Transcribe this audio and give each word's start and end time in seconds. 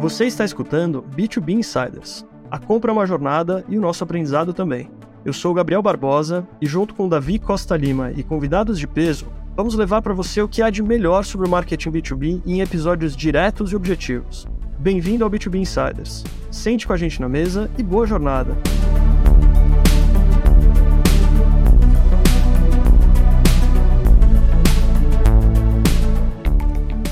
Você 0.00 0.24
está 0.24 0.46
escutando 0.46 1.04
B2B 1.14 1.50
Insiders. 1.58 2.24
A 2.50 2.58
compra 2.58 2.90
é 2.90 2.94
uma 2.94 3.04
jornada 3.04 3.62
e 3.68 3.76
o 3.76 3.80
nosso 3.82 4.02
aprendizado 4.02 4.54
também. 4.54 4.90
Eu 5.26 5.32
sou 5.34 5.52
Gabriel 5.52 5.82
Barbosa 5.82 6.48
e, 6.58 6.64
junto 6.64 6.94
com 6.94 7.06
Davi 7.06 7.38
Costa 7.38 7.76
Lima 7.76 8.10
e 8.16 8.22
convidados 8.22 8.78
de 8.78 8.86
peso, 8.86 9.26
vamos 9.54 9.74
levar 9.74 10.00
para 10.00 10.14
você 10.14 10.40
o 10.40 10.48
que 10.48 10.62
há 10.62 10.70
de 10.70 10.82
melhor 10.82 11.22
sobre 11.22 11.46
o 11.46 11.50
marketing 11.50 11.90
B2B 11.90 12.40
em 12.46 12.62
episódios 12.62 13.14
diretos 13.14 13.72
e 13.72 13.76
objetivos. 13.76 14.48
Bem-vindo 14.78 15.22
ao 15.22 15.30
B2B 15.30 15.56
Insiders. 15.56 16.24
Sente 16.50 16.86
com 16.86 16.94
a 16.94 16.96
gente 16.96 17.20
na 17.20 17.28
mesa 17.28 17.70
e 17.76 17.82
boa 17.82 18.06
jornada! 18.06 18.56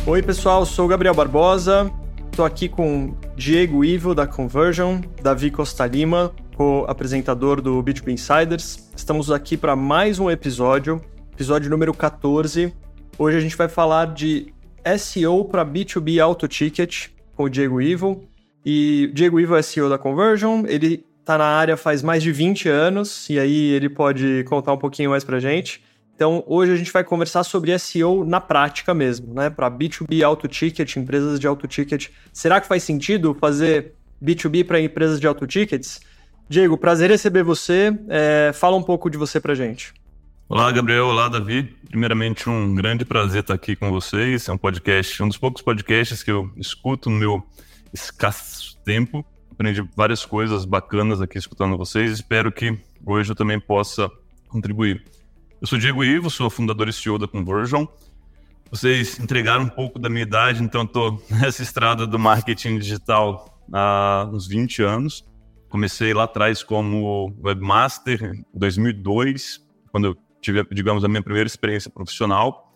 Oi, 0.07 0.23
pessoal, 0.23 0.65
sou 0.65 0.89
Gabriel 0.89 1.13
Barbosa. 1.13 1.93
Estou 2.39 2.47
aqui 2.47 2.69
com 2.69 3.17
Diego 3.35 3.85
Ivo, 3.85 4.15
da 4.15 4.25
Conversion, 4.25 5.01
Davi 5.21 5.51
Costa 5.51 5.85
Lima, 5.85 6.33
co-apresentador 6.55 7.61
do 7.61 7.83
B2B 7.83 8.13
Insiders. 8.13 8.89
Estamos 8.95 9.33
aqui 9.33 9.57
para 9.57 9.75
mais 9.75 10.21
um 10.21 10.31
episódio, 10.31 11.05
episódio 11.33 11.69
número 11.69 11.93
14. 11.93 12.73
Hoje 13.19 13.37
a 13.37 13.41
gente 13.41 13.57
vai 13.57 13.67
falar 13.67 14.15
de 14.15 14.55
SEO 14.97 15.47
para 15.47 15.67
B2B 15.67 16.23
Auto 16.23 16.47
Ticket 16.47 17.09
com 17.35 17.43
o 17.43 17.49
Diego 17.49 17.83
Ivo. 17.83 18.23
E 18.65 19.11
Diego 19.13 19.41
Ivo 19.41 19.57
é 19.57 19.61
CEO 19.63 19.89
da 19.89 19.99
Conversion, 19.99 20.63
ele 20.69 21.05
está 21.19 21.37
na 21.39 21.45
área 21.45 21.77
faz 21.77 22.05
mais 22.05 22.23
de 22.23 22.31
20 22.31 22.69
anos, 22.69 23.29
e 23.29 23.37
aí 23.37 23.73
ele 23.73 23.89
pode 23.89 24.45
contar 24.45 24.73
um 24.73 24.79
pouquinho 24.79 25.11
mais 25.11 25.25
para 25.25 25.41
gente. 25.41 25.83
Então, 26.19 26.43
hoje 26.49 26.73
a 26.73 26.75
gente 26.75 26.91
vai 26.91 27.05
conversar 27.05 27.45
sobre 27.45 27.79
SEO 27.79 28.25
na 28.25 28.41
prática 28.41 28.93
mesmo, 28.93 29.33
né? 29.33 29.49
Para 29.51 29.71
B2B 29.71 30.21
auto 30.25 30.49
ticket, 30.49 30.97
empresas 30.97 31.39
de 31.39 31.47
auto 31.47 31.69
ticket. 31.69 32.09
Será 32.33 32.61
que 32.61 32.67
faz 32.67 32.83
sentido 32.83 33.37
fazer 33.41 33.95
B2B 34.21 34.67
para 34.67 34.81
empresas 34.81 35.21
de 35.21 35.29
auto 35.29 35.47
tickets? 35.47 36.01
Diego, 36.49 36.77
prazer 36.77 37.09
receber 37.09 37.45
você. 37.45 37.97
É, 38.09 38.51
fala 38.53 38.77
um 38.77 38.83
pouco 38.83 39.09
de 39.09 39.17
você 39.17 39.39
para 39.39 39.55
gente. 39.55 39.95
Olá, 40.49 40.73
Gabriel. 40.73 41.07
Olá, 41.07 41.29
Davi. 41.29 41.73
Primeiramente, 41.89 42.51
um 42.51 42.75
grande 42.75 43.05
prazer 43.05 43.43
estar 43.43 43.55
aqui 43.55 43.77
com 43.77 43.89
vocês. 43.93 44.49
É 44.49 44.53
um 44.53 44.59
podcast, 44.59 45.23
um 45.23 45.29
dos 45.29 45.39
poucos 45.39 45.63
podcasts 45.63 46.25
que 46.25 46.33
eu 46.33 46.51
escuto 46.57 47.09
no 47.09 47.17
meu 47.17 47.47
escasso 47.95 48.77
tempo. 48.85 49.25
Aprendi 49.53 49.89
várias 49.95 50.27
coisas 50.27 50.65
bacanas 50.65 51.21
aqui 51.21 51.39
escutando 51.39 51.79
vocês. 51.79 52.11
Espero 52.11 52.51
que 52.51 52.77
hoje 53.07 53.31
eu 53.31 53.37
também 53.37 53.61
possa 53.61 54.11
contribuir. 54.49 55.01
Eu 55.61 55.67
sou 55.67 55.77
Diego 55.77 56.05
Ivo, 56.05 56.31
sou 56.31 56.49
fundador 56.49 56.89
e 56.89 56.93
CEO 56.93 57.19
da 57.19 57.27
Conversion. 57.27 57.85
Vocês 58.71 59.19
entregaram 59.19 59.65
um 59.65 59.69
pouco 59.69 59.99
da 59.99 60.09
minha 60.09 60.23
idade, 60.23 60.63
então 60.63 60.85
estou 60.85 61.21
nessa 61.29 61.65
estrada 61.65 62.07
do 62.07 62.17
marketing 62.17 62.79
digital 62.79 63.61
há 63.73 64.31
uns 64.33 64.47
20 64.47 64.83
anos. 64.85 65.27
Comecei 65.69 66.15
lá 66.15 66.25
atrás 66.25 66.63
como 66.63 67.35
webmaster 67.43 68.37
em 68.37 68.45
2002, 68.55 69.67
quando 69.91 70.05
eu 70.07 70.17
tive, 70.41 70.65
digamos, 70.71 71.05
a 71.05 71.09
minha 71.09 71.23
primeira 71.23 71.49
experiência 71.49 71.91
profissional. 71.91 72.73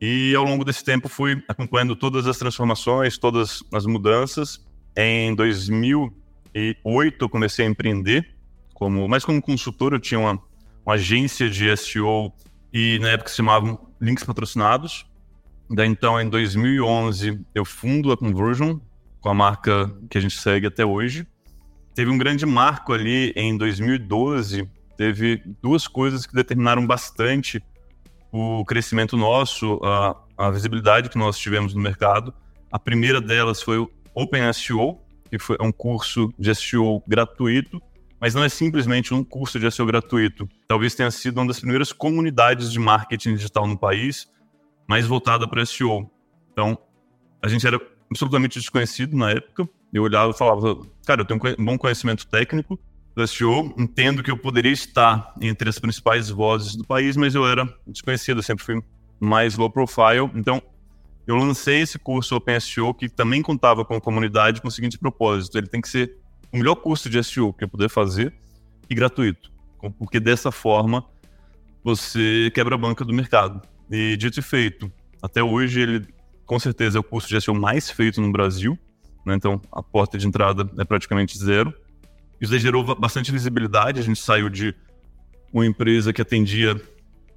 E 0.00 0.34
ao 0.34 0.44
longo 0.44 0.64
desse 0.64 0.82
tempo 0.82 1.06
fui 1.06 1.44
acompanhando 1.46 1.94
todas 1.94 2.26
as 2.26 2.38
transformações, 2.38 3.18
todas 3.18 3.62
as 3.74 3.84
mudanças. 3.84 4.66
Em 4.96 5.34
2008 5.34 7.24
eu 7.24 7.28
comecei 7.28 7.66
a 7.66 7.68
empreender, 7.68 8.34
como, 8.72 9.06
mas 9.06 9.22
como 9.22 9.42
consultor 9.42 9.92
eu 9.92 10.00
tinha 10.00 10.18
uma 10.18 10.42
uma 10.84 10.94
agência 10.94 11.48
de 11.48 11.74
SEO 11.76 12.32
e 12.72 12.98
na 13.00 13.10
época 13.10 13.30
se 13.30 13.36
chamavam 13.36 13.78
Links 14.00 14.24
Patrocinados. 14.24 15.06
Daí 15.70 15.88
então, 15.88 16.20
em 16.20 16.28
2011, 16.28 17.40
eu 17.54 17.64
fundo 17.64 18.12
a 18.12 18.16
Conversion, 18.16 18.78
com 19.20 19.28
a 19.30 19.34
marca 19.34 19.90
que 20.10 20.18
a 20.18 20.20
gente 20.20 20.38
segue 20.38 20.66
até 20.66 20.84
hoje. 20.84 21.26
Teve 21.94 22.10
um 22.10 22.18
grande 22.18 22.44
marco 22.44 22.92
ali 22.92 23.32
em 23.34 23.56
2012, 23.56 24.68
teve 24.96 25.42
duas 25.62 25.88
coisas 25.88 26.26
que 26.26 26.34
determinaram 26.34 26.86
bastante 26.86 27.62
o 28.30 28.64
crescimento 28.64 29.16
nosso, 29.16 29.80
a, 29.82 30.16
a 30.36 30.50
visibilidade 30.50 31.08
que 31.08 31.16
nós 31.16 31.38
tivemos 31.38 31.72
no 31.72 31.80
mercado. 31.80 32.34
A 32.70 32.78
primeira 32.78 33.20
delas 33.20 33.62
foi 33.62 33.78
o 33.78 33.90
Open 34.12 34.52
SEO, 34.52 35.00
que 35.30 35.38
foi 35.38 35.56
um 35.60 35.72
curso 35.72 36.34
de 36.38 36.54
SEO 36.54 37.02
gratuito 37.06 37.80
mas 38.24 38.34
não 38.34 38.42
é 38.42 38.48
simplesmente 38.48 39.12
um 39.12 39.22
curso 39.22 39.60
de 39.60 39.70
SEO 39.70 39.84
gratuito. 39.84 40.48
Talvez 40.66 40.94
tenha 40.94 41.10
sido 41.10 41.36
uma 41.36 41.46
das 41.46 41.60
primeiras 41.60 41.92
comunidades 41.92 42.72
de 42.72 42.78
marketing 42.78 43.34
digital 43.34 43.66
no 43.66 43.76
país, 43.76 44.26
mais 44.88 45.06
voltada 45.06 45.46
para 45.46 45.66
SEO. 45.66 46.10
Então, 46.50 46.78
a 47.42 47.48
gente 47.48 47.66
era 47.66 47.78
absolutamente 48.10 48.58
desconhecido 48.58 49.14
na 49.14 49.32
época. 49.32 49.68
Eu 49.92 50.04
olhava 50.04 50.30
e 50.30 50.38
falava, 50.38 50.80
cara, 51.04 51.20
eu 51.20 51.26
tenho 51.26 51.38
um 51.58 51.64
bom 51.66 51.76
conhecimento 51.76 52.26
técnico 52.26 52.80
do 53.14 53.28
SEO, 53.28 53.74
entendo 53.76 54.22
que 54.22 54.30
eu 54.30 54.38
poderia 54.38 54.72
estar 54.72 55.34
entre 55.38 55.68
as 55.68 55.78
principais 55.78 56.30
vozes 56.30 56.76
do 56.76 56.82
país, 56.82 57.18
mas 57.18 57.34
eu 57.34 57.46
era 57.46 57.68
desconhecido, 57.86 58.38
eu 58.38 58.42
sempre 58.42 58.64
fui 58.64 58.82
mais 59.20 59.54
low 59.58 59.68
profile. 59.68 60.30
Então, 60.34 60.62
eu 61.26 61.36
lancei 61.36 61.82
esse 61.82 61.98
curso 61.98 62.36
Open 62.36 62.58
SEO 62.58 62.94
que 62.94 63.06
também 63.06 63.42
contava 63.42 63.84
com 63.84 63.94
a 63.94 64.00
comunidade 64.00 64.62
com 64.62 64.68
o 64.68 64.70
seguinte 64.70 64.96
propósito: 64.96 65.58
ele 65.58 65.66
tem 65.66 65.82
que 65.82 65.90
ser 65.90 66.23
o 66.54 66.56
melhor 66.56 66.76
curso 66.76 67.10
de 67.10 67.22
SEO 67.22 67.52
que 67.52 67.64
eu 67.64 67.68
puder 67.68 67.88
fazer 67.88 68.32
e 68.88 68.94
gratuito. 68.94 69.50
Porque 69.98 70.20
dessa 70.20 70.52
forma 70.52 71.04
você 71.82 72.50
quebra 72.54 72.76
a 72.76 72.78
banca 72.78 73.04
do 73.04 73.12
mercado. 73.12 73.60
E 73.90 74.16
dito 74.16 74.38
e 74.38 74.42
feito, 74.42 74.90
até 75.20 75.42
hoje 75.42 75.80
ele 75.80 76.06
com 76.46 76.58
certeza 76.58 76.96
é 76.96 77.00
o 77.00 77.02
curso 77.02 77.28
de 77.28 77.40
SEO 77.40 77.54
mais 77.54 77.90
feito 77.90 78.20
no 78.20 78.30
Brasil. 78.30 78.78
Né? 79.26 79.34
Então 79.34 79.60
a 79.72 79.82
porta 79.82 80.16
de 80.16 80.28
entrada 80.28 80.70
é 80.78 80.84
praticamente 80.84 81.36
zero. 81.36 81.74
Isso 82.40 82.56
gerou 82.56 82.94
bastante 82.94 83.32
visibilidade. 83.32 83.98
A 83.98 84.02
gente 84.02 84.20
saiu 84.20 84.48
de 84.48 84.74
uma 85.52 85.66
empresa 85.66 86.12
que 86.12 86.22
atendia 86.22 86.80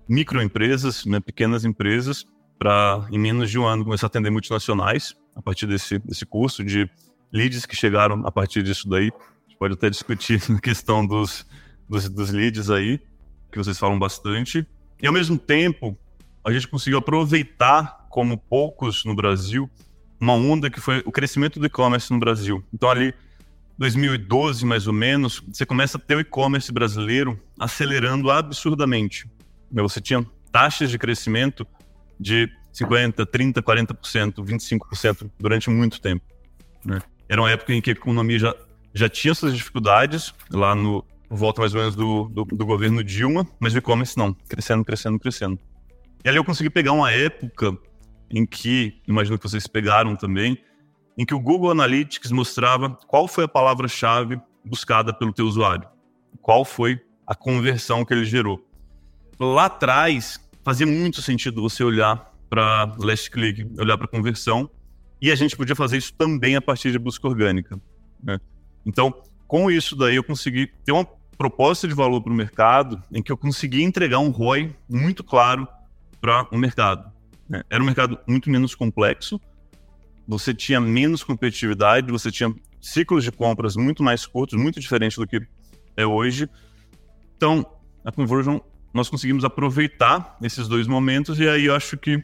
microempresas, 0.08 1.06
né, 1.06 1.20
pequenas 1.20 1.66
empresas, 1.66 2.24
para 2.60 3.08
em 3.12 3.18
menos 3.18 3.50
de 3.50 3.58
um 3.58 3.66
ano 3.66 3.84
começar 3.84 4.06
a 4.06 4.10
atender 4.10 4.30
multinacionais 4.30 5.16
a 5.36 5.42
partir 5.42 5.66
desse, 5.66 5.98
desse 6.00 6.26
curso 6.26 6.64
de 6.64 6.90
leads 7.32 7.66
que 7.66 7.76
chegaram 7.76 8.26
a 8.26 8.32
partir 8.32 8.64
disso 8.64 8.88
daí. 8.90 9.12
A 9.12 9.50
gente 9.50 9.58
pode 9.58 9.74
até 9.74 9.90
discutir 9.90 10.42
na 10.50 10.60
questão 10.60 11.06
dos, 11.06 11.46
dos, 11.88 12.10
dos 12.10 12.32
leads 12.32 12.70
aí, 12.70 13.00
que 13.52 13.58
vocês 13.58 13.78
falam 13.78 13.98
bastante. 13.98 14.66
E 15.02 15.08
ao 15.08 15.14
mesmo 15.14 15.38
tempo, 15.38 15.98
a 16.44 16.52
gente 16.52 16.68
conseguiu 16.68 17.00
aproveitar, 17.00 18.08
como 18.10 18.38
poucos 18.38 19.04
no 19.06 19.16
Brasil, 19.16 19.70
uma 20.20 20.34
onda 20.34 20.70
que 20.70 20.80
foi 20.80 21.04
o 21.06 21.12
crescimento 21.12 21.60
do 21.60 21.66
e-commerce 21.66 22.12
no 22.12 22.20
Brasil. 22.20 22.64
Então, 22.74 22.90
ali, 22.90 23.14
2012 23.78 24.66
mais 24.66 24.88
ou 24.88 24.94
menos, 24.94 25.44
você 25.52 25.66
começa 25.66 25.98
a 25.98 26.02
ter 26.02 26.16
o 26.16 26.20
e-commerce 26.20 26.72
brasileiro 26.72 27.40
acelerando 27.60 28.32
absurdamente. 28.32 29.30
Você 29.72 30.02
tinha 30.02 30.26
taxas 30.52 30.90
de 30.90 30.98
crescimento 30.98 31.68
de 32.20 32.50
50%, 32.74 33.26
30%, 33.26 33.62
40%, 33.62 34.34
25% 34.44 35.30
durante 35.40 35.70
muito 35.70 36.02
tempo. 36.02 36.26
Né? 36.84 37.00
Era 37.30 37.42
uma 37.42 37.52
época 37.52 37.74
em 37.74 37.82
que 37.82 37.90
a 37.90 37.94
economia 37.94 38.40
já, 38.40 38.56
já 38.94 39.10
tinha 39.10 39.34
suas 39.34 39.56
dificuldades, 39.56 40.34
lá 40.52 40.74
no 40.74 41.04
volta 41.30 41.62
mais 41.62 41.74
ou 41.74 41.80
menos 41.80 41.96
do, 41.96 42.30
do, 42.30 42.46
do 42.46 42.66
governo 42.66 43.04
Dilma, 43.04 43.46
mas 43.60 43.74
o 43.74 43.78
e-commerce 43.78 44.18
não, 44.18 44.34
crescendo, 44.34 44.84
crescendo, 44.86 45.20
crescendo. 45.20 45.60
E 46.24 46.30
ali 46.30 46.38
eu 46.38 46.44
consegui 46.44 46.70
pegar 46.70 46.94
uma 46.94 47.12
época 47.12 47.78
em 48.30 48.46
que, 48.46 49.02
imagino 49.08 49.38
que 49.38 49.48
vocês 49.48 49.68
pegaram 49.68 50.16
também, 50.16 50.58
em 51.18 51.26
que 51.26 51.34
o 51.34 51.40
Google 51.40 51.72
Analytics 51.72 52.32
mostrava 52.32 52.90
qual 53.08 53.28
foi 53.28 53.46
a 53.46 53.48
palavra-chave 53.48 54.40
buscada 54.64 55.14
pelo 55.14 55.34
teu 55.34 55.46
usuário, 55.46 55.88
qual 56.42 56.64
foi 56.64 57.00
a 57.26 57.36
conversão 57.36 58.06
que 58.06 58.14
ele 58.14 58.26
gerou. 58.26 58.64
Lá 59.40 59.66
atrás, 59.66 60.40
fazia 60.64 60.86
muito 60.86 61.22
sentido 61.22 61.62
você 61.62 61.84
olhar 61.84 62.34
para 62.50 62.94
last 63.00 63.30
click, 63.30 63.68
olhar 63.80 63.98
para 63.98 64.08
conversão, 64.08 64.70
e 65.22 65.32
a 65.32 65.36
gente 65.36 65.56
podia 65.56 65.76
fazer 65.76 65.98
isso 65.98 66.14
também 66.14 66.56
a 66.56 66.62
partir 66.62 66.92
de 66.92 67.00
busca 67.00 67.28
orgânica. 67.28 67.80
Né? 68.24 68.40
Então, 68.86 69.14
com 69.48 69.72
isso 69.72 69.96
daí, 69.96 70.16
eu 70.16 70.24
consegui 70.24 70.68
ter 70.86 70.92
uma 70.92 71.06
proposta 71.38 71.88
de 71.88 71.94
valor 71.94 72.22
para 72.22 72.32
o 72.32 72.36
mercado 72.36 73.02
em 73.12 73.22
que 73.22 73.32
eu 73.32 73.38
consegui 73.38 73.84
entregar 73.84 74.20
um 74.20 74.30
ROI 74.30 74.76
muito 74.90 75.24
claro 75.24 75.68
para 76.20 76.48
o 76.52 76.58
mercado. 76.58 77.12
Né? 77.48 77.64
Era 77.70 77.82
um 77.82 77.86
mercado 77.86 78.20
muito 78.28 78.50
menos 78.50 78.76
complexo, 78.76 79.40
você 80.28 80.54
tinha 80.54 80.80
menos 80.82 81.24
competitividade, 81.24 82.12
você 82.12 82.30
tinha 82.32 82.54
ciclos 82.82 83.24
de 83.24 83.32
compras 83.32 83.76
muito 83.76 84.04
mais 84.04 84.26
curtos, 84.26 84.60
muito 84.60 84.80
diferente 84.80 85.16
do 85.16 85.26
que 85.26 85.42
é 85.96 86.06
hoje. 86.06 86.50
Então, 87.36 87.66
a 88.04 88.12
Conversion, 88.12 88.60
nós 88.94 89.10
conseguimos 89.10 89.46
aproveitar 89.46 90.38
esses 90.42 90.68
dois 90.68 90.88
momentos 90.88 91.40
e 91.40 91.48
aí 91.48 91.66
eu 91.66 91.76
acho 91.76 91.98
que, 91.98 92.24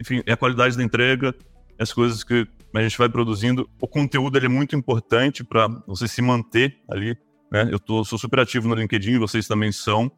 enfim, 0.00 0.22
é 0.26 0.32
a 0.32 0.36
qualidade 0.36 0.76
da 0.76 0.82
entrega, 0.82 1.34
as 1.78 1.92
coisas 1.92 2.22
que 2.24 2.46
a 2.74 2.82
gente 2.82 2.98
vai 2.98 3.08
produzindo. 3.08 3.68
O 3.80 3.86
conteúdo 3.86 4.38
é 4.38 4.48
muito 4.48 4.74
importante 4.74 5.44
para 5.44 5.68
você 5.86 6.08
se 6.08 6.20
manter 6.20 6.78
ali. 6.88 7.16
Né? 7.50 7.68
Eu 7.70 7.78
tô, 7.78 8.04
sou 8.04 8.18
super 8.18 8.40
ativo 8.40 8.68
no 8.68 8.74
LinkedIn, 8.74 9.18
vocês 9.18 9.46
também 9.46 9.70
são. 9.70 10.10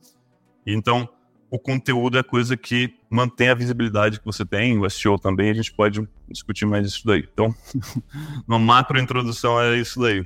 Então, 0.67 1.08
o 1.50 1.58
conteúdo 1.58 2.17
é 2.17 2.20
a 2.20 2.25
coisa 2.25 2.56
que 2.56 2.94
mantém 3.08 3.49
a 3.49 3.55
visibilidade 3.55 4.19
que 4.19 4.26
você 4.26 4.44
tem, 4.44 4.79
o 4.79 4.88
SEO 4.88 5.19
também, 5.19 5.50
a 5.50 5.55
gente 5.55 5.73
pode 5.73 6.06
discutir 6.29 6.67
mais 6.67 6.87
isso 6.87 7.06
daí. 7.06 7.26
Então, 7.32 7.55
uma 8.49 8.59
macro 8.59 8.99
introdução 8.99 9.61
é 9.61 9.76
isso 9.76 10.00
daí. 10.00 10.25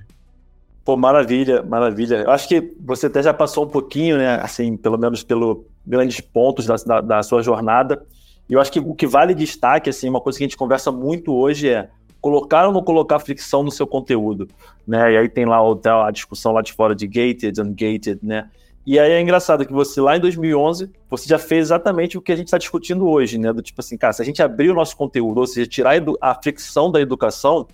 Pô, 0.85 0.97
maravilha, 0.97 1.63
maravilha. 1.63 2.23
Eu 2.23 2.31
acho 2.31 2.49
que 2.49 2.75
você 2.81 3.07
até 3.07 3.23
já 3.23 3.35
passou 3.35 3.67
um 3.67 3.69
pouquinho, 3.69 4.17
né, 4.17 4.41
assim, 4.41 4.77
pelo 4.77 4.97
menos 4.97 5.23
pelo 5.23 5.67
grandes 5.87 6.21
pontos 6.21 6.67
da, 6.67 6.77
da, 6.77 7.01
da 7.01 7.23
sua 7.23 7.43
jornada. 7.43 8.03
E 8.51 8.53
eu 8.53 8.61
acho 8.61 8.73
que 8.73 8.81
o 8.81 8.95
que 8.97 9.07
vale 9.07 9.33
destaque, 9.33 9.89
assim, 9.89 10.09
uma 10.09 10.21
coisa 10.21 10.37
que 10.37 10.43
a 10.43 10.49
gente 10.49 10.57
conversa 10.57 10.91
muito 10.91 11.33
hoje 11.33 11.69
é 11.69 11.89
colocar 12.21 12.67
ou 12.67 12.73
não 12.73 12.83
colocar 12.83 13.21
fricção 13.21 13.63
no 13.63 13.71
seu 13.71 13.87
conteúdo, 13.87 14.49
né? 14.87 15.13
E 15.13 15.17
aí 15.17 15.29
tem 15.29 15.47
lá 15.47 15.59
a 16.07 16.11
discussão 16.11 16.53
lá 16.53 16.61
de 16.61 16.73
fora 16.73 16.93
de 16.93 17.07
gated, 17.07 17.61
ungated, 17.61 18.19
né? 18.21 18.51
E 18.85 18.99
aí 18.99 19.13
é 19.13 19.21
engraçado 19.21 19.65
que 19.65 19.73
você 19.73 20.01
lá 20.01 20.17
em 20.17 20.21
2011, 20.21 20.91
você 21.09 21.29
já 21.29 21.39
fez 21.39 21.69
exatamente 21.69 22.19
o 22.19 22.21
que 22.21 22.33
a 22.33 22.37
gente 22.37 22.47
está 22.47 22.59
discutindo 22.59 23.09
hoje, 23.09 23.39
né? 23.39 23.53
Do 23.53 23.63
tipo 23.63 23.81
assim, 23.81 23.97
cara, 23.97 24.13
se 24.13 24.21
a 24.21 24.25
gente 24.25 24.43
abrir 24.43 24.69
o 24.69 24.75
nosso 24.75 24.97
conteúdo, 24.97 25.39
ou 25.39 25.47
seja, 25.47 25.69
tirar 25.69 25.95
a, 25.95 26.31
a 26.31 26.35
fricção 26.35 26.91
da 26.91 27.01
educação, 27.01 27.69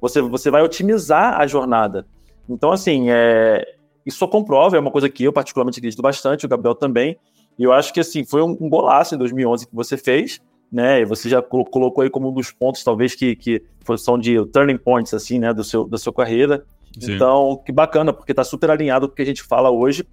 você, 0.00 0.22
você 0.22 0.50
vai 0.50 0.62
otimizar 0.62 1.38
a 1.38 1.46
jornada. 1.46 2.06
Então, 2.48 2.72
assim, 2.72 3.10
é, 3.10 3.62
isso 4.06 4.18
só 4.18 4.26
comprova, 4.26 4.76
é 4.76 4.80
uma 4.80 4.90
coisa 4.90 5.08
que 5.10 5.24
eu 5.24 5.32
particularmente 5.34 5.80
acredito 5.80 6.00
bastante, 6.00 6.46
o 6.46 6.48
Gabriel 6.48 6.74
também, 6.74 7.18
e 7.58 7.64
eu 7.64 7.72
acho 7.72 7.92
que, 7.92 8.00
assim, 8.00 8.24
foi 8.24 8.42
um, 8.42 8.56
um 8.60 8.68
golaço 8.68 9.14
em 9.14 9.18
2011 9.18 9.66
que 9.66 9.74
você 9.74 9.96
fez, 9.96 10.40
né? 10.70 11.00
E 11.00 11.04
você 11.04 11.28
já 11.28 11.40
colocou 11.40 12.02
aí 12.02 12.10
como 12.10 12.28
um 12.28 12.32
dos 12.32 12.50
pontos, 12.50 12.82
talvez, 12.82 13.14
que, 13.14 13.36
que 13.36 13.62
são 13.96 14.18
de 14.18 14.44
turning 14.46 14.78
points, 14.78 15.14
assim, 15.14 15.38
né, 15.38 15.52
do 15.52 15.62
seu, 15.62 15.86
da 15.86 15.96
sua 15.96 16.12
carreira. 16.12 16.64
Sim. 16.98 17.14
Então, 17.14 17.60
que 17.64 17.72
bacana, 17.72 18.12
porque 18.12 18.32
está 18.32 18.44
super 18.44 18.70
alinhado 18.70 19.06
com 19.06 19.12
o 19.12 19.16
que 19.16 19.22
a 19.22 19.26
gente 19.26 19.42
fala 19.42 19.70
hoje. 19.70 20.04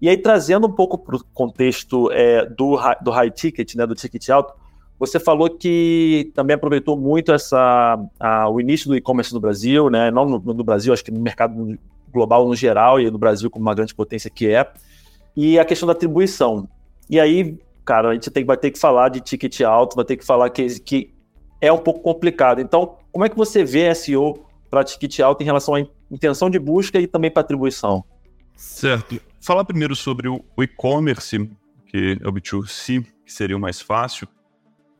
E 0.00 0.08
aí, 0.08 0.16
trazendo 0.16 0.66
um 0.66 0.72
pouco 0.72 0.96
para 0.96 1.16
o 1.16 1.24
contexto 1.34 2.10
é, 2.12 2.46
do, 2.46 2.78
do 3.02 3.10
high 3.10 3.30
ticket, 3.30 3.74
né, 3.74 3.86
do 3.86 3.94
ticket 3.94 4.28
alto, 4.30 4.54
você 4.98 5.20
falou 5.20 5.48
que 5.50 6.32
também 6.34 6.54
aproveitou 6.54 6.96
muito 6.96 7.32
essa, 7.32 7.98
a, 8.18 8.48
o 8.48 8.60
início 8.60 8.88
do 8.88 8.96
e-commerce 8.96 9.32
no 9.32 9.40
Brasil, 9.40 9.88
né, 9.90 10.10
não 10.10 10.24
no, 10.24 10.38
no, 10.38 10.64
Brasil, 10.64 10.92
acho 10.92 11.04
que 11.04 11.10
no 11.10 11.20
mercado 11.20 11.78
global 12.12 12.46
no 12.46 12.54
geral 12.54 13.00
e 13.00 13.10
no 13.10 13.18
Brasil 13.18 13.50
como 13.50 13.64
uma 13.64 13.74
grande 13.74 13.94
potência 13.94 14.30
que 14.30 14.48
é, 14.48 14.68
e 15.36 15.58
a 15.58 15.64
questão 15.64 15.86
da 15.86 15.92
atribuição. 15.92 16.68
E 17.08 17.18
aí, 17.18 17.58
cara, 17.84 18.10
a 18.10 18.14
gente 18.14 18.30
tem, 18.30 18.44
vai 18.44 18.56
ter 18.56 18.70
que 18.70 18.78
falar 18.78 19.08
de 19.08 19.20
ticket 19.20 19.60
alto, 19.62 19.96
vai 19.96 20.04
ter 20.04 20.16
que 20.16 20.24
falar 20.24 20.50
que, 20.50 20.80
que 20.80 21.14
é 21.60 21.72
um 21.72 21.78
pouco 21.78 22.00
complicado. 22.00 22.60
Então, 22.60 22.96
como 23.12 23.24
é 23.24 23.28
que 23.28 23.36
você 23.36 23.64
vê 23.64 23.94
SEO 23.94 24.46
para 24.70 24.84
ticket 24.84 25.20
alto 25.20 25.42
em 25.42 25.46
relação 25.46 25.74
à 25.74 25.80
intenção 26.10 26.50
de 26.50 26.58
busca 26.58 27.00
e 27.00 27.06
também 27.06 27.30
para 27.30 27.40
atribuição? 27.40 28.04
Certo. 28.54 29.20
Falar 29.40 29.64
primeiro 29.64 29.94
sobre 29.94 30.28
o 30.28 30.42
e-commerce, 30.58 31.50
que 31.86 32.18
é 32.20 32.28
o 32.28 32.32
B2C, 32.32 33.04
que 33.24 33.32
seria 33.32 33.56
o 33.56 33.60
mais 33.60 33.80
fácil. 33.80 34.28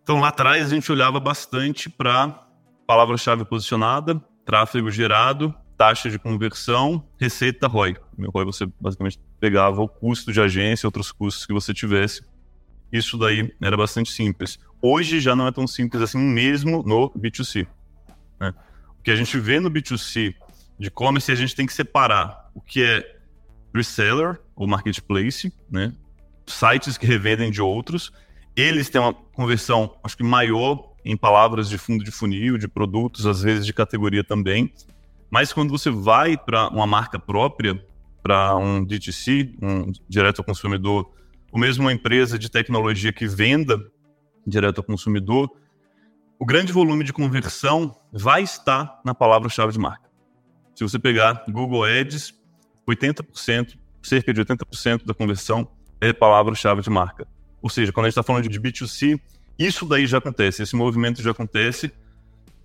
Então, 0.02 0.20
lá 0.20 0.28
atrás, 0.28 0.66
a 0.66 0.74
gente 0.74 0.90
olhava 0.90 1.20
bastante 1.20 1.90
para 1.90 2.46
palavra-chave 2.86 3.44
posicionada, 3.44 4.18
tráfego 4.46 4.90
gerado, 4.90 5.54
taxa 5.76 6.08
de 6.08 6.18
conversão, 6.18 7.04
receita 7.18 7.66
ROI. 7.66 7.96
O 8.26 8.30
ROI 8.30 8.44
você 8.44 8.66
basicamente 8.80 9.20
pegava 9.38 9.80
o 9.80 9.88
custo 9.88 10.32
de 10.32 10.40
agência, 10.40 10.86
outros 10.86 11.12
custos 11.12 11.46
que 11.46 11.52
você 11.52 11.72
tivesse. 11.72 12.22
Isso 12.92 13.18
daí 13.18 13.54
era 13.60 13.76
bastante 13.76 14.10
simples. 14.12 14.58
Hoje 14.80 15.20
já 15.20 15.36
não 15.36 15.46
é 15.46 15.52
tão 15.52 15.66
simples 15.66 16.02
assim 16.02 16.18
mesmo 16.18 16.82
no 16.82 17.10
B2C. 17.10 17.66
Né? 18.40 18.54
O 18.98 19.02
que 19.02 19.10
a 19.10 19.16
gente 19.16 19.38
vê 19.38 19.60
no 19.60 19.70
B2C 19.70 20.34
de 20.78 20.88
e-commerce, 20.88 21.30
a 21.30 21.34
gente 21.34 21.54
tem 21.54 21.66
que 21.66 21.72
separar 21.72 22.50
o 22.54 22.60
que 22.60 22.82
é 22.82 23.16
reseller 23.74 24.40
ou 24.54 24.66
marketplace, 24.66 25.52
né? 25.70 25.92
Sites 26.46 26.96
que 26.96 27.06
revendem 27.06 27.50
de 27.50 27.60
outros. 27.60 28.12
Eles 28.56 28.88
têm 28.88 29.00
uma 29.00 29.12
conversão, 29.12 29.96
acho 30.02 30.16
que 30.16 30.22
maior 30.22 30.94
em 31.04 31.16
palavras 31.16 31.68
de 31.68 31.78
fundo 31.78 32.04
de 32.04 32.10
funil, 32.10 32.58
de 32.58 32.68
produtos, 32.68 33.26
às 33.26 33.42
vezes 33.42 33.66
de 33.66 33.72
categoria 33.72 34.24
também. 34.24 34.72
Mas 35.30 35.52
quando 35.52 35.70
você 35.70 35.90
vai 35.90 36.36
para 36.36 36.68
uma 36.68 36.86
marca 36.86 37.18
própria, 37.18 37.82
para 38.28 38.54
um 38.58 38.84
DTC, 38.84 39.54
um 39.62 39.90
direto 40.06 40.40
ao 40.40 40.44
consumidor, 40.44 41.10
ou 41.50 41.58
mesmo 41.58 41.84
uma 41.84 41.94
empresa 41.94 42.38
de 42.38 42.50
tecnologia 42.50 43.10
que 43.10 43.26
venda 43.26 43.82
direto 44.46 44.78
ao 44.78 44.84
consumidor, 44.84 45.50
o 46.38 46.44
grande 46.44 46.70
volume 46.70 47.04
de 47.04 47.12
conversão 47.14 47.98
vai 48.12 48.42
estar 48.42 49.00
na 49.02 49.14
palavra-chave 49.14 49.72
de 49.72 49.78
marca. 49.78 50.10
Se 50.74 50.84
você 50.84 50.98
pegar 50.98 51.42
Google 51.48 51.84
Ads, 51.84 52.34
80%, 52.86 53.78
cerca 54.02 54.34
de 54.34 54.44
80% 54.44 55.06
da 55.06 55.14
conversão 55.14 55.66
é 55.98 56.12
palavra-chave 56.12 56.82
de 56.82 56.90
marca. 56.90 57.26
Ou 57.62 57.70
seja, 57.70 57.92
quando 57.92 58.04
a 58.04 58.08
gente 58.10 58.18
está 58.18 58.22
falando 58.22 58.46
de 58.46 58.60
B2C, 58.60 59.18
isso 59.58 59.86
daí 59.86 60.06
já 60.06 60.18
acontece, 60.18 60.62
esse 60.62 60.76
movimento 60.76 61.22
já 61.22 61.30
acontece, 61.30 61.90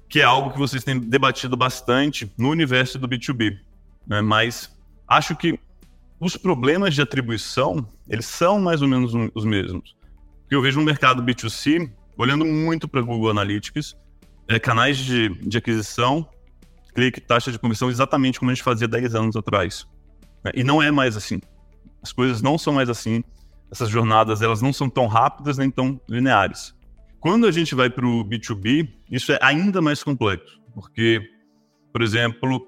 que 0.09 0.19
é 0.19 0.25
algo 0.25 0.51
que 0.51 0.59
vocês 0.59 0.83
têm 0.83 0.99
debatido 0.99 1.55
bastante 1.55 2.29
no 2.37 2.49
universo 2.49 2.99
do 2.99 3.07
B2B. 3.07 3.59
Né? 4.05 4.19
Mas 4.19 4.72
acho 5.13 5.35
que 5.35 5.59
os 6.19 6.37
problemas 6.37 6.93
de 6.93 7.01
atribuição, 7.01 7.85
eles 8.09 8.25
são 8.25 8.59
mais 8.59 8.81
ou 8.81 8.87
menos 8.87 9.13
os 9.33 9.45
mesmos. 9.45 9.95
Porque 10.41 10.55
eu 10.55 10.61
vejo 10.61 10.79
no 10.79 10.85
mercado 10.85 11.23
B2C, 11.23 11.91
olhando 12.17 12.45
muito 12.45 12.87
para 12.87 13.01
Google 13.01 13.29
Analytics, 13.29 13.95
é, 14.47 14.59
canais 14.59 14.97
de, 14.97 15.29
de 15.29 15.57
aquisição, 15.57 16.27
clique, 16.93 17.19
taxa 17.19 17.51
de 17.51 17.59
conversão, 17.59 17.89
exatamente 17.89 18.39
como 18.39 18.51
a 18.51 18.53
gente 18.53 18.63
fazia 18.63 18.87
10 18.87 19.15
anos 19.15 19.35
atrás. 19.35 19.87
Né? 20.43 20.51
E 20.55 20.63
não 20.63 20.81
é 20.81 20.91
mais 20.91 21.17
assim. 21.17 21.41
As 22.01 22.11
coisas 22.11 22.41
não 22.41 22.57
são 22.57 22.73
mais 22.73 22.89
assim. 22.89 23.23
Essas 23.71 23.89
jornadas 23.89 24.41
elas 24.41 24.61
não 24.61 24.71
são 24.71 24.89
tão 24.89 25.07
rápidas 25.07 25.57
nem 25.57 25.71
tão 25.71 25.99
lineares. 26.07 26.75
Quando 27.19 27.47
a 27.47 27.51
gente 27.51 27.73
vai 27.73 27.89
para 27.89 28.05
o 28.05 28.23
B2B, 28.23 28.89
isso 29.09 29.31
é 29.31 29.39
ainda 29.41 29.81
mais 29.81 30.03
complexo, 30.03 30.61
porque, 30.75 31.21
por 31.91 32.01
exemplo, 32.01 32.67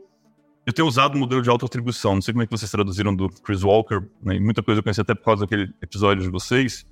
eu 0.66 0.74
tenho 0.74 0.88
usado 0.88 1.16
o 1.16 1.18
modelo 1.18 1.42
de 1.42 1.50
autoatribuição. 1.50 2.16
Não 2.16 2.22
sei 2.22 2.34
como 2.34 2.42
é 2.44 2.48
que 2.48 2.52
vocês 2.52 2.72
traduziram 2.72 3.16
do 3.16 3.30
Chris 3.30 3.64
Walker, 3.64 4.02
né? 4.24 4.40
muita 4.40 4.64
coisa 4.64 4.80
eu 4.80 4.84
conheci 4.84 5.00
até 5.00 5.14
por 5.14 5.24
causa 5.24 5.42
daquele 5.42 5.72
episódio 5.82 6.24
de 6.24 6.30
vocês. 6.30 6.86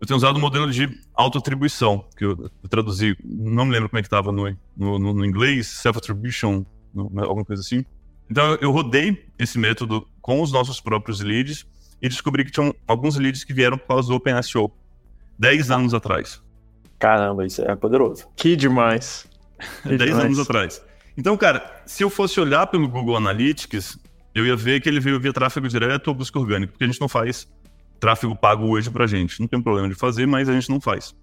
Eu 0.00 0.06
tenho 0.06 0.16
usado 0.16 0.36
o 0.36 0.40
modelo 0.40 0.68
de 0.68 0.88
autoatribuição, 1.14 2.04
que 2.16 2.24
eu, 2.24 2.50
eu 2.60 2.68
traduzi, 2.68 3.16
não 3.24 3.64
me 3.64 3.70
lembro 3.70 3.88
como 3.88 4.00
é 4.00 4.02
que 4.02 4.08
estava 4.08 4.32
no, 4.32 4.56
no, 4.76 4.98
no, 4.98 5.24
inglês, 5.24 5.68
self-attribution, 5.68 6.64
alguma 7.18 7.44
coisa 7.44 7.62
assim. 7.62 7.84
Então 8.28 8.56
eu 8.60 8.72
rodei 8.72 9.26
esse 9.38 9.58
método 9.60 10.08
com 10.20 10.42
os 10.42 10.50
nossos 10.50 10.80
próprios 10.80 11.20
leads 11.20 11.64
e 12.00 12.08
descobri 12.08 12.44
que 12.44 12.50
tinham 12.50 12.74
alguns 12.88 13.16
leads 13.16 13.44
que 13.44 13.54
vieram 13.54 13.78
por 13.78 13.86
causa 13.86 14.08
do 14.08 14.16
OpenSEO, 14.16 14.72
10 15.38 15.70
anos 15.70 15.94
atrás. 15.94 16.42
Caramba, 16.98 17.46
isso 17.46 17.62
é 17.62 17.76
poderoso. 17.76 18.26
Que 18.34 18.56
demais. 18.56 19.28
10 19.84 20.18
anos 20.18 20.38
atrás. 20.40 20.82
Então, 21.16 21.36
cara, 21.36 21.82
se 21.84 22.02
eu 22.02 22.10
fosse 22.10 22.40
olhar 22.40 22.66
pelo 22.66 22.88
Google 22.88 23.16
Analytics, 23.16 23.98
eu 24.34 24.46
ia 24.46 24.56
ver 24.56 24.80
que 24.80 24.88
ele 24.88 25.00
veio 25.00 25.20
via 25.20 25.32
tráfego 25.32 25.68
direto 25.68 26.08
ou 26.08 26.14
busca 26.14 26.38
orgânica, 26.38 26.72
porque 26.72 26.84
a 26.84 26.86
gente 26.86 27.00
não 27.00 27.08
faz 27.08 27.46
tráfego 28.00 28.34
pago 28.34 28.66
hoje 28.66 28.90
pra 28.90 29.06
gente. 29.06 29.40
Não 29.40 29.46
tem 29.46 29.60
problema 29.60 29.88
de 29.88 29.94
fazer, 29.94 30.26
mas 30.26 30.48
a 30.48 30.52
gente 30.52 30.70
não 30.70 30.80
faz. 30.80 31.14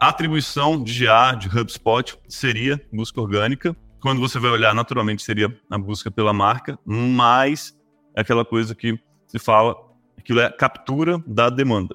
A 0.00 0.08
atribuição 0.08 0.82
de 0.82 1.04
GA, 1.04 1.34
de 1.34 1.48
HubSpot, 1.48 2.18
seria 2.28 2.80
busca 2.92 3.20
orgânica, 3.20 3.76
quando 4.02 4.20
você 4.20 4.38
vai 4.40 4.50
olhar, 4.50 4.74
naturalmente 4.74 5.22
seria 5.22 5.56
a 5.70 5.78
busca 5.78 6.10
pela 6.10 6.32
marca, 6.32 6.76
mas 6.84 7.72
é 8.16 8.20
aquela 8.20 8.44
coisa 8.44 8.74
que 8.74 8.98
se 9.28 9.38
fala, 9.38 9.76
aquilo 10.18 10.40
é 10.40 10.46
a 10.46 10.52
captura 10.52 11.22
da 11.24 11.48
demanda. 11.48 11.94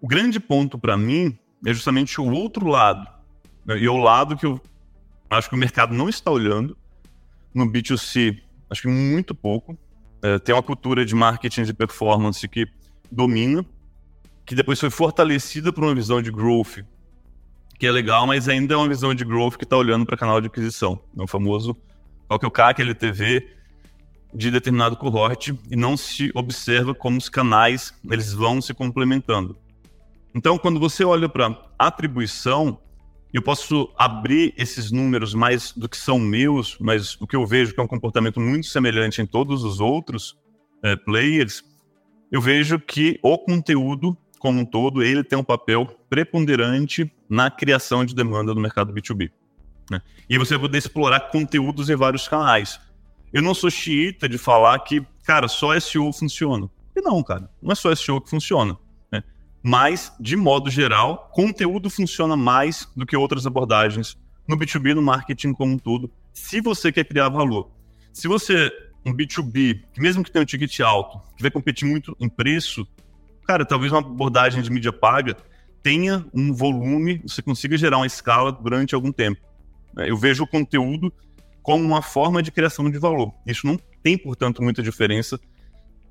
O 0.00 0.08
grande 0.08 0.40
ponto 0.40 0.76
para 0.76 0.96
mim 0.96 1.38
é 1.64 1.72
justamente 1.72 2.20
o 2.20 2.30
outro 2.32 2.66
lado, 2.66 3.06
né? 3.64 3.78
e 3.78 3.86
é 3.86 3.90
o 3.90 3.96
lado 3.96 4.36
que 4.36 4.44
eu 4.44 4.60
acho 5.30 5.48
que 5.48 5.54
o 5.54 5.58
mercado 5.58 5.94
não 5.94 6.08
está 6.08 6.30
olhando. 6.30 6.76
No 7.54 7.70
B2C, 7.70 8.40
acho 8.68 8.82
que 8.82 8.88
muito 8.88 9.34
pouco. 9.34 9.78
É, 10.22 10.38
tem 10.38 10.54
uma 10.54 10.62
cultura 10.62 11.04
de 11.04 11.14
marketing 11.14 11.64
de 11.64 11.74
performance 11.74 12.46
que 12.48 12.66
domina, 13.10 13.64
que 14.44 14.54
depois 14.54 14.80
foi 14.80 14.90
fortalecida 14.90 15.72
por 15.72 15.84
uma 15.84 15.94
visão 15.94 16.20
de 16.20 16.30
growth 16.30 16.84
que 17.78 17.86
é 17.86 17.90
legal, 17.90 18.26
mas 18.26 18.48
ainda 18.48 18.74
é 18.74 18.76
uma 18.76 18.88
visão 18.88 19.14
de 19.14 19.24
growth 19.24 19.56
que 19.56 19.64
está 19.64 19.76
olhando 19.76 20.06
para 20.06 20.16
canal 20.16 20.40
de 20.40 20.46
aquisição. 20.46 20.98
É 21.18 21.22
o 21.22 21.26
famoso 21.26 21.76
qual 22.26 22.38
que 22.38 22.46
é 22.46 22.48
o 22.48 22.50
CAC, 22.50 22.80
LTV 22.80 23.48
de 24.32 24.50
determinado 24.50 24.96
cohort 24.96 25.54
e 25.70 25.76
não 25.76 25.96
se 25.96 26.30
observa 26.34 26.94
como 26.94 27.18
os 27.18 27.28
canais 27.28 27.92
eles 28.10 28.32
vão 28.32 28.60
se 28.60 28.74
complementando. 28.74 29.56
Então, 30.34 30.58
quando 30.58 30.80
você 30.80 31.04
olha 31.04 31.28
para 31.28 31.56
atribuição, 31.78 32.78
eu 33.34 33.42
posso 33.42 33.92
abrir 33.98 34.54
esses 34.56 34.90
números 34.90 35.34
mais 35.34 35.72
do 35.72 35.88
que 35.88 35.96
são 35.96 36.18
meus, 36.18 36.78
mas 36.78 37.20
o 37.20 37.26
que 37.26 37.36
eu 37.36 37.44
vejo 37.44 37.74
que 37.74 37.80
é 37.80 37.82
um 37.82 37.88
comportamento 37.88 38.40
muito 38.40 38.68
semelhante 38.68 39.20
em 39.20 39.26
todos 39.26 39.64
os 39.64 39.80
outros 39.80 40.38
é, 40.82 40.94
players, 40.94 41.62
eu 42.30 42.40
vejo 42.40 42.78
que 42.78 43.18
o 43.22 43.36
conteúdo 43.36 44.16
como 44.44 44.60
um 44.60 44.64
todo, 44.66 45.02
ele 45.02 45.24
tem 45.24 45.38
um 45.38 45.42
papel 45.42 45.86
preponderante 46.10 47.10
na 47.30 47.50
criação 47.50 48.04
de 48.04 48.14
demanda 48.14 48.52
no 48.52 48.60
mercado 48.60 48.92
B2B. 48.92 49.30
Né? 49.90 50.02
E 50.28 50.36
você 50.36 50.52
vai 50.52 50.68
poder 50.68 50.76
explorar 50.76 51.30
conteúdos 51.30 51.88
em 51.88 51.96
vários 51.96 52.28
canais. 52.28 52.78
Eu 53.32 53.40
não 53.40 53.54
sou 53.54 53.70
xiita 53.70 54.28
de 54.28 54.36
falar 54.36 54.78
que, 54.80 55.02
cara, 55.24 55.48
só 55.48 55.80
SEO 55.80 56.12
funciona. 56.12 56.68
E 56.94 57.00
não, 57.00 57.22
cara, 57.22 57.50
não 57.62 57.72
é 57.72 57.74
só 57.74 57.94
SEO 57.94 58.20
que 58.20 58.28
funciona. 58.28 58.76
Mas, 59.66 60.12
de 60.20 60.36
modo 60.36 60.70
geral, 60.70 61.30
conteúdo 61.32 61.88
funciona 61.88 62.36
mais 62.36 62.86
do 62.94 63.06
que 63.06 63.16
outras 63.16 63.46
abordagens 63.46 64.14
no 64.46 64.58
B2B, 64.58 64.94
no 64.94 65.00
marketing 65.00 65.54
como 65.54 65.72
um 65.72 65.78
todo, 65.78 66.12
se 66.34 66.60
você 66.60 66.92
quer 66.92 67.04
criar 67.04 67.30
valor. 67.30 67.70
Se 68.12 68.28
você, 68.28 68.70
um 69.06 69.14
B2B, 69.14 69.82
mesmo 69.96 70.22
que 70.22 70.30
tenha 70.30 70.42
um 70.42 70.46
ticket 70.46 70.80
alto, 70.80 71.18
que 71.34 71.40
vai 71.40 71.50
competir 71.50 71.88
muito 71.88 72.14
em 72.20 72.28
preço, 72.28 72.86
cara, 73.46 73.64
talvez 73.64 73.90
uma 73.90 74.00
abordagem 74.00 74.60
de 74.60 74.70
mídia 74.70 74.92
paga 74.92 75.34
tenha 75.82 76.26
um 76.34 76.52
volume, 76.52 77.22
você 77.26 77.40
consiga 77.40 77.78
gerar 77.78 77.96
uma 77.96 78.06
escala 78.06 78.52
durante 78.52 78.94
algum 78.94 79.12
tempo. 79.12 79.40
Eu 79.96 80.18
vejo 80.18 80.44
o 80.44 80.46
conteúdo 80.46 81.10
como 81.62 81.82
uma 81.82 82.02
forma 82.02 82.42
de 82.42 82.52
criação 82.52 82.90
de 82.90 82.98
valor. 82.98 83.32
Isso 83.46 83.66
não 83.66 83.78
tem, 84.02 84.18
portanto, 84.18 84.62
muita 84.62 84.82
diferença 84.82 85.40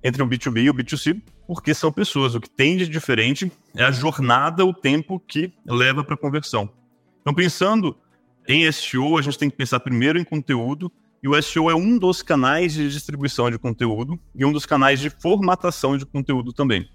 entre 0.03 0.21
o 0.21 0.27
B2B 0.27 0.63
e 0.63 0.69
o 0.69 0.73
B2C, 0.73 1.21
porque 1.47 1.73
são 1.73 1.91
pessoas. 1.91 2.35
O 2.35 2.41
que 2.41 2.49
tem 2.49 2.75
de 2.75 2.87
diferente 2.87 3.51
é 3.75 3.83
a 3.83 3.91
jornada, 3.91 4.65
o 4.65 4.73
tempo 4.73 5.19
que 5.19 5.53
leva 5.65 6.03
para 6.03 6.15
a 6.15 6.17
conversão. 6.17 6.69
Então, 7.21 7.33
pensando 7.33 7.95
em 8.47 8.69
SEO, 8.71 9.17
a 9.17 9.21
gente 9.21 9.37
tem 9.37 9.49
que 9.49 9.55
pensar 9.55 9.79
primeiro 9.79 10.19
em 10.19 10.23
conteúdo, 10.23 10.91
e 11.21 11.27
o 11.29 11.41
SEO 11.41 11.69
é 11.69 11.75
um 11.75 11.97
dos 11.97 12.21
canais 12.21 12.73
de 12.73 12.89
distribuição 12.89 13.49
de 13.49 13.57
conteúdo 13.57 14.19
e 14.35 14.43
um 14.43 14.51
dos 14.51 14.65
canais 14.65 14.99
de 14.99 15.09
formatação 15.09 15.97
de 15.97 16.05
conteúdo 16.05 16.51
também. 16.51 16.89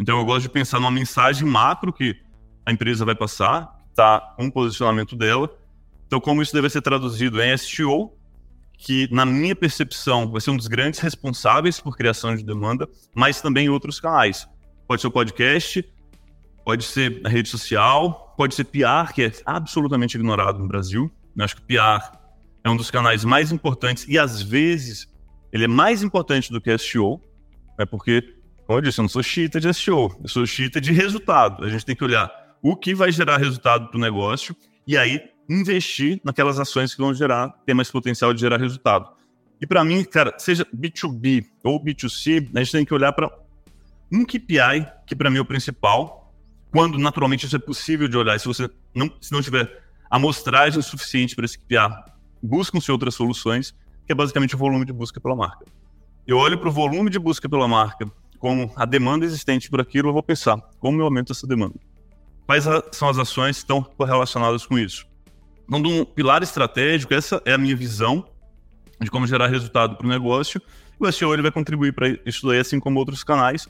Então, 0.00 0.18
eu 0.18 0.24
gosto 0.24 0.42
de 0.42 0.48
pensar 0.48 0.78
numa 0.78 0.90
mensagem 0.90 1.46
macro 1.46 1.92
que 1.92 2.16
a 2.64 2.72
empresa 2.72 3.04
vai 3.04 3.14
passar, 3.14 3.76
com 4.36 4.46
o 4.46 4.52
posicionamento 4.52 5.14
dela. 5.16 5.50
Então, 6.06 6.20
como 6.20 6.42
isso 6.42 6.52
deve 6.52 6.68
ser 6.68 6.82
traduzido 6.82 7.40
em 7.40 7.56
SEO, 7.56 8.12
que, 8.78 9.08
na 9.10 9.24
minha 9.24 9.56
percepção, 9.56 10.30
vai 10.30 10.40
ser 10.40 10.50
um 10.50 10.56
dos 10.56 10.66
grandes 10.66 11.00
responsáveis 11.00 11.80
por 11.80 11.96
criação 11.96 12.36
de 12.36 12.44
demanda, 12.44 12.88
mas 13.14 13.40
também 13.40 13.68
outros 13.68 13.98
canais. 13.98 14.46
Pode 14.86 15.00
ser 15.00 15.08
o 15.08 15.10
podcast, 15.10 15.84
pode 16.64 16.84
ser 16.84 17.20
a 17.24 17.28
rede 17.28 17.48
social, 17.48 18.34
pode 18.36 18.54
ser 18.54 18.64
PR, 18.64 19.12
que 19.14 19.22
é 19.22 19.32
absolutamente 19.44 20.16
ignorado 20.16 20.58
no 20.58 20.68
Brasil. 20.68 21.10
Eu 21.36 21.44
acho 21.44 21.56
que 21.56 21.62
PR 21.62 22.16
é 22.62 22.70
um 22.70 22.76
dos 22.76 22.90
canais 22.90 23.24
mais 23.24 23.50
importantes 23.50 24.06
e, 24.08 24.18
às 24.18 24.42
vezes, 24.42 25.08
ele 25.52 25.64
é 25.64 25.68
mais 25.68 26.02
importante 26.02 26.52
do 26.52 26.60
que 26.60 26.76
SEO, 26.76 27.20
é 27.78 27.86
porque, 27.86 28.22
como 28.66 28.78
eu 28.78 28.82
disse, 28.82 29.00
eu 29.00 29.04
não 29.04 29.08
sou 29.08 29.22
chita 29.22 29.60
de 29.60 29.72
SEO, 29.72 30.18
eu 30.22 30.28
sou 30.28 30.44
chita 30.46 30.80
de 30.80 30.92
resultado. 30.92 31.64
A 31.64 31.68
gente 31.68 31.84
tem 31.84 31.96
que 31.96 32.04
olhar 32.04 32.30
o 32.62 32.76
que 32.76 32.94
vai 32.94 33.12
gerar 33.12 33.38
resultado 33.38 33.88
para 33.88 33.96
o 33.96 34.00
negócio 34.00 34.56
e 34.86 34.96
aí 34.96 35.20
investir 35.48 36.20
naquelas 36.24 36.58
ações 36.58 36.94
que 36.94 37.00
vão 37.00 37.14
gerar, 37.14 37.48
ter 37.64 37.74
mais 37.74 37.90
potencial 37.90 38.32
de 38.34 38.40
gerar 38.40 38.58
resultado. 38.58 39.08
E 39.60 39.66
para 39.66 39.84
mim, 39.84 40.04
cara, 40.04 40.34
seja 40.38 40.66
B2B 40.74 41.46
ou 41.62 41.82
B2C, 41.82 42.50
a 42.54 42.58
gente 42.58 42.72
tem 42.72 42.84
que 42.84 42.92
olhar 42.92 43.12
para 43.12 43.30
um 44.12 44.24
KPI, 44.24 44.86
que 45.06 45.16
para 45.16 45.30
mim 45.30 45.38
é 45.38 45.40
o 45.40 45.44
principal, 45.44 46.34
quando 46.70 46.98
naturalmente 46.98 47.46
isso 47.46 47.56
é 47.56 47.58
possível 47.58 48.06
de 48.06 48.16
olhar. 48.16 48.38
Se 48.38 48.46
você 48.46 48.68
não, 48.94 49.10
se 49.20 49.32
não 49.32 49.40
tiver 49.40 49.82
amostragem 50.10 50.82
suficiente 50.82 51.34
para 51.34 51.44
esse 51.44 51.58
KPI, 51.58 51.88
buscam-se 52.42 52.92
outras 52.92 53.14
soluções, 53.14 53.74
que 54.04 54.12
é 54.12 54.14
basicamente 54.14 54.54
o 54.54 54.58
volume 54.58 54.84
de 54.84 54.92
busca 54.92 55.20
pela 55.20 55.34
marca. 55.34 55.64
Eu 56.26 56.38
olho 56.38 56.58
para 56.58 56.68
o 56.68 56.72
volume 56.72 57.08
de 57.08 57.18
busca 57.18 57.48
pela 57.48 57.66
marca 57.66 58.10
como 58.38 58.70
a 58.76 58.84
demanda 58.84 59.24
existente 59.24 59.70
por 59.70 59.80
aquilo, 59.80 60.10
eu 60.10 60.12
vou 60.12 60.22
pensar 60.22 60.60
como 60.78 61.00
eu 61.00 61.04
aumento 61.04 61.32
essa 61.32 61.46
demanda. 61.46 61.74
Quais 62.46 62.64
são 62.92 63.08
as 63.08 63.18
ações 63.18 63.56
que 63.56 63.62
estão 63.62 63.82
correlacionadas 63.82 64.66
com 64.66 64.78
isso? 64.78 65.06
De 65.68 65.74
um 65.76 66.04
pilar 66.04 66.42
estratégico, 66.42 67.12
essa 67.12 67.42
é 67.44 67.52
a 67.52 67.58
minha 67.58 67.74
visão 67.74 68.24
de 69.00 69.10
como 69.10 69.26
gerar 69.26 69.48
resultado 69.48 69.96
para 69.96 70.06
o 70.06 70.08
negócio. 70.08 70.60
O 70.98 71.10
SEO 71.10 71.34
ele 71.34 71.42
vai 71.42 71.50
contribuir 71.50 71.92
para 71.92 72.08
isso 72.24 72.46
daí, 72.46 72.58
assim 72.58 72.80
como 72.80 72.98
outros 72.98 73.22
canais. 73.22 73.68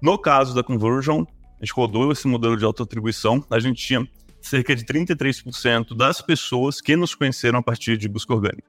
No 0.00 0.16
caso 0.18 0.54
da 0.54 0.62
Conversion, 0.62 1.24
a 1.60 1.64
gente 1.64 1.72
rodou 1.72 2.12
esse 2.12 2.28
modelo 2.28 2.56
de 2.56 2.64
autoatribuição, 2.64 3.44
a 3.50 3.58
gente 3.58 3.84
tinha 3.84 4.06
cerca 4.40 4.76
de 4.76 4.84
33% 4.84 5.96
das 5.96 6.22
pessoas 6.22 6.80
que 6.80 6.94
nos 6.94 7.14
conheceram 7.14 7.58
a 7.58 7.62
partir 7.62 7.96
de 7.96 8.08
busca 8.08 8.32
orgânica. 8.32 8.68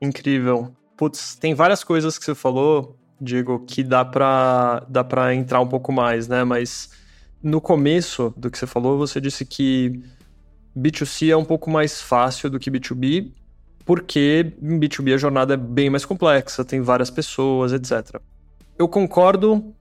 Incrível. 0.00 0.74
Putz, 0.96 1.34
tem 1.34 1.54
várias 1.54 1.84
coisas 1.84 2.18
que 2.18 2.24
você 2.24 2.34
falou, 2.34 2.96
Diego, 3.20 3.64
que 3.66 3.82
dá 3.82 4.04
para 4.04 4.86
dá 4.88 5.34
entrar 5.34 5.60
um 5.60 5.68
pouco 5.68 5.92
mais, 5.92 6.26
né? 6.26 6.44
Mas 6.44 6.90
no 7.42 7.60
começo 7.60 8.32
do 8.36 8.50
que 8.50 8.58
você 8.58 8.66
falou, 8.66 8.96
você 8.96 9.20
disse 9.20 9.44
que 9.44 10.02
B2C 10.76 11.30
é 11.30 11.36
um 11.36 11.44
pouco 11.44 11.70
mais 11.70 12.00
fácil 12.00 12.48
do 12.48 12.58
que 12.58 12.70
B2B, 12.70 13.30
porque 13.84 14.52
em 14.60 14.78
B2B 14.78 15.14
a 15.14 15.18
jornada 15.18 15.54
é 15.54 15.56
bem 15.56 15.90
mais 15.90 16.04
complexa, 16.04 16.64
tem 16.64 16.80
várias 16.80 17.10
pessoas, 17.10 17.72
etc. 17.72 18.20
Eu 18.78 18.88
concordo 18.88 19.74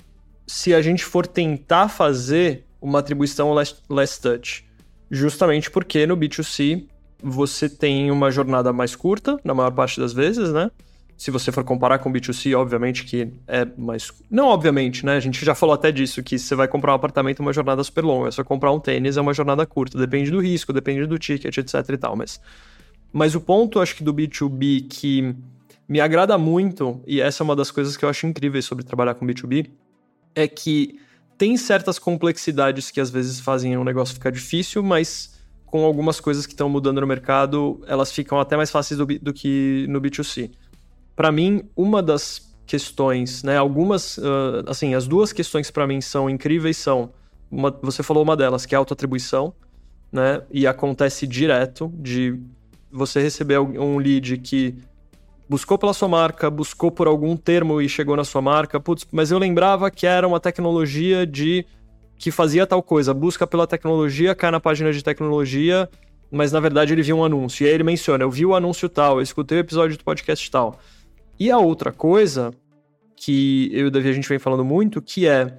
se 0.46 0.74
a 0.74 0.82
gente 0.82 1.06
for 1.06 1.26
tentar 1.26 1.88
fazer 1.88 2.66
uma 2.82 3.00
atribuição 3.00 3.54
last, 3.54 3.82
last 3.90 4.22
touch, 4.22 4.66
justamente 5.10 5.70
porque 5.70 6.06
no 6.06 6.18
B2C 6.18 6.86
você 7.24 7.70
tem 7.70 8.10
uma 8.10 8.32
jornada 8.32 8.74
mais 8.74 8.96
curta, 8.96 9.40
na 9.44 9.54
maior 9.54 9.72
parte 9.72 10.00
das 10.00 10.12
vezes, 10.12 10.52
né? 10.52 10.72
Se 11.22 11.30
você 11.30 11.52
for 11.52 11.64
comparar 11.64 12.00
com 12.00 12.12
B2C, 12.12 12.58
obviamente 12.58 13.06
que 13.06 13.32
é 13.48 13.64
mais. 13.78 14.12
Não, 14.28 14.48
obviamente, 14.48 15.06
né? 15.06 15.18
A 15.18 15.20
gente 15.20 15.46
já 15.46 15.54
falou 15.54 15.76
até 15.76 15.92
disso, 15.92 16.24
que 16.24 16.40
você 16.40 16.56
vai 16.56 16.68
comprar 16.68 16.94
um 16.94 16.96
apartamento 16.96 17.44
é 17.44 17.46
uma 17.46 17.54
jornada 17.54 17.84
super 17.84 18.04
longa. 18.04 18.32
Você 18.32 18.44
comprar 18.44 18.72
um 18.72 18.80
tênis 18.80 19.18
é 19.18 19.22
uma 19.22 19.32
jornada 19.32 19.64
curta. 19.64 20.00
Depende 20.00 20.32
do 20.32 20.40
risco, 20.40 20.74
depende 20.74 21.06
do 21.06 21.20
ticket, 21.20 21.56
etc 21.56 21.88
e 21.92 21.98
tal. 21.98 22.16
Mas, 22.16 22.42
mas 23.14 23.36
o 23.36 23.40
ponto, 23.40 23.80
acho 23.80 23.96
que, 23.98 24.04
do 24.04 24.12
B2B 24.12 24.88
que 24.90 25.36
me 25.88 26.02
agrada 26.02 26.36
muito, 26.40 27.00
e 27.06 27.22
essa 27.22 27.44
é 27.44 27.46
uma 27.46 27.56
das 27.56 27.70
coisas 27.70 27.96
que 27.96 28.04
eu 28.04 28.10
acho 28.10 28.26
incríveis 28.26 28.66
sobre 28.66 28.84
trabalhar 28.84 29.14
com 29.14 29.24
B2B, 29.24 29.70
é 30.34 30.48
que 30.48 30.98
tem 31.38 31.56
certas 31.56 32.00
complexidades 32.00 32.90
que 32.90 33.00
às 33.00 33.12
vezes 33.12 33.40
fazem 33.40 33.78
o 33.78 33.84
negócio 33.84 34.16
ficar 34.16 34.32
difícil, 34.32 34.82
mas 34.82 35.40
com 35.68 35.86
algumas 35.86 36.20
coisas 36.20 36.48
que 36.48 36.54
estão 36.54 36.68
mudando 36.68 37.00
no 37.00 37.06
mercado, 37.06 37.80
elas 37.86 38.12
ficam 38.12 38.40
até 38.40 38.58
mais 38.58 38.72
fáceis 38.72 38.98
do, 38.98 39.06
do 39.06 39.32
que 39.32 39.86
no 39.88 40.02
B2C 40.02 40.50
para 41.22 41.32
mim, 41.32 41.62
uma 41.76 42.02
das 42.02 42.52
questões, 42.66 43.44
né, 43.44 43.56
algumas, 43.56 44.18
uh, 44.18 44.64
assim, 44.66 44.96
as 44.96 45.08
duas 45.08 45.32
questões 45.32 45.70
para 45.70 45.86
mim 45.86 46.02
são 46.02 46.28
incríveis 46.28 46.78
são, 46.78 47.12
uma, 47.52 47.70
você 47.80 48.02
falou 48.02 48.24
uma 48.24 48.36
delas, 48.36 48.66
que 48.66 48.74
é 48.74 48.78
autoatribuição, 48.80 49.54
né, 50.12 50.42
e 50.50 50.66
acontece 50.66 51.28
direto 51.28 51.94
de 51.94 52.40
você 52.92 53.22
receber 53.22 53.60
um 53.60 54.00
lead 54.00 54.36
que 54.40 54.74
buscou 55.48 55.78
pela 55.78 55.94
sua 55.94 56.08
marca, 56.08 56.50
buscou 56.50 56.90
por 56.90 57.06
algum 57.06 57.38
termo 57.38 57.80
e 57.80 57.88
chegou 57.88 58.18
na 58.18 58.24
sua 58.24 58.42
marca, 58.42 58.80
putz, 58.80 59.06
mas 59.12 59.30
eu 59.30 59.38
lembrava 59.38 59.92
que 59.92 60.08
era 60.08 60.28
uma 60.28 60.40
tecnologia 60.40 61.28
de 61.28 61.64
que 62.18 62.32
fazia 62.32 62.66
tal 62.66 62.82
coisa, 62.82 63.14
busca 63.14 63.46
pela 63.46 63.68
tecnologia, 63.68 64.34
cai 64.34 64.50
na 64.50 64.60
página 64.60 64.92
de 64.92 65.04
tecnologia, 65.04 65.88
mas 66.32 66.52
na 66.52 66.60
verdade 66.60 66.94
ele 66.94 67.04
viu 67.04 67.18
um 67.18 67.24
anúncio, 67.24 67.64
e 67.64 67.68
aí 67.68 67.76
ele 67.76 67.84
menciona, 67.84 68.24
eu 68.24 68.32
vi 68.32 68.44
o 68.44 68.56
anúncio 68.56 68.90
tal, 68.90 69.18
eu 69.18 69.22
escutei 69.22 69.60
o 69.60 69.62
episódio 69.62 69.96
do 69.96 70.04
podcast 70.04 70.50
tal. 70.50 70.80
E 71.42 71.50
a 71.50 71.58
outra 71.58 71.92
coisa 71.92 72.54
que 73.16 73.68
eu 73.74 73.86
e 73.86 73.88
o 73.88 73.90
Davi 73.90 74.10
a 74.10 74.14
gente 74.14 74.30
vem 74.30 74.38
falando 74.38 74.64
muito, 74.64 75.02
que 75.02 75.26
é 75.26 75.58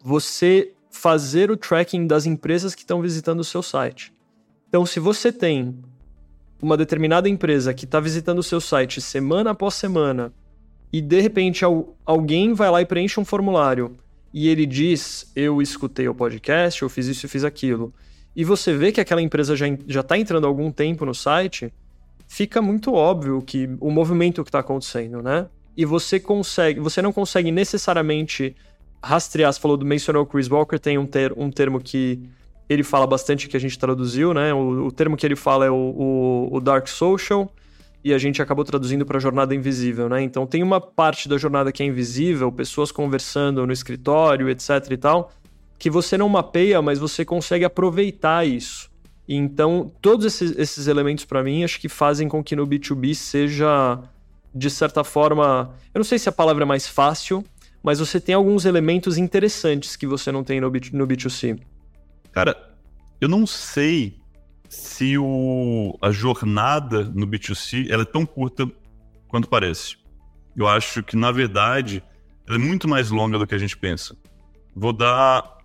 você 0.00 0.72
fazer 0.88 1.50
o 1.50 1.56
tracking 1.56 2.06
das 2.06 2.26
empresas 2.26 2.76
que 2.76 2.82
estão 2.82 3.02
visitando 3.02 3.40
o 3.40 3.44
seu 3.44 3.60
site. 3.60 4.12
Então, 4.68 4.86
se 4.86 5.00
você 5.00 5.32
tem 5.32 5.82
uma 6.62 6.76
determinada 6.76 7.28
empresa 7.28 7.74
que 7.74 7.86
está 7.86 7.98
visitando 7.98 8.38
o 8.38 8.42
seu 8.44 8.60
site 8.60 9.00
semana 9.00 9.50
após 9.50 9.74
semana 9.74 10.32
e 10.92 11.00
de 11.00 11.20
repente 11.20 11.64
alguém 12.04 12.54
vai 12.54 12.70
lá 12.70 12.80
e 12.80 12.86
preenche 12.86 13.18
um 13.18 13.24
formulário 13.24 13.96
e 14.32 14.46
ele 14.46 14.64
diz: 14.64 15.32
Eu 15.34 15.60
escutei 15.60 16.06
o 16.06 16.14
podcast, 16.14 16.82
eu 16.82 16.88
fiz 16.88 17.08
isso 17.08 17.26
e 17.26 17.28
fiz 17.28 17.42
aquilo, 17.42 17.92
e 18.36 18.44
você 18.44 18.76
vê 18.76 18.92
que 18.92 19.00
aquela 19.00 19.20
empresa 19.20 19.56
já 19.56 19.66
está 20.02 20.16
entrando 20.16 20.44
há 20.44 20.48
algum 20.48 20.70
tempo 20.70 21.04
no 21.04 21.16
site, 21.16 21.74
fica 22.26 22.60
muito 22.60 22.92
óbvio 22.92 23.40
que 23.42 23.68
o 23.80 23.90
movimento 23.90 24.42
que 24.42 24.48
está 24.48 24.60
acontecendo, 24.60 25.22
né? 25.22 25.46
E 25.76 25.84
você 25.84 26.18
consegue, 26.18 26.80
você 26.80 27.02
não 27.02 27.12
consegue 27.12 27.50
necessariamente 27.52 28.56
rastrear. 29.02 29.52
Você 29.52 29.60
falou 29.60 29.76
do 29.76 29.84
mencionou 29.84 30.26
Chris 30.26 30.48
Walker, 30.48 30.78
tem 30.78 30.98
um, 30.98 31.06
ter, 31.06 31.32
um 31.36 31.50
termo 31.50 31.80
que 31.80 32.28
ele 32.68 32.82
fala 32.82 33.06
bastante 33.06 33.48
que 33.48 33.56
a 33.56 33.60
gente 33.60 33.78
traduziu, 33.78 34.34
né? 34.34 34.52
O, 34.52 34.86
o 34.86 34.92
termo 34.92 35.16
que 35.16 35.24
ele 35.24 35.36
fala 35.36 35.66
é 35.66 35.70
o, 35.70 35.74
o, 35.74 36.56
o, 36.56 36.60
Dark 36.60 36.88
Social 36.88 37.52
e 38.02 38.12
a 38.12 38.18
gente 38.18 38.42
acabou 38.42 38.64
traduzindo 38.64 39.06
para 39.06 39.18
jornada 39.18 39.54
invisível, 39.54 40.08
né? 40.08 40.22
Então 40.22 40.46
tem 40.46 40.62
uma 40.62 40.80
parte 40.80 41.28
da 41.28 41.38
jornada 41.38 41.70
que 41.70 41.82
é 41.82 41.86
invisível, 41.86 42.50
pessoas 42.50 42.90
conversando 42.90 43.64
no 43.66 43.72
escritório, 43.72 44.48
etc 44.48 44.90
e 44.90 44.96
tal, 44.96 45.32
que 45.78 45.90
você 45.90 46.18
não 46.18 46.28
mapeia, 46.28 46.82
mas 46.82 46.98
você 46.98 47.24
consegue 47.24 47.64
aproveitar 47.64 48.46
isso. 48.46 48.90
Então, 49.28 49.92
todos 50.00 50.24
esses, 50.24 50.56
esses 50.56 50.86
elementos, 50.86 51.24
para 51.24 51.42
mim, 51.42 51.64
acho 51.64 51.80
que 51.80 51.88
fazem 51.88 52.28
com 52.28 52.42
que 52.42 52.54
no 52.54 52.66
B2B 52.66 53.14
seja, 53.14 54.00
de 54.54 54.70
certa 54.70 55.02
forma. 55.02 55.74
Eu 55.92 55.98
não 55.98 56.04
sei 56.04 56.18
se 56.18 56.28
a 56.28 56.32
palavra 56.32 56.62
é 56.62 56.66
mais 56.66 56.86
fácil, 56.86 57.44
mas 57.82 57.98
você 57.98 58.20
tem 58.20 58.34
alguns 58.34 58.64
elementos 58.64 59.18
interessantes 59.18 59.96
que 59.96 60.06
você 60.06 60.30
não 60.30 60.44
tem 60.44 60.60
no, 60.60 60.70
B, 60.70 60.80
no 60.92 61.06
B2C. 61.06 61.58
Cara, 62.32 62.56
eu 63.20 63.28
não 63.28 63.46
sei 63.46 64.16
se 64.68 65.16
o, 65.18 65.96
a 66.00 66.10
jornada 66.10 67.04
no 67.04 67.26
B2C 67.26 67.90
ela 67.90 68.02
é 68.02 68.06
tão 68.06 68.24
curta 68.24 68.70
quanto 69.28 69.48
parece. 69.48 69.96
Eu 70.56 70.66
acho 70.66 71.02
que, 71.02 71.16
na 71.16 71.30
verdade, 71.30 72.02
ela 72.46 72.56
é 72.56 72.60
muito 72.60 72.88
mais 72.88 73.10
longa 73.10 73.38
do 73.38 73.46
que 73.46 73.54
a 73.54 73.58
gente 73.58 73.76
pensa. 73.76 74.16
Vou 74.74 74.92
dar 74.92 75.58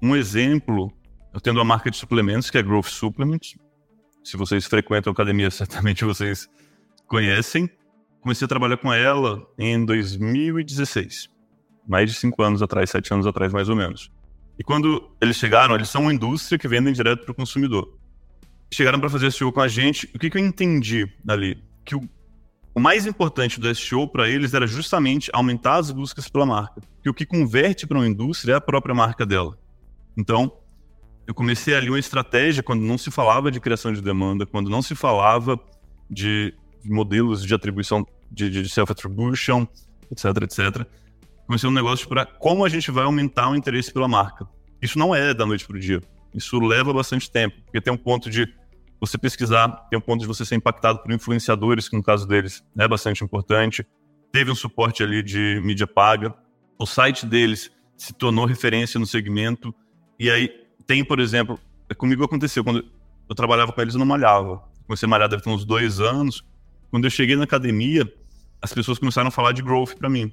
um 0.00 0.14
exemplo, 0.14 0.92
eu 1.36 1.40
tendo 1.40 1.58
uma 1.58 1.64
marca 1.64 1.90
de 1.90 1.98
suplementos 1.98 2.48
que 2.48 2.56
é 2.56 2.62
Growth 2.62 2.86
Supplements. 2.86 3.58
Se 4.24 4.38
vocês 4.38 4.64
frequentam 4.64 5.12
academia, 5.12 5.50
certamente 5.52 6.02
vocês 6.02 6.48
conhecem. 7.06 7.68
Comecei 8.22 8.46
a 8.46 8.48
trabalhar 8.48 8.78
com 8.78 8.90
ela 8.90 9.46
em 9.58 9.84
2016, 9.84 11.28
mais 11.86 12.10
de 12.10 12.18
cinco 12.18 12.42
anos 12.42 12.62
atrás, 12.62 12.88
sete 12.88 13.12
anos 13.12 13.26
atrás, 13.26 13.52
mais 13.52 13.68
ou 13.68 13.76
menos. 13.76 14.10
E 14.58 14.64
quando 14.64 15.14
eles 15.20 15.36
chegaram, 15.36 15.74
eles 15.74 15.90
são 15.90 16.02
uma 16.02 16.14
indústria 16.14 16.58
que 16.58 16.66
vendem 16.66 16.94
direto 16.94 17.24
para 17.24 17.32
o 17.32 17.34
consumidor. 17.34 17.98
Chegaram 18.72 18.98
para 18.98 19.10
fazer 19.10 19.30
SEO 19.30 19.52
com 19.52 19.60
a 19.60 19.68
gente. 19.68 20.10
O 20.14 20.18
que, 20.18 20.30
que 20.30 20.38
eu 20.38 20.44
entendi 20.44 21.06
ali? 21.28 21.62
Que 21.84 21.94
o, 21.94 22.08
o 22.74 22.80
mais 22.80 23.06
importante 23.06 23.60
do 23.60 23.72
SEO 23.74 24.08
para 24.08 24.26
eles 24.26 24.54
era 24.54 24.66
justamente 24.66 25.30
aumentar 25.34 25.76
as 25.76 25.90
buscas 25.90 26.30
pela 26.30 26.46
marca. 26.46 26.80
Que 27.02 27.10
o 27.10 27.14
que 27.14 27.26
converte 27.26 27.86
para 27.86 27.98
uma 27.98 28.08
indústria 28.08 28.54
é 28.54 28.56
a 28.56 28.60
própria 28.60 28.94
marca 28.94 29.26
dela. 29.26 29.58
Então, 30.16 30.50
eu 31.26 31.34
comecei 31.34 31.74
ali 31.74 31.88
uma 31.88 31.98
estratégia 31.98 32.62
quando 32.62 32.82
não 32.82 32.96
se 32.96 33.10
falava 33.10 33.50
de 33.50 33.60
criação 33.60 33.92
de 33.92 34.00
demanda, 34.00 34.46
quando 34.46 34.70
não 34.70 34.80
se 34.80 34.94
falava 34.94 35.58
de 36.08 36.54
modelos 36.84 37.44
de 37.44 37.52
atribuição, 37.52 38.06
de, 38.30 38.48
de 38.48 38.68
self-attribution, 38.68 39.66
etc, 40.10 40.24
etc. 40.42 40.86
Comecei 41.46 41.68
um 41.68 41.72
negócio 41.72 42.08
para 42.08 42.24
como 42.24 42.64
a 42.64 42.68
gente 42.68 42.90
vai 42.90 43.04
aumentar 43.04 43.50
o 43.50 43.56
interesse 43.56 43.92
pela 43.92 44.06
marca. 44.06 44.46
Isso 44.80 44.98
não 44.98 45.14
é 45.14 45.34
da 45.34 45.44
noite 45.44 45.66
para 45.66 45.76
o 45.76 45.80
dia. 45.80 46.00
Isso 46.32 46.58
leva 46.60 46.92
bastante 46.92 47.30
tempo, 47.30 47.56
porque 47.64 47.80
tem 47.80 47.92
um 47.92 47.96
ponto 47.96 48.30
de 48.30 48.46
você 49.00 49.18
pesquisar, 49.18 49.68
tem 49.90 49.98
um 49.98 50.02
ponto 50.02 50.20
de 50.20 50.26
você 50.26 50.44
ser 50.44 50.54
impactado 50.54 51.00
por 51.02 51.10
influenciadores, 51.12 51.88
que 51.88 51.96
no 51.96 52.02
caso 52.02 52.26
deles 52.26 52.62
é 52.78 52.86
bastante 52.86 53.24
importante. 53.24 53.84
Teve 54.32 54.50
um 54.50 54.54
suporte 54.54 55.02
ali 55.02 55.22
de 55.22 55.60
mídia 55.64 55.86
paga. 55.86 56.34
O 56.78 56.86
site 56.86 57.26
deles 57.26 57.70
se 57.96 58.12
tornou 58.12 58.44
referência 58.44 59.00
no 59.00 59.06
segmento. 59.06 59.74
E 60.18 60.30
aí 60.30 60.65
tem, 60.86 61.04
por 61.04 61.20
exemplo, 61.20 61.58
comigo 61.96 62.24
aconteceu, 62.24 62.62
quando 62.62 62.84
eu 63.28 63.34
trabalhava 63.34 63.72
com 63.72 63.80
eles, 63.80 63.94
eu 63.94 63.98
não 63.98 64.06
malhava. 64.06 64.62
Comecei 64.86 65.06
a 65.06 65.10
malhar 65.10 65.28
deve 65.28 65.42
ter 65.42 65.50
uns 65.50 65.64
dois 65.64 66.00
anos. 66.00 66.44
Quando 66.90 67.04
eu 67.04 67.10
cheguei 67.10 67.36
na 67.36 67.44
academia, 67.44 68.10
as 68.62 68.72
pessoas 68.72 68.98
começaram 68.98 69.28
a 69.28 69.30
falar 69.30 69.52
de 69.52 69.62
growth 69.62 69.94
para 69.94 70.08
mim. 70.08 70.32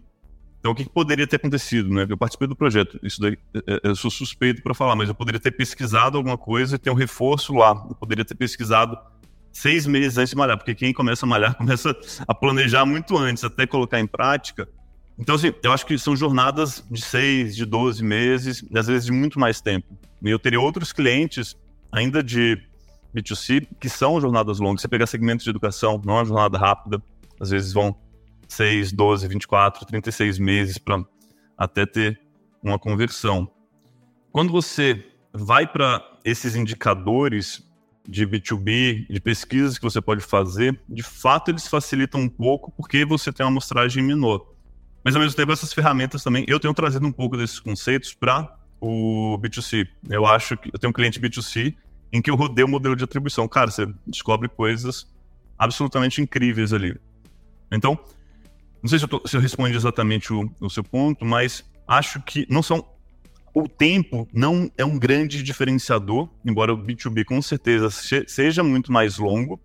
Então, 0.60 0.72
o 0.72 0.76
que, 0.76 0.86
que, 0.86 0.90
poderia 0.90 1.28
ter 1.28 1.36
acontecido? 1.36 1.90
Né? 1.90 2.06
Eu 2.08 2.18
participei 2.18 2.48
do 2.48 2.56
projeto, 2.56 2.98
isso 3.04 3.20
daí, 3.20 3.38
é, 3.54 3.60
é, 3.68 3.80
eu 3.84 3.96
sou 3.98 4.10
suspeito 4.10 4.62
para 4.62 4.74
falar, 4.74 4.96
mas 4.96 5.10
eu 5.10 5.16
poderia 5.16 5.40
ter 5.40 5.52
pesquisado 5.52 6.18
alguma 6.18 6.38
coisa 6.38 6.78
e 6.78 6.80
ter 6.80 6.90
um 6.90 6.94
reforço 6.94 7.54
lá. 7.54 7.86
Eu 7.90 7.96
poderia 7.96 8.24
ter 8.24 8.36
pesquisado 8.36 8.98
seis 9.52 9.86
meses 9.86 10.18
antes 10.18 10.30
de 10.30 10.38
malhar, 10.38 10.58
porque 10.58 10.74
quem 10.74 10.94
começa 10.94 11.26
a 11.26 11.30
malhar 11.30 11.54
começa 11.58 11.94
a 12.26 12.34
planejar 12.34 12.86
muito 12.86 13.18
antes, 13.18 13.44
até 13.44 13.68
colocar 13.68 14.00
em 14.00 14.08
prática. 14.08 14.70
Então, 15.18 15.36
assim, 15.36 15.54
eu 15.62 15.74
acho 15.74 15.86
que 15.86 15.98
são 15.98 16.16
jornadas 16.16 16.82
de 16.90 17.02
seis, 17.02 17.58
de 17.58 17.66
12 17.66 18.02
meses, 18.02 18.64
e 18.72 18.78
às 18.78 18.88
vezes 18.88 19.06
de 19.06 19.12
muito 19.12 19.38
mais 19.40 19.60
tempo. 19.60 19.98
Eu 20.32 20.40
teria 20.40 20.60
outros 20.60 20.94
clientes, 20.94 21.56
ainda 21.92 22.24
de 22.24 22.58
B2C, 23.14 23.68
que 23.80 23.90
são 23.90 24.20
jornadas 24.20 24.60
longas. 24.60 24.82
Você 24.82 24.88
pegar 24.88 25.08
segmentos 25.08 25.44
de 25.44 25.50
educação, 25.50 26.02
não 26.04 26.16
é 26.16 26.18
uma 26.20 26.26
jornada 26.26 26.58
rápida, 26.58 27.02
às 27.40 27.50
vezes 27.50 27.74
vão 27.74 27.96
6, 28.48 28.92
12, 28.92 29.28
24, 29.28 29.86
36 29.86 30.40
meses 30.40 30.78
para 30.78 31.04
até 31.58 31.86
ter 31.86 32.20
uma 32.62 32.80
conversão. 32.80 33.50
Quando 34.32 34.52
você 34.52 35.06
vai 35.34 35.68
para 35.68 36.02
esses 36.24 36.56
indicadores 36.56 37.64
de 38.08 38.26
B2B, 38.28 39.08
de 39.10 39.20
pesquisas 39.20 39.78
que 39.78 39.84
você 39.84 40.02
pode 40.02 40.22
fazer, 40.22 40.80
de 40.90 41.04
fato 41.04 41.52
eles 41.52 41.68
facilitam 41.68 42.22
um 42.22 42.30
pouco 42.30 42.72
porque 42.72 43.06
você 43.06 43.32
tem 43.32 43.46
uma 43.46 43.52
amostragem 43.52 44.04
menor. 44.04 44.46
Mas 45.04 45.16
ao 45.16 45.22
mesmo 45.22 45.36
tempo, 45.36 45.52
essas 45.52 45.74
ferramentas 45.74 46.24
também, 46.24 46.46
eu 46.48 46.60
tenho 46.60 46.74
trazido 46.74 47.06
um 47.06 47.12
pouco 47.12 47.36
desses 47.36 47.60
conceitos 47.60 48.14
para 48.14 48.58
o 48.84 49.38
B2C. 49.40 49.88
Eu 50.10 50.26
acho 50.26 50.58
que 50.58 50.70
eu 50.74 50.78
tenho 50.78 50.90
um 50.90 50.94
cliente 50.94 51.20
B2C 51.20 51.74
em 52.12 52.22
que 52.22 52.30
eu 52.30 52.36
rodei 52.36 52.66
o 52.66 52.68
modelo 52.68 52.96
de 52.96 53.04
atribuição. 53.04 53.48
Cara, 53.48 53.72
você 53.72 53.88
descobre 54.06 54.50
coisas 54.50 55.08
absolutamente 55.58 56.22
incríveis 56.22 56.74
ali. 56.74 57.00
Então, 57.72 57.98
não 58.82 58.90
sei 58.90 59.00
se 59.00 59.06
eu, 59.06 59.10
tô, 59.10 59.26
se 59.26 59.38
eu 59.38 59.42
respondi 59.42 59.76
exatamente 59.76 60.34
o, 60.34 60.52
o 60.60 60.70
seu 60.70 60.84
ponto, 60.84 61.24
mas 61.24 61.64
acho 61.88 62.22
que 62.22 62.46
não 62.50 62.62
são 62.62 62.86
o 63.54 63.68
tempo 63.68 64.28
não 64.34 64.70
é 64.78 64.84
um 64.84 64.98
grande 64.98 65.42
diferenciador, 65.44 66.28
embora 66.44 66.74
o 66.74 66.78
B2B 66.78 67.24
com 67.24 67.42
certeza 67.42 67.90
seja 68.28 68.64
muito 68.64 68.92
mais 68.92 69.18
longo. 69.18 69.62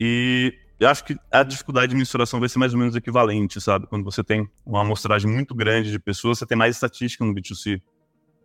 E 0.00 0.54
eu 0.80 0.88
acho 0.88 1.04
que 1.04 1.16
a 1.30 1.42
dificuldade 1.42 1.90
de 1.90 1.96
mensuração 1.96 2.40
vai 2.40 2.48
ser 2.48 2.58
mais 2.58 2.72
ou 2.72 2.78
menos 2.78 2.96
equivalente, 2.96 3.60
sabe? 3.60 3.86
Quando 3.86 4.04
você 4.04 4.24
tem 4.24 4.48
uma 4.64 4.80
amostragem 4.80 5.30
muito 5.30 5.54
grande 5.54 5.90
de 5.90 5.98
pessoas, 5.98 6.38
você 6.38 6.46
tem 6.46 6.56
mais 6.56 6.76
estatística 6.76 7.24
no 7.24 7.34
B2C. 7.34 7.82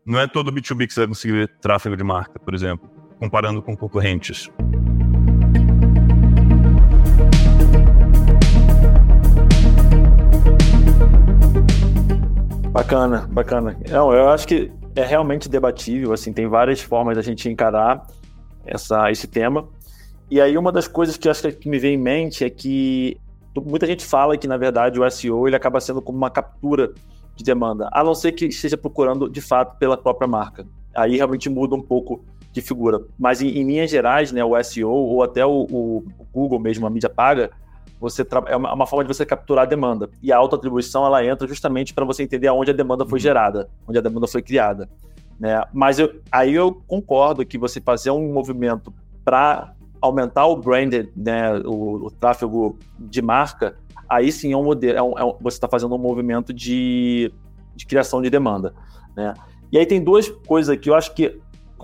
Não 0.08 0.18
é 0.18 0.26
todo 0.26 0.54
B2B 0.54 0.88
que 0.88 0.94
você 0.94 1.02
vai 1.02 1.08
conseguir 1.10 1.50
tráfego 1.60 1.98
de 1.98 2.02
marca, 2.02 2.40
por 2.40 2.54
exemplo, 2.54 2.90
comparando 3.20 3.62
com 3.62 3.76
concorrentes. 3.76 4.50
Bacana, 12.72 13.28
bacana. 13.30 13.78
Não, 13.90 14.14
eu 14.14 14.30
acho 14.30 14.48
que 14.48 14.72
é 14.96 15.04
realmente 15.04 15.50
debatível, 15.50 16.14
assim, 16.14 16.32
tem 16.32 16.48
várias 16.48 16.82
formas 16.82 17.18
da 17.18 17.22
gente 17.22 17.50
encarar 17.50 18.08
essa, 18.66 19.12
esse 19.12 19.28
tema. 19.28 19.68
E 20.32 20.40
aí 20.40 20.58
uma 20.58 20.72
das 20.72 20.88
coisas 20.88 21.18
que 21.18 21.28
eu 21.28 21.32
acho 21.34 21.52
que 21.52 21.68
me 21.68 21.80
vem 21.80 21.96
em 21.96 22.02
mente 22.02 22.46
é 22.46 22.50
que 22.50 23.20
muita 23.58 23.86
gente 23.86 24.06
fala 24.06 24.38
que 24.38 24.48
na 24.48 24.56
verdade 24.56 25.02
o 25.02 25.12
SEO 25.12 25.48
ele 25.50 25.56
acaba 25.58 25.82
sendo 25.82 26.02
como 26.02 26.18
uma 26.18 26.30
captura 26.30 26.94
de 27.38 27.44
demanda, 27.44 27.88
a 27.92 28.04
não 28.04 28.16
ser 28.16 28.32
que 28.32 28.46
esteja 28.46 28.76
procurando 28.76 29.30
de 29.30 29.40
fato 29.40 29.78
pela 29.78 29.96
própria 29.96 30.28
marca. 30.28 30.66
Aí 30.94 31.16
realmente 31.16 31.50
muda 31.50 31.76
um 31.76 31.82
pouco 31.82 32.24
de 32.52 32.62
figura. 32.62 33.02
Mas 33.18 33.42
em, 33.42 33.50
em 33.50 33.64
linhas 33.64 33.92
gerais, 33.92 34.32
né, 34.32 34.44
o 34.44 34.62
SEO 34.64 34.90
ou 34.90 35.24
até 35.24 35.46
o, 35.46 35.68
o 35.72 36.04
Google 36.34 36.60
mesmo, 36.60 36.88
a 36.88 36.90
mídia 36.90 37.10
paga, 37.10 37.52
você 38.00 38.26
é 38.48 38.56
uma, 38.56 38.74
uma, 38.74 38.88
forma 38.88 39.04
de 39.04 39.08
você 39.08 39.26
capturar 39.26 39.66
a 39.66 39.68
demanda. 39.68 40.10
E 40.22 40.32
a 40.32 40.38
autoatribuição 40.38 41.06
ela 41.06 41.24
entra 41.24 41.48
justamente 41.48 41.94
para 41.94 42.04
você 42.04 42.24
entender 42.24 42.48
aonde 42.48 42.72
a 42.72 42.74
demanda 42.74 43.06
foi 43.06 43.18
uhum. 43.18 43.24
gerada, 43.24 43.70
onde 43.88 43.98
a 43.98 44.02
demanda 44.02 44.28
foi 44.28 44.42
criada. 44.42 44.90
Né? 45.40 45.64
Mas 45.72 46.00
eu, 46.00 46.20
aí 46.32 46.54
eu 46.54 46.82
concordo 46.88 47.46
que 47.46 47.58
você 47.58 47.80
fazer 47.80 48.10
um 48.10 48.34
movimento 48.34 48.92
para 49.24 49.74
aumentar 50.02 50.46
o 50.48 50.56
branded, 50.56 51.10
né, 51.16 51.58
o, 51.60 52.06
o, 52.06 52.12
tráfego 52.12 52.78
de 52.98 53.22
marca, 53.22 53.76
aí 54.10 54.32
sim 54.32 54.54
é 54.54 54.58
um 54.58 54.64
modelo, 54.64 54.98
é 54.98 55.04
um, 55.04 55.20
é 55.20 55.24
um, 55.26 55.36
você 55.40 55.58
está 55.58 55.68
fazendo 55.68 55.94
um 55.96 55.98
movimento 55.98 56.54
de, 56.54 57.32
de 57.76 57.86
criação 57.86 58.22
de 58.22 58.30
demanda, 58.30 58.74
né? 59.16 59.34
E 59.72 59.78
aí 59.78 59.86
tem 59.86 60.02
duas 60.02 60.30
coisas 60.30 60.70
aqui, 60.70 60.90
eu 60.90 60.96
acho 60.96 61.14
que 61.14 61.40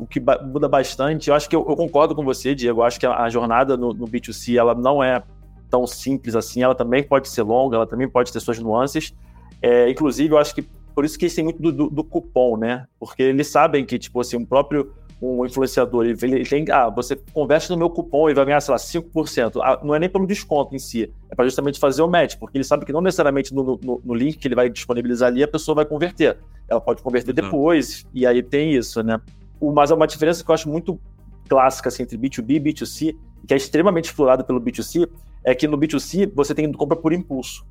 que 0.10 0.20
muda 0.20 0.68
bastante, 0.68 1.30
eu 1.30 1.36
acho 1.36 1.48
que 1.48 1.56
eu, 1.56 1.64
eu, 1.70 1.76
concordo 1.76 2.16
com 2.16 2.24
você, 2.24 2.56
Diego, 2.56 2.80
eu 2.80 2.84
acho 2.84 3.00
que 3.00 3.06
a, 3.06 3.16
a 3.16 3.30
jornada 3.30 3.78
no, 3.78 3.94
no, 3.94 4.08
B2C, 4.08 4.58
ela 4.58 4.74
não 4.74 5.04
é 5.04 5.22
tão 5.70 5.86
simples 5.86 6.36
assim, 6.36 6.64
ela 6.64 6.74
também 6.74 7.04
pode 7.04 7.30
ser 7.30 7.44
longa, 7.44 7.76
ela 7.76 7.86
também 7.86 8.10
pode 8.10 8.34
ter 8.34 8.40
suas 8.40 8.58
nuances, 8.58 9.14
é, 9.62 9.88
inclusive 9.88 10.34
eu 10.34 10.40
acho 10.40 10.56
que 10.56 10.68
por 10.94 11.06
isso 11.06 11.18
que 11.18 11.26
eles 11.26 11.36
têm 11.36 11.44
muito 11.44 11.62
do, 11.62 11.72
do, 11.72 11.90
do 11.90 12.04
cupom, 12.04 12.58
né? 12.58 12.86
Porque 13.00 13.24
eles 13.24 13.48
sabem 13.48 13.86
que, 13.86 13.98
tipo 13.98 14.20
assim, 14.22 14.38
o 14.38 14.46
próprio 14.46 14.94
um 15.24 15.46
influenciador, 15.46 16.06
ele, 16.06 16.18
ele 16.22 16.46
tem, 16.46 16.66
ah, 16.70 16.90
você 16.90 17.16
converte 17.34 17.70
no 17.70 17.78
meu 17.78 17.90
cupom 17.90 18.30
e 18.30 18.34
vai 18.34 18.46
ganhar, 18.46 18.60
sei 18.60 18.74
lá, 18.74 18.78
5%. 18.78 19.60
Ah, 19.62 19.80
não 19.84 19.96
é 19.96 20.00
nem 20.00 20.10
pelo 20.10 20.28
desconto 20.28 20.76
em 20.76 20.80
si, 20.80 21.14
é 21.30 21.36
para 21.36 21.46
justamente 21.46 21.80
fazer 21.80 22.02
o 22.02 22.08
match, 22.08 22.36
porque 22.38 22.58
ele 22.58 22.64
sabe 22.64 22.86
que 22.86 22.92
não 22.92 23.00
necessariamente 23.00 23.54
no, 23.54 23.80
no, 23.82 24.02
no, 24.04 24.14
link 24.14 24.38
que 24.38 24.48
ele 24.48 24.56
vai 24.56 24.70
disponibilizar 24.70 25.30
ali 25.30 25.42
a 25.42 25.48
pessoa 25.48 25.76
vai 25.76 25.86
converter. 25.86 26.38
Ela 26.68 26.82
pode 26.82 27.02
converter 27.02 27.32
uhum. 27.32 27.36
depois, 27.50 28.06
e 28.14 28.28
aí 28.28 28.44
tem 28.44 28.74
isso, 28.74 29.02
né? 29.02 29.20
O, 29.60 29.72
mas 29.72 29.92
é 29.92 29.94
uma 29.94 30.08
diferença 30.08 30.44
que 30.44 30.50
eu 30.50 30.56
acho 30.56 30.70
muito 30.70 31.00
clássica 31.48 31.90
assim, 31.90 32.04
entre 32.04 32.18
B2B 32.18 32.56
e 32.56 32.60
B2C, 32.60 33.16
que 33.48 33.54
é 33.54 33.58
extremamente 33.58 34.06
explorada 34.06 34.44
pelo 34.44 34.60
B2C, 34.60 35.08
é 35.44 35.56
que 35.56 35.68
no 35.68 35.78
B2C 35.78 36.32
você 36.34 36.54
tem 36.54 36.72
compra 36.72 36.98
por 36.98 37.14
impulso. 37.14 37.66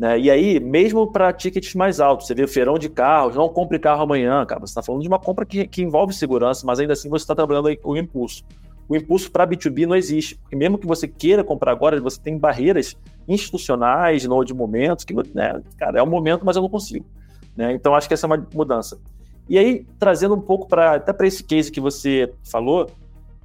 Né? 0.00 0.18
E 0.18 0.30
aí, 0.30 0.58
mesmo 0.58 1.12
para 1.12 1.30
tickets 1.30 1.74
mais 1.74 2.00
altos, 2.00 2.26
você 2.26 2.34
vê 2.34 2.42
o 2.42 2.48
feirão 2.48 2.78
de 2.78 2.88
carros, 2.88 3.36
não 3.36 3.50
compre 3.50 3.78
carro 3.78 4.02
amanhã, 4.02 4.46
cara. 4.46 4.58
Você 4.60 4.70
está 4.70 4.82
falando 4.82 5.02
de 5.02 5.08
uma 5.08 5.18
compra 5.18 5.44
que, 5.44 5.66
que 5.66 5.82
envolve 5.82 6.14
segurança, 6.14 6.66
mas 6.66 6.80
ainda 6.80 6.94
assim 6.94 7.10
você 7.10 7.22
está 7.22 7.34
trabalhando 7.34 7.68
o 7.84 7.96
impulso. 7.98 8.42
O 8.88 8.96
impulso 8.96 9.30
para 9.30 9.46
B2B 9.46 9.86
não 9.86 9.94
existe, 9.94 10.36
porque 10.36 10.56
mesmo 10.56 10.78
que 10.78 10.86
você 10.86 11.06
queira 11.06 11.44
comprar 11.44 11.72
agora, 11.72 12.00
você 12.00 12.18
tem 12.18 12.38
barreiras 12.38 12.96
institucionais, 13.28 14.24
não 14.24 14.42
de 14.42 14.54
momentos, 14.54 15.04
que, 15.04 15.14
né, 15.34 15.60
cara, 15.76 15.98
é 15.98 16.02
um 16.02 16.08
momento, 16.08 16.46
mas 16.46 16.56
eu 16.56 16.62
não 16.62 16.70
consigo. 16.70 17.04
Né? 17.54 17.74
Então, 17.74 17.94
acho 17.94 18.08
que 18.08 18.14
essa 18.14 18.24
é 18.24 18.28
uma 18.28 18.48
mudança. 18.54 18.98
E 19.50 19.58
aí, 19.58 19.86
trazendo 19.98 20.34
um 20.34 20.40
pouco 20.40 20.66
para 20.66 20.94
até 20.94 21.12
para 21.12 21.26
esse 21.26 21.44
case 21.44 21.70
que 21.70 21.80
você 21.80 22.32
falou, 22.42 22.90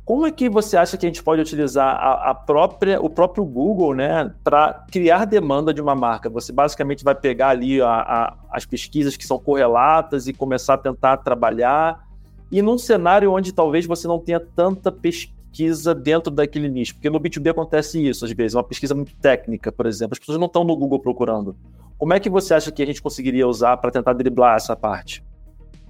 como 0.05 0.27
é 0.27 0.31
que 0.31 0.47
você 0.47 0.77
acha 0.77 0.95
que 0.97 1.05
a 1.07 1.09
gente 1.09 1.23
pode 1.23 1.41
utilizar 1.41 1.95
a, 1.95 2.29
a 2.29 2.35
própria, 2.35 3.01
o 3.01 3.09
próprio 3.09 3.43
Google 3.43 3.95
né, 3.95 4.31
para 4.43 4.85
criar 4.91 5.25
demanda 5.25 5.73
de 5.73 5.81
uma 5.81 5.95
marca? 5.95 6.29
Você 6.29 6.53
basicamente 6.53 7.03
vai 7.03 7.15
pegar 7.15 7.49
ali 7.49 7.81
a, 7.81 7.89
a, 7.89 8.37
as 8.51 8.67
pesquisas 8.67 9.17
que 9.17 9.25
são 9.25 9.39
correlatas 9.39 10.27
e 10.27 10.33
começar 10.33 10.75
a 10.75 10.77
tentar 10.77 11.17
trabalhar. 11.17 12.07
E 12.51 12.61
num 12.61 12.77
cenário 12.77 13.33
onde 13.33 13.51
talvez 13.51 13.87
você 13.87 14.07
não 14.07 14.19
tenha 14.19 14.39
tanta 14.39 14.91
pesquisa 14.91 15.95
dentro 15.95 16.31
daquele 16.31 16.69
nicho, 16.69 16.93
porque 16.93 17.09
no 17.09 17.19
B2B 17.19 17.49
acontece 17.49 18.07
isso 18.07 18.25
às 18.25 18.31
vezes, 18.31 18.53
uma 18.53 18.63
pesquisa 18.63 18.93
muito 18.93 19.15
técnica, 19.15 19.71
por 19.71 19.87
exemplo, 19.87 20.13
as 20.13 20.19
pessoas 20.19 20.37
não 20.37 20.45
estão 20.45 20.63
no 20.63 20.75
Google 20.75 20.99
procurando. 20.99 21.55
Como 21.97 22.13
é 22.13 22.19
que 22.19 22.29
você 22.29 22.53
acha 22.53 22.71
que 22.71 22.83
a 22.83 22.85
gente 22.85 23.01
conseguiria 23.01 23.47
usar 23.47 23.77
para 23.77 23.89
tentar 23.89 24.13
driblar 24.13 24.55
essa 24.55 24.75
parte? 24.75 25.23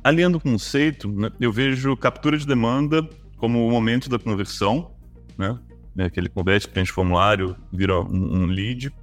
alinhando 0.06 0.38
o 0.38 0.41
conceito, 0.41 1.12
né, 1.12 1.32
eu 1.41 1.51
vejo 1.51 1.97
captura 1.97 2.38
de 2.38 2.45
demanda 2.45 3.10
como 3.38 3.67
o 3.67 3.71
momento 3.71 4.10
da 4.10 4.17
conversão, 4.19 4.91
né? 5.38 5.58
É 5.98 6.06
aquele 6.06 6.28
converte, 6.28 6.67
preenche 6.67 6.91
formulário, 6.91 7.56
vira 7.71 8.00
um, 8.02 8.43
um 8.43 8.45
lead. 8.48 8.93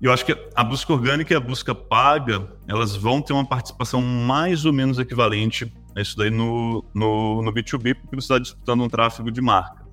E 0.00 0.04
eu 0.04 0.12
acho 0.12 0.24
que 0.24 0.36
a 0.54 0.62
busca 0.62 0.92
orgânica 0.92 1.32
e 1.32 1.36
a 1.36 1.40
busca 1.40 1.74
paga, 1.74 2.48
elas 2.68 2.94
vão 2.94 3.20
ter 3.20 3.32
uma 3.32 3.44
participação 3.44 4.00
mais 4.00 4.64
ou 4.64 4.72
menos 4.72 4.98
equivalente 4.98 5.72
a 5.96 6.00
isso 6.00 6.16
daí 6.16 6.30
no, 6.30 6.84
no, 6.94 7.42
no 7.42 7.52
B2B, 7.52 7.94
porque 7.94 8.14
você 8.14 8.26
está 8.26 8.38
disputando 8.38 8.82
um 8.82 8.88
tráfego 8.88 9.30
de 9.30 9.40
marca. 9.40 9.84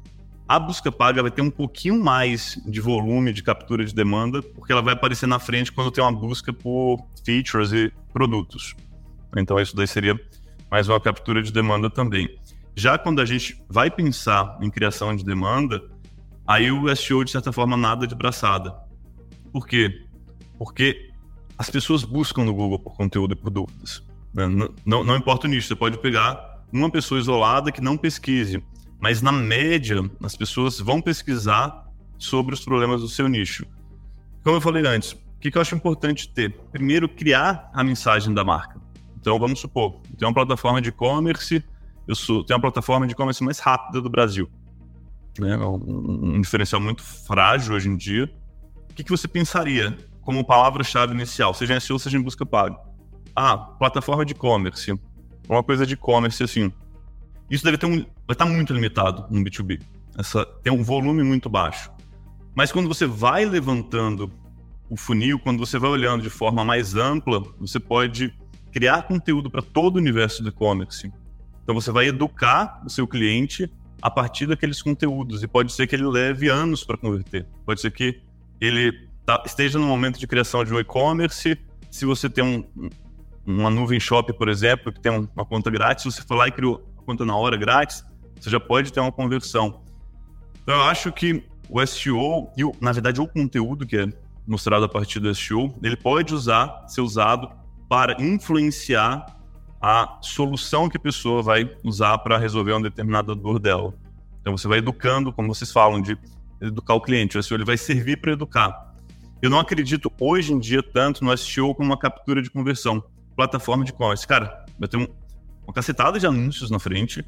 A 0.47 0.59
busca 0.59 0.91
paga 0.91 1.21
vai 1.21 1.31
ter 1.31 1.41
um 1.41 1.49
pouquinho 1.49 2.03
mais 2.03 2.61
de 2.65 2.81
volume 2.81 3.31
de 3.31 3.41
captura 3.41 3.85
de 3.85 3.95
demanda, 3.95 4.41
porque 4.41 4.73
ela 4.73 4.81
vai 4.81 4.93
aparecer 4.93 5.25
na 5.25 5.39
frente 5.39 5.71
quando 5.71 5.89
tem 5.89 6.03
uma 6.03 6.11
busca 6.11 6.51
por 6.51 6.99
features 7.25 7.71
e 7.71 7.91
produtos. 8.11 8.75
Então, 9.37 9.57
isso 9.59 9.75
daí 9.75 9.87
seria 9.87 10.19
mais 10.69 10.89
uma 10.89 10.99
captura 10.99 11.41
de 11.41 11.51
demanda 11.51 11.89
também. 11.89 12.37
Já 12.75 12.97
quando 12.97 13.21
a 13.21 13.25
gente 13.25 13.63
vai 13.69 13.91
pensar 13.91 14.57
em 14.61 14.69
criação 14.69 15.15
de 15.15 15.23
demanda, 15.23 15.81
aí 16.47 16.71
o 16.71 16.93
SEO, 16.95 17.23
de 17.23 17.31
certa 17.31 17.51
forma, 17.51 17.77
nada 17.77 18.07
de 18.07 18.15
braçada. 18.15 18.75
Por 19.51 19.67
quê? 19.67 20.05
Porque 20.57 21.11
as 21.57 21.69
pessoas 21.69 22.03
buscam 22.03 22.43
no 22.43 22.53
Google 22.53 22.79
por 22.79 22.95
conteúdo 22.95 23.33
e 23.33 23.35
por 23.35 23.49
dúvidas. 23.49 24.03
Né? 24.33 24.47
Não, 24.47 24.73
não, 24.85 25.03
não 25.03 25.15
importa 25.15 25.47
o 25.47 25.49
nicho, 25.49 25.67
você 25.67 25.75
pode 25.75 25.97
pegar 25.99 26.63
uma 26.71 26.89
pessoa 26.89 27.19
isolada 27.19 27.71
que 27.71 27.79
não 27.79 27.95
pesquise, 27.95 28.63
mas 28.99 29.21
na 29.21 29.31
média, 29.31 30.01
as 30.23 30.35
pessoas 30.35 30.79
vão 30.79 30.99
pesquisar 31.01 31.87
sobre 32.17 32.55
os 32.55 32.63
problemas 32.63 33.01
do 33.01 33.07
seu 33.07 33.27
nicho. 33.27 33.65
Como 34.43 34.57
eu 34.57 34.61
falei 34.61 34.85
antes, 34.87 35.11
o 35.11 35.39
que 35.39 35.55
eu 35.55 35.61
acho 35.61 35.75
importante 35.75 36.27
ter? 36.29 36.51
Primeiro, 36.71 37.07
criar 37.07 37.69
a 37.73 37.83
mensagem 37.83 38.33
da 38.33 38.43
marca. 38.43 38.81
Então, 39.19 39.37
vamos 39.37 39.59
supor, 39.59 40.01
tenho 40.17 40.29
uma 40.29 40.33
plataforma 40.33 40.81
de 40.81 40.89
e-commerce, 40.89 41.63
eu 42.07 42.15
sou, 42.15 42.43
tenho 42.43 42.57
a 42.57 42.61
plataforma 42.61 43.05
de 43.07 43.13
e-commerce 43.13 43.43
mais 43.43 43.59
rápida 43.59 44.01
do 44.01 44.09
Brasil. 44.09 44.49
Né? 45.39 45.53
É 45.53 45.57
um, 45.57 46.35
um 46.35 46.41
diferencial 46.41 46.81
muito 46.81 47.03
frágil 47.03 47.75
hoje 47.75 47.89
em 47.89 47.95
dia 47.97 48.29
o 48.93 48.95
que, 48.95 49.03
que 49.03 49.09
você 49.09 49.27
pensaria 49.27 49.97
como 50.21 50.45
palavra-chave 50.45 51.13
inicial, 51.15 51.51
seja 51.55 51.75
em 51.75 51.79
SEO, 51.79 51.97
seja 51.97 52.15
em 52.15 52.21
busca 52.21 52.45
paga? 52.45 52.77
Ah, 53.35 53.57
plataforma 53.57 54.23
de 54.23 54.33
e-commerce. 54.33 54.93
Uma 55.49 55.63
coisa 55.63 55.83
de 55.83 55.95
e-commerce 55.95 56.43
assim. 56.43 56.71
Isso 57.49 57.63
deve 57.63 57.79
ter 57.79 57.87
um. 57.87 57.95
Vai 57.95 58.33
estar 58.33 58.45
muito 58.45 58.71
limitado 58.71 59.25
no 59.31 59.43
B2B. 59.43 59.81
Essa, 60.15 60.45
tem 60.61 60.71
um 60.71 60.83
volume 60.83 61.23
muito 61.23 61.49
baixo. 61.49 61.91
Mas 62.53 62.71
quando 62.71 62.87
você 62.87 63.07
vai 63.07 63.45
levantando 63.45 64.31
o 64.87 64.95
funil, 64.95 65.39
quando 65.39 65.57
você 65.57 65.79
vai 65.79 65.89
olhando 65.89 66.21
de 66.21 66.29
forma 66.29 66.63
mais 66.63 66.93
ampla, 66.93 67.41
você 67.59 67.79
pode 67.79 68.31
criar 68.71 69.07
conteúdo 69.07 69.49
para 69.49 69.63
todo 69.63 69.95
o 69.95 69.99
universo 69.99 70.43
do 70.43 70.49
e-commerce. 70.49 71.11
Então 71.63 71.73
você 71.73 71.91
vai 71.91 72.07
educar 72.07 72.81
o 72.85 72.89
seu 72.89 73.07
cliente 73.07 73.71
a 74.01 74.11
partir 74.11 74.45
daqueles 74.45 74.81
conteúdos 74.81 75.43
e 75.43 75.47
pode 75.47 75.71
ser 75.71 75.87
que 75.87 75.95
ele 75.95 76.05
leve 76.05 76.49
anos 76.49 76.83
para 76.83 76.97
converter. 76.97 77.45
Pode 77.65 77.79
ser 77.79 77.91
que 77.91 78.21
ele 78.59 79.07
tá, 79.25 79.41
esteja 79.45 79.79
no 79.79 79.87
momento 79.87 80.19
de 80.19 80.27
criação 80.27 80.63
de 80.63 80.73
um 80.73 80.79
e-commerce. 80.79 81.57
Se 81.89 82.05
você 82.05 82.29
tem 82.29 82.43
um, 82.43 82.89
uma 83.45 83.69
nuvem 83.69 83.99
shop, 83.99 84.33
por 84.33 84.49
exemplo, 84.49 84.91
que 84.91 84.99
tem 84.99 85.11
uma 85.11 85.45
conta 85.45 85.71
grátis, 85.71 86.03
você 86.03 86.21
for 86.21 86.35
lá 86.35 86.47
e 86.47 86.51
criou 86.51 86.83
a 86.97 87.01
conta 87.03 87.25
na 87.25 87.35
hora 87.35 87.55
grátis, 87.55 88.03
você 88.39 88.49
já 88.49 88.59
pode 88.59 88.91
ter 88.91 88.99
uma 88.99 89.11
conversão. 89.11 89.81
Então, 90.61 90.75
eu 90.75 90.81
acho 90.83 91.11
que 91.11 91.43
o 91.69 91.85
SEO, 91.85 92.51
e 92.57 92.63
na 92.81 92.91
verdade 92.91 93.21
o 93.21 93.27
conteúdo 93.27 93.85
que 93.85 93.97
é 93.97 94.07
mostrado 94.45 94.83
a 94.85 94.89
partir 94.89 95.19
do 95.19 95.33
SEO, 95.33 95.73
ele 95.81 95.95
pode 95.95 96.33
usar, 96.33 96.85
ser 96.87 97.01
usado 97.01 97.49
para 97.87 98.21
influenciar 98.21 99.25
a 99.85 100.17
solução 100.21 100.87
que 100.87 100.95
a 100.95 100.99
pessoa 100.99 101.43
vai 101.43 101.69
usar 101.83 102.17
para 102.19 102.37
resolver 102.37 102.71
uma 102.71 102.83
determinada 102.83 103.35
dor 103.35 103.59
dela. 103.59 103.93
Então 104.39 104.57
você 104.57 104.65
vai 104.65 104.77
educando, 104.77 105.33
como 105.33 105.53
vocês 105.53 105.73
falam, 105.73 106.01
de 106.01 106.17
educar 106.61 106.93
o 106.93 107.01
cliente. 107.01 107.37
O 107.37 107.43
SEO 107.43 107.57
ele 107.57 107.65
vai 107.65 107.75
servir 107.75 108.15
para 108.21 108.31
educar. 108.31 108.95
Eu 109.41 109.49
não 109.49 109.59
acredito 109.59 110.09
hoje 110.21 110.53
em 110.53 110.59
dia 110.59 110.81
tanto 110.81 111.21
no 111.25 111.37
SEO 111.37 111.75
como 111.75 111.89
uma 111.89 111.99
captura 111.99 112.41
de 112.41 112.49
conversão. 112.49 113.03
Plataforma 113.35 113.83
de 113.83 113.91
e-commerce. 113.91 114.25
Cara, 114.25 114.65
vai 114.79 114.87
ter 114.87 114.95
um, 114.95 115.07
uma 115.67 115.73
cacetada 115.73 116.17
de 116.17 116.25
anúncios 116.25 116.71
na 116.71 116.79
frente. 116.79 117.21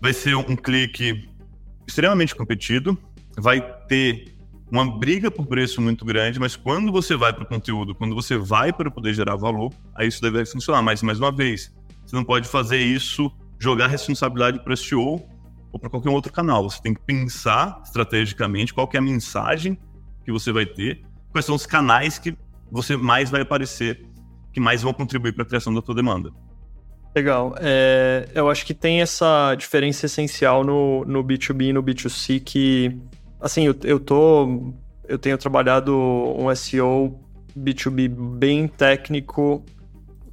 Vai 0.00 0.12
ser 0.12 0.34
um 0.34 0.56
clique 0.56 1.28
extremamente 1.86 2.34
competido. 2.34 2.98
Vai 3.36 3.60
ter 3.86 4.34
uma 4.70 4.98
briga 4.98 5.30
por 5.30 5.46
preço 5.46 5.80
muito 5.80 6.04
grande, 6.04 6.38
mas 6.38 6.54
quando 6.54 6.92
você 6.92 7.16
vai 7.16 7.32
para 7.32 7.44
o 7.44 7.46
conteúdo, 7.46 7.94
quando 7.94 8.14
você 8.14 8.36
vai 8.36 8.72
para 8.72 8.90
poder 8.90 9.14
gerar 9.14 9.36
valor, 9.36 9.72
aí 9.94 10.08
isso 10.08 10.20
deve 10.20 10.44
funcionar. 10.44 10.82
Mas, 10.82 11.02
mais 11.02 11.18
uma 11.18 11.32
vez, 11.32 11.74
você 12.04 12.14
não 12.14 12.24
pode 12.24 12.48
fazer 12.48 12.78
isso, 12.78 13.30
jogar 13.58 13.86
responsabilidade 13.86 14.62
para 14.62 14.72
o 14.72 14.76
SEO 14.76 15.22
ou 15.72 15.80
para 15.80 15.88
qualquer 15.88 16.10
outro 16.10 16.32
canal. 16.32 16.68
Você 16.68 16.80
tem 16.82 16.94
que 16.94 17.00
pensar 17.00 17.80
estrategicamente 17.84 18.74
qual 18.74 18.88
é 18.92 18.98
a 18.98 19.02
mensagem 19.02 19.78
que 20.24 20.32
você 20.32 20.52
vai 20.52 20.66
ter, 20.66 21.02
quais 21.30 21.46
são 21.46 21.54
os 21.54 21.66
canais 21.66 22.18
que 22.18 22.36
você 22.70 22.96
mais 22.96 23.30
vai 23.30 23.40
aparecer, 23.42 24.06
que 24.52 24.60
mais 24.60 24.82
vão 24.82 24.92
contribuir 24.92 25.32
para 25.32 25.42
a 25.42 25.46
criação 25.46 25.72
da 25.72 25.80
sua 25.80 25.94
demanda. 25.94 26.30
Legal. 27.14 27.54
É, 27.58 28.28
eu 28.34 28.50
acho 28.50 28.64
que 28.64 28.74
tem 28.74 29.00
essa 29.00 29.54
diferença 29.54 30.06
essencial 30.06 30.62
no, 30.62 31.04
no 31.04 31.24
B2B 31.24 31.70
e 31.70 31.72
no 31.72 31.82
B2C 31.82 32.42
que, 32.44 32.96
assim, 33.40 33.64
eu, 33.66 33.74
eu 33.84 34.00
tô... 34.00 34.72
Eu 35.06 35.18
tenho 35.18 35.38
trabalhado 35.38 35.96
um 35.96 36.54
SEO 36.54 37.18
B2B 37.58 38.08
bem 38.08 38.68
técnico, 38.68 39.64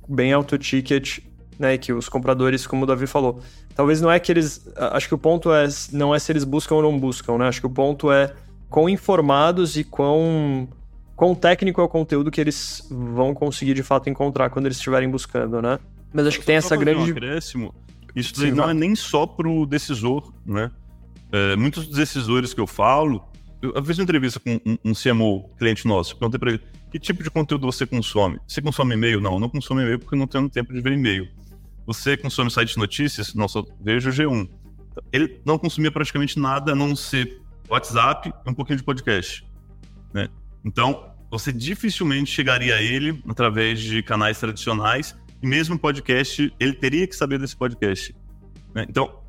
bem 0.08 0.34
auto-ticket, 0.34 1.20
né, 1.58 1.78
que 1.78 1.94
os 1.94 2.10
compradores, 2.10 2.68
como 2.68 2.84
o 2.84 2.86
Davi 2.86 3.08
falou, 3.08 3.40
talvez 3.76 4.02
não 4.02 4.12
é 4.12 4.20
que 4.20 4.32
eles. 4.32 4.68
Acho 4.76 5.08
que 5.08 5.16
o 5.16 5.18
ponto 5.18 5.52
é 5.52 5.68
não 5.92 6.14
é 6.14 6.20
se 6.20 6.32
eles 6.32 6.44
buscam 6.44 6.76
ou 6.76 6.82
não 6.82 6.98
buscam, 7.00 7.38
né? 7.38 7.48
Acho 7.48 7.62
que 7.62 7.68
o 7.68 7.70
ponto 7.70 8.12
é 8.12 8.34
quão 8.70 8.90
informados 8.90 9.78
e 9.78 9.84
quão, 9.84 10.68
quão 11.16 11.36
técnico 11.36 11.82
é 11.82 11.84
o 11.84 11.88
conteúdo 11.88 12.32
que 12.32 12.42
eles 12.42 12.86
vão 12.90 13.34
conseguir 13.34 13.74
de 13.74 13.84
fato 13.84 14.10
encontrar 14.10 14.50
quando 14.50 14.66
eles 14.66 14.78
estiverem 14.78 15.10
buscando, 15.10 15.62
né? 15.62 15.80
Mas 16.14 16.28
acho 16.28 16.40
que 16.40 16.46
tem 16.46 16.56
essa 16.56 16.76
grande. 16.76 17.12
Um 17.12 17.16
acréscimo, 17.16 17.74
isso 18.16 18.36
Sim, 18.36 18.52
não 18.52 18.70
é 18.70 18.74
nem 18.74 18.96
só 18.96 19.26
pro 19.26 19.66
decisor, 19.66 20.34
né? 20.46 20.72
É, 21.36 21.54
muitos 21.58 21.86
dos 21.86 21.98
decisores 21.98 22.54
que 22.54 22.62
eu 22.62 22.68
falo, 22.68 23.22
eu 23.62 23.84
fiz 23.84 23.98
uma 23.98 24.04
entrevista 24.04 24.40
com 24.40 24.54
um, 24.66 24.78
um 24.86 24.94
CMO, 24.94 25.50
cliente 25.58 25.86
nosso, 25.86 26.16
perguntei 26.16 26.40
para 26.40 26.52
ele 26.52 26.62
que 26.90 26.98
tipo 26.98 27.22
de 27.22 27.30
conteúdo 27.30 27.66
você 27.70 27.86
consome. 27.86 28.40
Você 28.48 28.62
consome 28.62 28.94
e-mail? 28.94 29.20
Não, 29.20 29.38
não 29.38 29.50
consome 29.50 29.82
e-mail 29.82 30.00
porque 30.00 30.16
não 30.16 30.28
tenho 30.28 30.50
tempo 30.50 30.74
de 30.74 30.80
ver 30.80 30.94
e-mail. 30.94 31.28
Você 31.86 32.16
consome 32.16 32.50
site 32.50 32.70
de 32.70 32.78
notícias? 32.78 33.34
Não, 33.34 33.50
só 33.50 33.66
vejo 33.82 34.10
o 34.10 34.14
G1. 34.14 34.50
Ele 35.12 35.42
não 35.46 35.58
consumia 35.58 35.92
praticamente 35.92 36.40
nada 36.40 36.72
a 36.72 36.76
não 36.76 36.96
ser 36.96 37.42
WhatsApp 37.68 38.30
e 38.30 38.50
um 38.50 38.54
pouquinho 38.54 38.78
de 38.78 38.84
podcast. 38.86 39.46
Né? 40.14 40.30
Então, 40.64 41.12
você 41.30 41.52
dificilmente 41.52 42.32
chegaria 42.32 42.76
a 42.76 42.82
ele 42.82 43.22
através 43.28 43.82
de 43.82 44.02
canais 44.02 44.40
tradicionais, 44.40 45.18
e 45.44 45.48
mesmo 45.48 45.78
podcast, 45.78 46.54
ele 46.58 46.74
teria 46.74 47.06
que 47.06 47.16
saber 47.16 47.40
desse 47.40 47.58
podcast. 47.58 48.16
Né? 48.74 48.86
Então, 48.88 49.20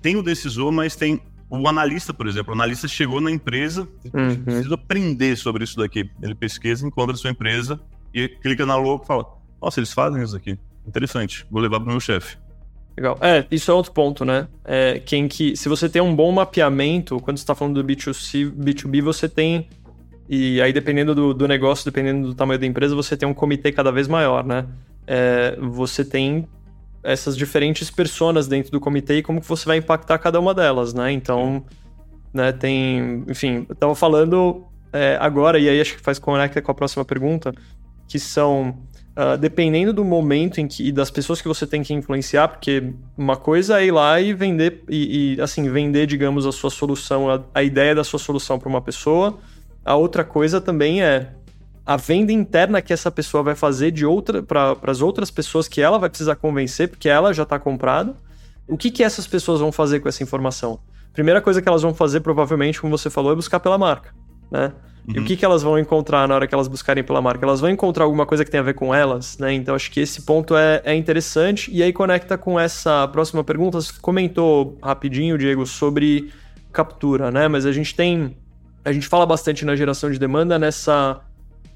tem 0.00 0.14
o 0.16 0.22
decisor, 0.22 0.70
mas 0.70 0.94
tem 0.94 1.20
o 1.50 1.68
analista, 1.68 2.12
por 2.12 2.26
exemplo. 2.26 2.52
O 2.52 2.54
analista 2.54 2.86
chegou 2.86 3.20
na 3.20 3.30
empresa, 3.30 3.88
uhum. 4.12 4.36
precisa 4.44 4.74
aprender 4.74 5.36
sobre 5.36 5.64
isso 5.64 5.76
daqui. 5.76 6.10
Ele 6.22 6.34
pesquisa, 6.34 6.86
encontra 6.86 7.14
a 7.14 7.18
sua 7.18 7.30
empresa 7.30 7.80
e 8.12 8.28
clica 8.28 8.66
na 8.66 8.76
logo 8.76 9.04
e 9.04 9.06
fala: 9.06 9.26
Nossa, 9.60 9.80
eles 9.80 9.92
fazem 9.92 10.22
isso 10.22 10.36
aqui. 10.36 10.58
Interessante, 10.86 11.46
vou 11.50 11.60
levar 11.60 11.80
para 11.80 11.88
o 11.88 11.90
meu 11.90 12.00
chefe. 12.00 12.36
Legal. 12.96 13.16
É, 13.20 13.46
isso 13.50 13.70
é 13.70 13.74
outro 13.74 13.92
ponto, 13.92 14.24
né? 14.24 14.48
É, 14.64 14.98
quem 14.98 15.28
que, 15.28 15.56
se 15.56 15.68
você 15.68 15.88
tem 15.88 16.02
um 16.02 16.16
bom 16.16 16.32
mapeamento, 16.32 17.20
quando 17.20 17.36
você 17.36 17.42
está 17.42 17.54
falando 17.54 17.80
do 17.80 17.84
B2C, 17.86 18.50
B2B, 18.50 19.02
você 19.02 19.28
tem. 19.28 19.68
E 20.28 20.60
aí, 20.60 20.72
dependendo 20.72 21.14
do, 21.14 21.32
do, 21.32 21.46
negócio, 21.46 21.84
dependendo 21.84 22.28
do 22.28 22.34
tamanho 22.34 22.58
da 22.58 22.66
empresa, 22.66 22.94
você 22.94 23.16
tem 23.16 23.26
um 23.26 23.32
comitê 23.32 23.70
cada 23.70 23.92
vez 23.92 24.08
maior, 24.08 24.44
né? 24.44 24.66
É, 25.06 25.56
você 25.60 26.04
tem 26.04 26.46
essas 27.02 27.36
diferentes 27.36 27.90
personas 27.90 28.46
dentro 28.46 28.70
do 28.70 28.80
comitê 28.80 29.18
e 29.18 29.22
como 29.22 29.40
que 29.40 29.48
você 29.48 29.64
vai 29.64 29.78
impactar 29.78 30.18
cada 30.18 30.38
uma 30.38 30.54
delas, 30.54 30.92
né? 30.92 31.12
Então, 31.12 31.64
né, 32.32 32.52
tem. 32.52 33.24
Enfim, 33.28 33.66
eu 33.68 33.74
tava 33.74 33.94
falando 33.94 34.64
é, 34.92 35.16
agora, 35.20 35.58
e 35.58 35.68
aí 35.68 35.80
acho 35.80 35.96
que 35.96 36.02
faz 36.02 36.18
conecta 36.18 36.60
com 36.60 36.70
a 36.70 36.74
próxima 36.74 37.04
pergunta, 37.04 37.52
que 38.06 38.18
são 38.18 38.76
Uh, 39.18 39.36
dependendo 39.36 39.92
do 39.92 40.04
momento 40.04 40.60
em 40.60 40.68
que 40.68 40.86
e 40.86 40.92
das 40.92 41.10
pessoas 41.10 41.42
que 41.42 41.48
você 41.48 41.66
tem 41.66 41.82
que 41.82 41.92
influenciar, 41.92 42.46
porque 42.46 42.92
uma 43.16 43.36
coisa 43.36 43.80
é 43.80 43.86
ir 43.86 43.90
lá 43.90 44.20
e 44.20 44.32
vender 44.32 44.84
e, 44.88 45.34
e 45.34 45.40
assim 45.40 45.68
vender, 45.68 46.06
digamos, 46.06 46.46
a 46.46 46.52
sua 46.52 46.70
solução, 46.70 47.28
a, 47.28 47.42
a 47.52 47.64
ideia 47.64 47.96
da 47.96 48.04
sua 48.04 48.20
solução 48.20 48.60
para 48.60 48.68
uma 48.68 48.80
pessoa. 48.80 49.36
A 49.84 49.96
outra 49.96 50.22
coisa 50.22 50.60
também 50.60 51.02
é 51.02 51.32
a 51.88 51.96
venda 51.96 52.30
interna 52.30 52.82
que 52.82 52.92
essa 52.92 53.10
pessoa 53.10 53.42
vai 53.42 53.54
fazer 53.54 53.90
de 53.90 54.04
outra 54.04 54.42
para 54.42 54.76
as 54.82 55.00
outras 55.00 55.30
pessoas 55.30 55.66
que 55.66 55.80
ela 55.80 55.98
vai 55.98 56.10
precisar 56.10 56.36
convencer, 56.36 56.86
porque 56.86 57.08
ela 57.08 57.32
já 57.32 57.44
está 57.44 57.58
comprada. 57.58 58.14
O 58.68 58.76
que, 58.76 58.90
que 58.90 59.02
essas 59.02 59.26
pessoas 59.26 59.58
vão 59.58 59.72
fazer 59.72 59.98
com 60.00 60.06
essa 60.06 60.22
informação? 60.22 60.78
Primeira 61.14 61.40
coisa 61.40 61.62
que 61.62 61.66
elas 61.66 61.80
vão 61.80 61.94
fazer, 61.94 62.20
provavelmente, 62.20 62.78
como 62.78 62.98
você 62.98 63.08
falou, 63.08 63.32
é 63.32 63.34
buscar 63.34 63.58
pela 63.58 63.78
marca. 63.78 64.14
né? 64.50 64.66
Uhum. 64.66 65.14
E 65.14 65.16
o 65.16 65.20
uhum. 65.20 65.26
que, 65.26 65.34
que 65.34 65.42
elas 65.46 65.62
vão 65.62 65.78
encontrar 65.78 66.28
na 66.28 66.34
hora 66.34 66.46
que 66.46 66.54
elas 66.54 66.68
buscarem 66.68 67.02
pela 67.02 67.22
marca? 67.22 67.46
Elas 67.46 67.62
vão 67.62 67.70
encontrar 67.70 68.04
alguma 68.04 68.26
coisa 68.26 68.44
que 68.44 68.50
tem 68.50 68.60
a 68.60 68.62
ver 68.62 68.74
com 68.74 68.94
elas, 68.94 69.38
né? 69.38 69.54
Então 69.54 69.74
acho 69.74 69.90
que 69.90 70.00
esse 70.00 70.20
ponto 70.20 70.54
é, 70.54 70.82
é 70.84 70.94
interessante. 70.94 71.70
E 71.72 71.82
aí 71.82 71.90
conecta 71.90 72.36
com 72.36 72.60
essa 72.60 73.08
próxima 73.08 73.42
pergunta. 73.42 73.80
Você 73.80 73.94
comentou 73.98 74.76
rapidinho, 74.82 75.38
Diego, 75.38 75.64
sobre 75.64 76.30
captura, 76.70 77.30
né? 77.30 77.48
Mas 77.48 77.64
a 77.64 77.72
gente 77.72 77.94
tem. 77.94 78.36
A 78.84 78.92
gente 78.92 79.08
fala 79.08 79.24
bastante 79.24 79.64
na 79.64 79.74
geração 79.74 80.10
de 80.10 80.18
demanda 80.18 80.58
nessa, 80.58 81.22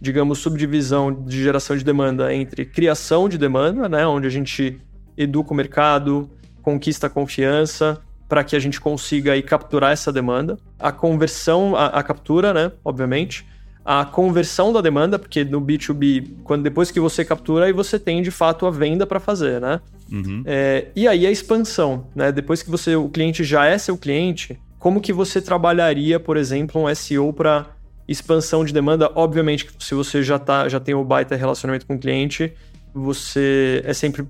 digamos, 0.03 0.41
subdivisão 0.41 1.13
de 1.13 1.41
geração 1.41 1.77
de 1.77 1.85
demanda 1.85 2.35
entre 2.35 2.65
criação 2.65 3.29
de 3.29 3.39
demanda, 3.39 3.89
né? 3.89 4.05
Onde 4.05 4.27
a 4.27 4.31
gente 4.31 4.81
educa 5.17 5.53
o 5.53 5.57
mercado, 5.57 6.29
conquista 6.61 7.07
a 7.07 7.11
confiança 7.11 8.03
para 8.29 8.43
que 8.43 8.57
a 8.57 8.59
gente 8.59 8.81
consiga 8.81 9.31
aí 9.31 9.43
capturar 9.43 9.93
essa 9.93 10.13
demanda. 10.13 10.59
A 10.77 10.91
conversão, 10.91 11.77
a, 11.77 11.87
a, 11.87 12.03
captura, 12.03 12.53
né, 12.53 12.73
obviamente. 12.85 13.47
A 13.85 14.05
conversão 14.05 14.73
da 14.73 14.81
demanda, 14.81 15.21
porque 15.21 15.45
no 15.45 15.61
B2B, 15.61 16.31
quando 16.43 16.65
depois 16.65 16.91
que 16.91 16.99
você 16.99 17.25
captura, 17.25 17.67
aí 17.67 17.73
você 17.73 17.97
tem 17.97 18.23
de 18.23 18.33
fato 18.33 18.67
a 18.67 18.73
venda 18.73 19.07
para 19.07 19.21
fazer, 19.21 19.61
né? 19.61 19.81
Uhum. 20.11 20.43
É, 20.45 20.89
e 20.97 21.07
aí 21.07 21.25
a 21.29 21.31
expansão, 21.31 22.09
né? 22.13 22.33
Depois 22.33 22.61
que 22.61 22.71
você, 22.71 22.97
o 22.97 23.09
cliente 23.09 23.45
já 23.45 23.67
é 23.67 23.79
seu 23.79 23.97
cliente, 23.97 24.59
como 24.81 25.01
que 25.01 25.13
você 25.13 25.41
trabalharia, 25.41 26.19
por 26.19 26.37
exemplo, 26.37 26.83
um 26.83 26.93
SEO 26.93 27.33
para 27.33 27.71
expansão 28.13 28.65
de 28.65 28.73
demanda? 28.73 29.11
Obviamente 29.15 29.69
se 29.79 29.95
você 29.95 30.23
já 30.23 30.39
tá, 30.39 30.69
já 30.69 30.79
tem 30.79 30.95
o 30.95 31.05
baita 31.05 31.35
relacionamento 31.35 31.87
com 31.87 31.95
o 31.95 31.99
cliente, 31.99 32.53
você 32.95 33.83
é 33.85 33.93
sempre 33.93 34.27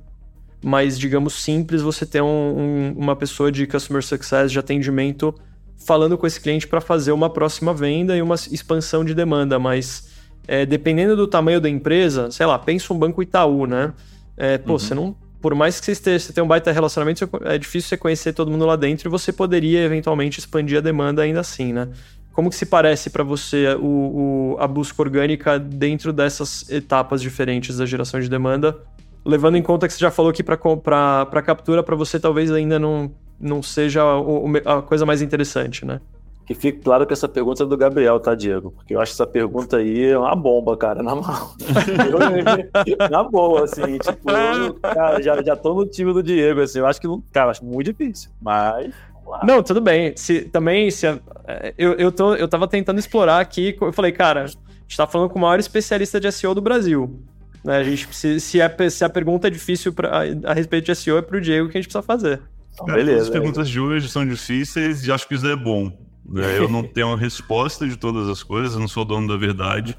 mais, 0.65 0.99
digamos, 0.99 1.35
simples 1.35 1.83
você 1.83 2.07
ter 2.07 2.23
um, 2.23 2.27
um, 2.27 2.95
uma 2.97 3.17
pessoa 3.17 3.51
de 3.51 3.67
customer 3.67 4.03
success, 4.03 4.53
de 4.53 4.59
atendimento, 4.59 5.35
falando 5.85 6.17
com 6.17 6.27
esse 6.27 6.41
cliente 6.41 6.69
para 6.69 6.81
fazer 6.81 7.13
uma 7.13 7.29
próxima 7.29 7.75
venda 7.75 8.17
e 8.17 8.23
uma 8.23 8.37
expansão 8.37 9.05
de 9.05 9.15
demanda. 9.15 9.59
Mas 9.59 10.09
é, 10.47 10.65
dependendo 10.65 11.17
do 11.17 11.27
tamanho 11.27 11.61
da 11.61 11.69
empresa, 11.69 12.31
sei 12.31 12.47
lá, 12.47 12.59
pensa 12.59 12.93
um 12.93 12.99
banco 12.99 13.23
Itaú, 13.23 13.67
né? 13.67 13.93
É, 14.37 14.59
pô, 14.59 14.73
uhum. 14.73 14.79
você 14.79 14.95
não. 14.95 15.17
Por 15.41 15.55
mais 15.57 15.81
que 15.81 15.87
você, 15.87 15.93
esteja, 15.93 16.27
você 16.27 16.33
tenha 16.33 16.45
um 16.45 16.49
baita 16.49 16.71
relacionamento, 16.71 17.29
é 17.45 17.59
difícil 17.59 17.89
você 17.89 17.97
conhecer 17.97 18.33
todo 18.33 18.49
mundo 18.49 18.65
lá 18.65 18.77
dentro 18.77 19.09
e 19.09 19.11
você 19.11 19.33
poderia 19.33 19.81
eventualmente 19.81 20.39
expandir 20.39 20.79
a 20.79 20.81
demanda 20.81 21.23
ainda 21.23 21.41
assim, 21.41 21.73
né? 21.73 21.89
Como 22.33 22.49
que 22.49 22.57
se 22.57 22.67
parece 22.67 23.11
para 23.11 23.23
você 23.23 23.75
o, 23.75 24.55
o, 24.55 24.57
a 24.59 24.67
busca 24.67 25.03
orgânica 25.03 25.59
dentro 25.59 26.13
dessas 26.13 26.69
etapas 26.71 27.21
diferentes 27.21 27.77
da 27.77 27.87
geração 27.87 28.21
de 28.21 28.29
demanda 28.29 28.79
levando 29.25 29.57
em 29.57 29.63
conta 29.63 29.87
que 29.87 29.95
você 29.95 30.01
já 30.01 30.11
falou 30.11 30.33
que 30.33 30.43
para 30.43 31.43
captura, 31.45 31.83
para 31.83 31.97
você 31.97 32.19
talvez 32.19 32.51
ainda 32.51 32.79
não, 32.79 33.11
não 33.39 33.63
seja 33.63 34.05
o, 34.17 34.45
a 34.65 34.83
coisa 34.83 35.07
mais 35.07 35.23
interessante, 35.23 35.85
né? 35.85 36.01
Que 36.45 36.55
fique 36.55 36.81
claro 36.81 37.07
que 37.07 37.13
essa 37.13 37.29
pergunta 37.29 37.63
é 37.63 37.67
do 37.67 37.77
Gabriel, 37.77 38.19
tá, 38.19 38.35
Diego? 38.35 38.73
Porque 38.73 38.97
eu 38.97 39.01
acho 39.01 39.13
essa 39.13 39.27
pergunta 39.27 39.77
aí 39.77 40.07
é 40.07 40.19
uma 40.19 40.35
bomba, 40.35 40.77
cara, 40.77 41.01
na 41.01 41.15
mão. 41.15 41.55
na 43.11 43.23
boa, 43.23 43.63
assim, 43.63 43.97
tipo, 43.99 44.27
cara, 44.83 45.23
já, 45.23 45.41
já 45.41 45.55
tô 45.55 45.73
no 45.73 45.87
time 45.87 46.13
do 46.13 46.21
Diego, 46.21 46.61
assim, 46.61 46.81
eu 46.81 46.87
acho 46.87 47.01
que, 47.01 47.07
não, 47.07 47.23
cara, 47.33 47.53
acho 47.53 47.65
muito 47.65 47.93
difícil, 47.93 48.31
mas... 48.41 48.93
Não, 49.45 49.63
tudo 49.63 49.81
bem. 49.81 50.13
Se, 50.17 50.43
também, 50.43 50.91
se, 50.91 51.07
eu, 51.77 51.93
eu, 51.95 52.13
tô, 52.13 52.35
eu 52.35 52.49
tava 52.49 52.69
tentando 52.69 52.99
explorar 52.99 53.41
aqui, 53.41 53.77
eu 53.81 53.93
falei, 53.93 54.13
cara, 54.13 54.45
a 54.45 54.47
gente 54.47 54.97
tá 54.97 55.07
falando 55.07 55.31
com 55.31 55.39
o 55.39 55.43
maior 55.43 55.59
especialista 55.59 56.21
de 56.21 56.31
SEO 56.31 56.55
do 56.55 56.61
Brasil. 56.61 57.21
Né? 57.65 57.79
A 57.79 57.85
gente, 57.85 58.09
se, 58.15 58.41
se, 58.41 58.61
a, 58.61 58.91
se 58.91 59.05
a 59.05 59.09
pergunta 59.09 59.47
é 59.49 59.51
difícil 59.51 59.93
pra, 59.93 60.21
a, 60.21 60.51
a 60.51 60.55
respeito 60.55 60.87
de 60.87 60.95
SEO, 60.95 61.19
é 61.19 61.23
pro 61.23 61.41
Diego 61.41 61.69
que 61.69 61.79
a 61.79 61.81
gente 61.81 61.89
precisa 61.89 62.03
fazer. 62.03 62.41
Então, 62.73 62.87
beleza. 62.87 63.23
As 63.23 63.31
perguntas 63.31 63.69
de 63.69 63.79
hoje 63.79 64.09
são 64.09 64.27
difíceis 64.27 65.07
e 65.07 65.13
acho 65.13 65.27
que 65.29 65.35
isso 65.35 65.47
é 65.47 65.57
bom. 65.57 65.93
Né? 66.25 66.59
Eu 66.59 66.69
não 66.69 66.83
tenho 66.87 67.13
a 67.13 67.17
resposta 67.17 67.87
de 67.87 67.97
todas 67.97 68.29
as 68.29 68.43
coisas, 68.43 68.75
eu 68.75 68.81
não 68.81 68.89
sou 68.89 69.05
dono 69.05 69.29
da 69.29 69.37
verdade. 69.37 69.97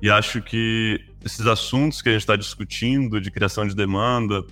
E 0.00 0.10
acho 0.10 0.40
que 0.40 1.00
esses 1.24 1.46
assuntos 1.46 2.00
que 2.00 2.08
a 2.08 2.12
gente 2.12 2.22
está 2.22 2.36
discutindo, 2.36 3.20
de 3.20 3.30
criação 3.30 3.66
de 3.66 3.74
demanda, 3.74 4.44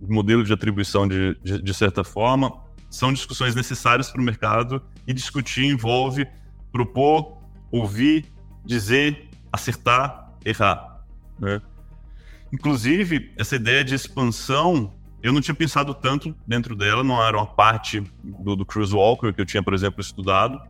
modelo 0.00 0.44
de 0.44 0.52
atribuição 0.52 1.08
de, 1.08 1.36
de, 1.42 1.62
de 1.62 1.74
certa 1.74 2.04
forma, 2.04 2.52
são 2.90 3.12
discussões 3.12 3.54
necessárias 3.54 4.10
para 4.10 4.20
o 4.20 4.24
mercado 4.24 4.82
e 5.06 5.14
discutir 5.14 5.64
envolve 5.64 6.26
propor, 6.72 7.38
ouvir, 7.70 8.26
dizer, 8.64 9.28
acertar, 9.52 10.32
errar. 10.44 11.02
Né? 11.38 11.62
Inclusive, 12.52 13.32
essa 13.38 13.54
ideia 13.56 13.84
de 13.84 13.94
expansão, 13.94 14.92
eu 15.22 15.32
não 15.32 15.40
tinha 15.40 15.54
pensado 15.54 15.94
tanto 15.94 16.34
dentro 16.46 16.74
dela, 16.74 17.04
não 17.04 17.22
era 17.24 17.36
uma 17.36 17.46
parte 17.46 18.00
do, 18.22 18.56
do 18.56 18.66
Cruise 18.66 18.94
Walker 18.94 19.32
que 19.32 19.40
eu 19.40 19.46
tinha, 19.46 19.62
por 19.62 19.72
exemplo, 19.72 20.00
estudado, 20.00 20.60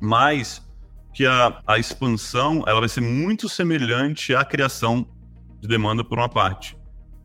mas 0.00 0.62
que 1.14 1.26
a, 1.26 1.60
a 1.66 1.78
expansão 1.78 2.64
ela 2.66 2.80
vai 2.80 2.88
ser 2.88 3.00
muito 3.00 3.48
semelhante 3.48 4.34
à 4.34 4.44
criação 4.44 5.06
de 5.60 5.68
demanda 5.68 6.04
por 6.04 6.18
uma 6.18 6.28
parte. 6.28 6.76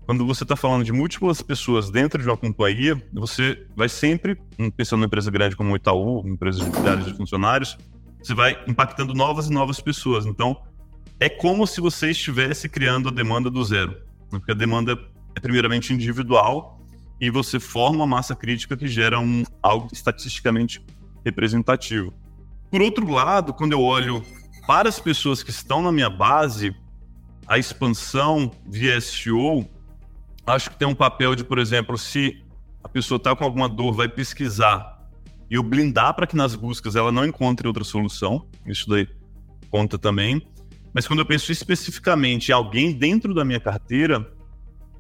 Quando 0.08 0.26
você 0.26 0.44
está 0.46 0.56
falando 0.56 0.86
de 0.86 0.94
múltiplas 0.94 1.42
pessoas 1.42 1.90
dentro 1.90 2.22
de 2.24 2.30
uma 2.30 2.38
companhia, 2.38 2.96
você 3.12 3.68
vai 3.76 3.90
sempre, 3.90 4.38
pensando 4.78 5.00
numa 5.00 5.08
empresa 5.08 5.30
grande 5.30 5.54
como 5.54 5.74
o 5.74 5.76
Itaú, 5.76 6.26
empresa 6.26 6.64
de 6.64 6.80
milhares 6.80 7.06
de 7.06 7.14
funcionários, 7.14 7.78
você 8.24 8.34
vai 8.34 8.58
impactando 8.70 9.14
novas 9.14 9.48
e 9.48 9.52
novas 9.52 9.82
pessoas. 9.82 10.26
Então, 10.26 10.56
é 11.20 11.28
como 11.28 11.68
se 11.68 11.82
você 11.82 12.12
estivesse 12.12 12.70
criando 12.70 13.10
a 13.10 13.12
demanda 13.12 13.50
do 13.50 13.62
zero. 13.66 13.92
Né? 14.32 14.40
Porque 14.40 14.54
a 14.54 14.56
demanda 14.56 14.98
é 15.36 15.42
primeiramente 15.42 15.94
individual 15.94 16.82
e 17.20 17.30
você 17.30 17.60
forma 17.60 17.98
uma 17.98 18.08
massa 18.08 18.34
crítica 18.34 18.78
que 18.78 18.88
gera 18.88 19.20
um, 19.20 19.44
algo 19.62 19.90
estatisticamente 19.92 20.82
representativo. 21.26 22.14
Por 22.72 22.82
outro 22.82 23.12
lado, 23.12 23.54
quando 23.54 23.74
eu 23.74 23.82
olho 23.82 24.24
para 24.66 24.88
as 24.88 25.02
pessoas 25.02 25.44
que 25.44 25.50
estão 25.50 25.82
na 25.82 25.92
minha 25.92 26.10
base, 26.10 26.74
a 27.46 27.58
expansão 27.58 28.50
via 28.66 29.02
SEO, 29.02 29.68
acho 30.48 30.70
que 30.70 30.78
tem 30.78 30.88
um 30.88 30.96
papel 30.96 31.36
de, 31.36 31.44
por 31.44 31.60
exemplo, 31.60 31.98
se 31.98 32.44
a 32.84 32.88
pessoa 32.88 33.18
está 33.18 33.36
com 33.36 33.44
alguma 33.44 33.68
dor, 33.68 33.94
vai 33.94 34.08
pesquisar 34.08 34.98
e 35.50 35.56
eu 35.56 35.64
blindar 35.64 36.14
para 36.14 36.26
que 36.26 36.36
nas 36.36 36.56
buscas 36.56 36.96
ela 36.96 37.12
não 37.12 37.26
encontre 37.26 37.68
outra 37.68 37.84
solução. 37.84 38.48
Isso 38.66 38.90
daí 38.90 39.08
conta 39.70 39.98
também. 39.98 40.42
Mas 40.94 41.08
quando 41.08 41.20
eu 41.20 41.26
penso 41.26 41.52
especificamente 41.52 42.50
em 42.50 42.54
alguém 42.54 42.94
dentro 42.94 43.34
da 43.34 43.46
minha 43.46 43.60
carteira, 43.60 44.30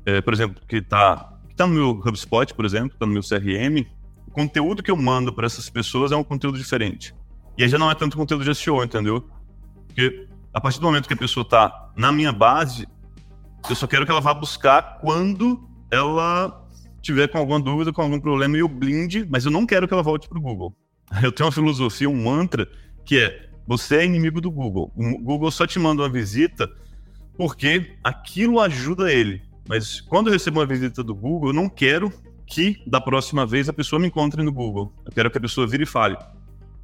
é, 0.06 0.22
por 0.22 0.34
exemplo, 0.34 0.62
que 0.68 0.78
está 0.78 1.34
que 1.50 1.56
tá 1.56 1.66
no 1.66 1.74
meu 1.74 1.90
HubSpot, 1.90 2.54
por 2.54 2.66
exemplo, 2.66 2.94
está 2.94 3.06
no 3.06 3.14
meu 3.14 3.24
CRM, 3.24 3.88
o 4.28 4.32
conteúdo 4.32 4.84
que 4.84 4.92
eu 4.92 4.98
mando 4.98 5.34
para 5.34 5.46
essas 5.46 5.70
pessoas 5.70 6.12
é 6.12 6.16
um 6.16 6.24
conteúdo 6.24 6.58
diferente. 6.58 7.16
E 7.58 7.64
aí 7.64 7.70
já 7.70 7.80
não 7.80 7.90
é 7.90 7.96
tanto 7.96 8.16
conteúdo 8.16 8.44
de 8.44 8.54
SEO, 8.54 8.84
entendeu? 8.84 9.28
Porque 9.88 10.28
a 10.54 10.62
partir 10.62 10.80
do 10.80 10.86
momento 10.86 11.08
que 11.08 11.14
a 11.14 11.18
pessoa 11.18 11.44
está 11.44 11.92
na 11.96 12.12
minha 12.12 12.32
base, 12.32 12.88
eu 13.70 13.76
só 13.76 13.88
quero 13.88 14.06
que 14.06 14.12
ela 14.12 14.22
vá 14.22 14.34
buscar 14.34 15.00
quando 15.00 15.68
ela 15.92 16.66
tiver 17.02 17.28
com 17.28 17.38
alguma 17.38 17.60
dúvida, 17.60 17.94
com 17.94 18.02
algum 18.02 18.20
problema 18.20 18.58
e 18.58 18.60
eu 18.60 18.68
blinde, 18.68 19.26
mas 19.30 19.46
eu 19.46 19.52
não 19.52 19.66
quero 19.66 19.88
que 19.88 19.94
ela 19.94 20.04
volte 20.04 20.28
para 20.28 20.38
o 20.38 20.42
Google. 20.42 20.76
Eu 21.24 21.32
tenho 21.32 21.48
uma 21.48 21.54
filosofia, 21.54 22.10
um 22.10 22.24
mantra, 22.24 22.70
que 23.06 23.18
é 23.18 23.50
você 23.66 23.98
é 23.98 24.06
inimigo 24.06 24.42
do 24.42 24.52
Google. 24.52 24.92
O 24.96 25.18
Google 25.20 25.50
só 25.52 25.66
te 25.66 25.80
manda 25.80 26.02
uma 26.02 26.10
visita 26.10 26.70
porque 27.38 27.96
aquilo 28.04 28.60
ajuda 28.60 29.12
ele. 29.12 29.42
Mas 29.70 30.02
quando 30.02 30.28
eu 30.28 30.34
recebo 30.34 30.60
uma 30.60 30.66
visita 30.66 31.04
do 31.04 31.14
Google, 31.14 31.50
eu 31.50 31.54
não 31.54 31.70
quero 31.70 32.12
que 32.46 32.82
da 32.88 33.00
próxima 33.00 33.46
vez 33.46 33.68
a 33.70 33.74
pessoa 33.74 34.00
me 34.00 34.08
encontre 34.08 34.42
no 34.42 34.52
Google. 34.52 34.94
Eu 35.06 35.12
quero 35.12 35.30
que 35.30 35.38
a 35.38 35.42
pessoa 35.42 35.68
vire 35.68 35.84
e 35.84 35.86
fale: 35.86 36.18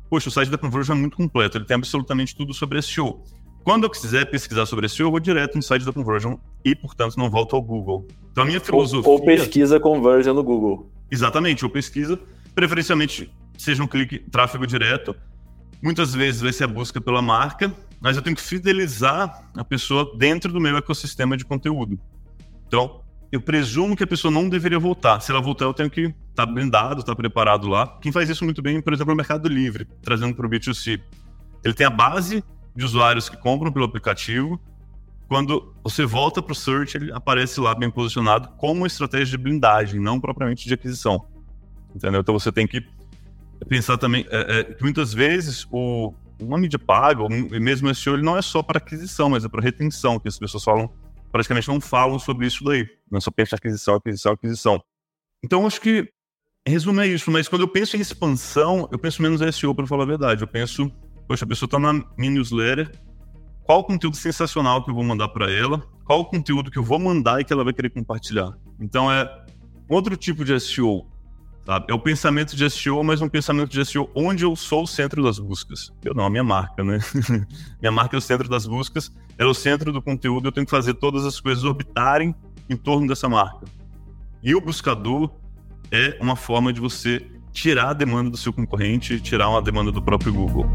Poxa, 0.09 0.29
o 0.29 0.31
site 0.31 0.49
da 0.49 0.57
Conversion 0.57 0.95
é 0.95 0.99
muito 0.99 1.17
completo, 1.17 1.57
ele 1.57 1.65
tem 1.65 1.75
absolutamente 1.75 2.35
tudo 2.35 2.53
sobre 2.53 2.81
SEO. 2.81 3.23
Quando 3.63 3.85
eu 3.85 3.89
quiser 3.89 4.29
pesquisar 4.29 4.65
sobre 4.65 4.89
SEO, 4.89 5.07
eu 5.07 5.11
vou 5.11 5.19
direto 5.19 5.55
no 5.55 5.63
site 5.63 5.85
da 5.85 5.93
Conversion 5.93 6.35
e, 6.65 6.75
portanto, 6.75 7.15
não 7.17 7.29
volto 7.29 7.55
ao 7.55 7.61
Google. 7.61 8.07
Então, 8.31 8.43
a 8.43 8.47
minha 8.47 8.59
filosofia. 8.59 9.09
Ou, 9.09 9.19
ou 9.19 9.25
pesquisa 9.25 9.79
Conversion 9.79 10.33
no 10.33 10.43
Google. 10.43 10.91
Exatamente, 11.09 11.63
ou 11.63 11.71
pesquisa, 11.71 12.19
preferencialmente 12.53 13.31
seja 13.57 13.83
um 13.83 13.87
clique 13.87 14.19
tráfego 14.19 14.65
direto, 14.67 15.15
Muitas 15.83 16.13
vezes 16.13 16.39
vai 16.39 16.53
ser 16.53 16.63
a 16.63 16.67
busca 16.67 17.01
pela 17.01 17.21
marca, 17.21 17.69
mas 17.99 18.15
eu 18.15 18.23
tenho 18.23 18.37
que 18.37 18.41
fidelizar 18.41 19.49
a 19.53 19.65
pessoa 19.65 20.15
dentro 20.17 20.49
do 20.49 20.61
meu 20.61 20.77
ecossistema 20.77 21.35
de 21.35 21.43
conteúdo. 21.43 21.99
Então, 22.65 23.01
eu 23.29 23.41
presumo 23.41 23.93
que 23.93 24.05
a 24.05 24.07
pessoa 24.07 24.31
não 24.31 24.47
deveria 24.47 24.79
voltar. 24.79 25.19
Se 25.19 25.29
ela 25.29 25.41
voltar, 25.41 25.65
eu 25.65 25.73
tenho 25.73 25.89
que 25.89 26.03
estar 26.03 26.15
tá 26.35 26.45
blindado, 26.45 27.01
estar 27.01 27.11
tá 27.11 27.15
preparado 27.17 27.67
lá. 27.67 27.99
Quem 28.01 28.13
faz 28.13 28.29
isso 28.29 28.45
muito 28.45 28.61
bem, 28.61 28.81
por 28.81 28.93
exemplo, 28.93 29.11
é 29.11 29.13
o 29.13 29.17
Mercado 29.17 29.49
Livre, 29.49 29.85
trazendo 30.01 30.33
para 30.33 30.47
o 30.47 30.49
B2C. 30.49 31.01
Ele 31.65 31.73
tem 31.73 31.85
a 31.85 31.89
base 31.89 32.41
de 32.75 32.83
usuários 32.83 33.29
que 33.29 33.37
compram 33.37 33.71
pelo 33.71 33.85
aplicativo. 33.85 34.59
Quando 35.27 35.73
você 35.83 36.05
volta 36.05 36.41
para 36.41 36.51
o 36.51 36.55
search, 36.55 36.97
ele 36.97 37.11
aparece 37.11 37.59
lá 37.59 37.73
bem 37.73 37.89
posicionado 37.89 38.49
como 38.57 38.85
estratégia 38.85 39.37
de 39.37 39.43
blindagem, 39.43 39.99
não 39.99 40.19
propriamente 40.19 40.67
de 40.67 40.73
aquisição. 40.73 41.27
Entendeu? 41.95 42.21
Então 42.21 42.37
você 42.37 42.51
tem 42.51 42.67
que 42.67 42.85
pensar 43.67 43.97
também 43.97 44.25
é, 44.29 44.59
é, 44.59 44.63
que 44.63 44.83
muitas 44.83 45.13
vezes 45.13 45.67
o, 45.71 46.13
uma 46.39 46.57
mídia 46.57 46.79
paga, 46.79 47.21
ou 47.21 47.29
mesmo 47.29 47.93
SEO, 47.93 48.15
ele 48.15 48.23
não 48.23 48.37
é 48.37 48.41
só 48.41 48.61
para 48.61 48.77
aquisição, 48.77 49.29
mas 49.29 49.45
é 49.45 49.49
para 49.49 49.61
retenção, 49.61 50.19
que 50.19 50.27
as 50.27 50.37
pessoas 50.37 50.63
falam, 50.63 50.89
praticamente 51.31 51.67
não 51.67 51.79
falam 51.79 52.19
sobre 52.19 52.45
isso 52.45 52.63
daí. 52.63 52.87
Não 53.09 53.17
é 53.17 53.21
só 53.21 53.31
pensa 53.31 53.55
aquisição, 53.55 53.95
aquisição, 53.95 54.33
aquisição. 54.33 54.83
Então, 55.43 55.65
acho 55.65 55.79
que, 55.79 56.09
resumo, 56.67 57.01
é 57.01 57.07
isso. 57.07 57.29
Mas 57.31 57.47
quando 57.47 57.61
eu 57.61 57.67
penso 57.67 57.95
em 57.95 57.99
expansão, 57.99 58.87
eu 58.91 58.99
penso 58.99 59.21
menos 59.21 59.41
em 59.41 59.51
SEO, 59.51 59.75
para 59.75 59.87
falar 59.87 60.03
a 60.03 60.07
verdade. 60.07 60.41
Eu 60.41 60.47
penso 60.47 60.91
poxa, 61.27 61.45
a 61.45 61.47
pessoa 61.47 61.67
está 61.67 61.79
na 61.79 61.93
minha 62.17 62.31
newsletter, 62.31 62.91
qual 63.63 63.79
o 63.79 63.83
conteúdo 63.83 64.17
sensacional 64.17 64.83
que 64.83 64.89
eu 64.89 64.95
vou 64.95 65.03
mandar 65.03 65.29
para 65.29 65.51
ela, 65.51 65.81
qual 66.03 66.21
o 66.21 66.25
conteúdo 66.25 66.69
que 66.69 66.77
eu 66.77 66.83
vou 66.83 66.99
mandar 66.99 67.39
e 67.39 67.45
que 67.45 67.53
ela 67.53 67.63
vai 67.63 67.73
querer 67.73 67.89
compartilhar. 67.89 68.53
Então 68.79 69.11
é 69.11 69.45
outro 69.87 70.17
tipo 70.17 70.43
de 70.43 70.59
SEO, 70.59 71.07
sabe? 71.65 71.85
É 71.89 71.93
o 71.93 71.99
pensamento 71.99 72.55
de 72.55 72.69
SEO, 72.69 73.03
mas 73.03 73.21
um 73.21 73.29
pensamento 73.29 73.71
de 73.71 73.85
SEO 73.85 74.09
onde 74.13 74.43
eu 74.43 74.55
sou 74.55 74.83
o 74.83 74.87
centro 74.87 75.23
das 75.23 75.39
buscas. 75.39 75.93
Eu 76.03 76.13
não, 76.13 76.25
a 76.25 76.29
minha 76.29 76.43
marca, 76.43 76.83
né? 76.83 76.99
minha 77.79 77.91
marca 77.91 78.15
é 78.15 78.19
o 78.19 78.21
centro 78.21 78.49
das 78.49 78.65
buscas, 78.65 79.11
é 79.37 79.45
o 79.45 79.53
centro 79.53 79.91
do 79.91 80.01
conteúdo, 80.01 80.47
eu 80.47 80.51
tenho 80.51 80.65
que 80.65 80.71
fazer 80.71 80.95
todas 80.95 81.25
as 81.25 81.39
coisas 81.39 81.63
orbitarem 81.63 82.35
em 82.69 82.75
torno 82.75 83.07
dessa 83.07 83.29
marca. 83.29 83.65
E 84.41 84.53
o 84.53 84.61
buscador 84.61 85.31
é 85.89 86.17
uma 86.19 86.35
forma 86.35 86.73
de 86.73 86.81
você 86.81 87.25
tirar 87.53 87.91
a 87.91 87.93
demanda 87.93 88.31
do 88.31 88.37
seu 88.37 88.51
concorrente, 88.51 89.19
tirar 89.21 89.47
uma 89.47 89.61
demanda 89.61 89.91
do 89.91 90.01
próprio 90.01 90.33
Google. 90.33 90.65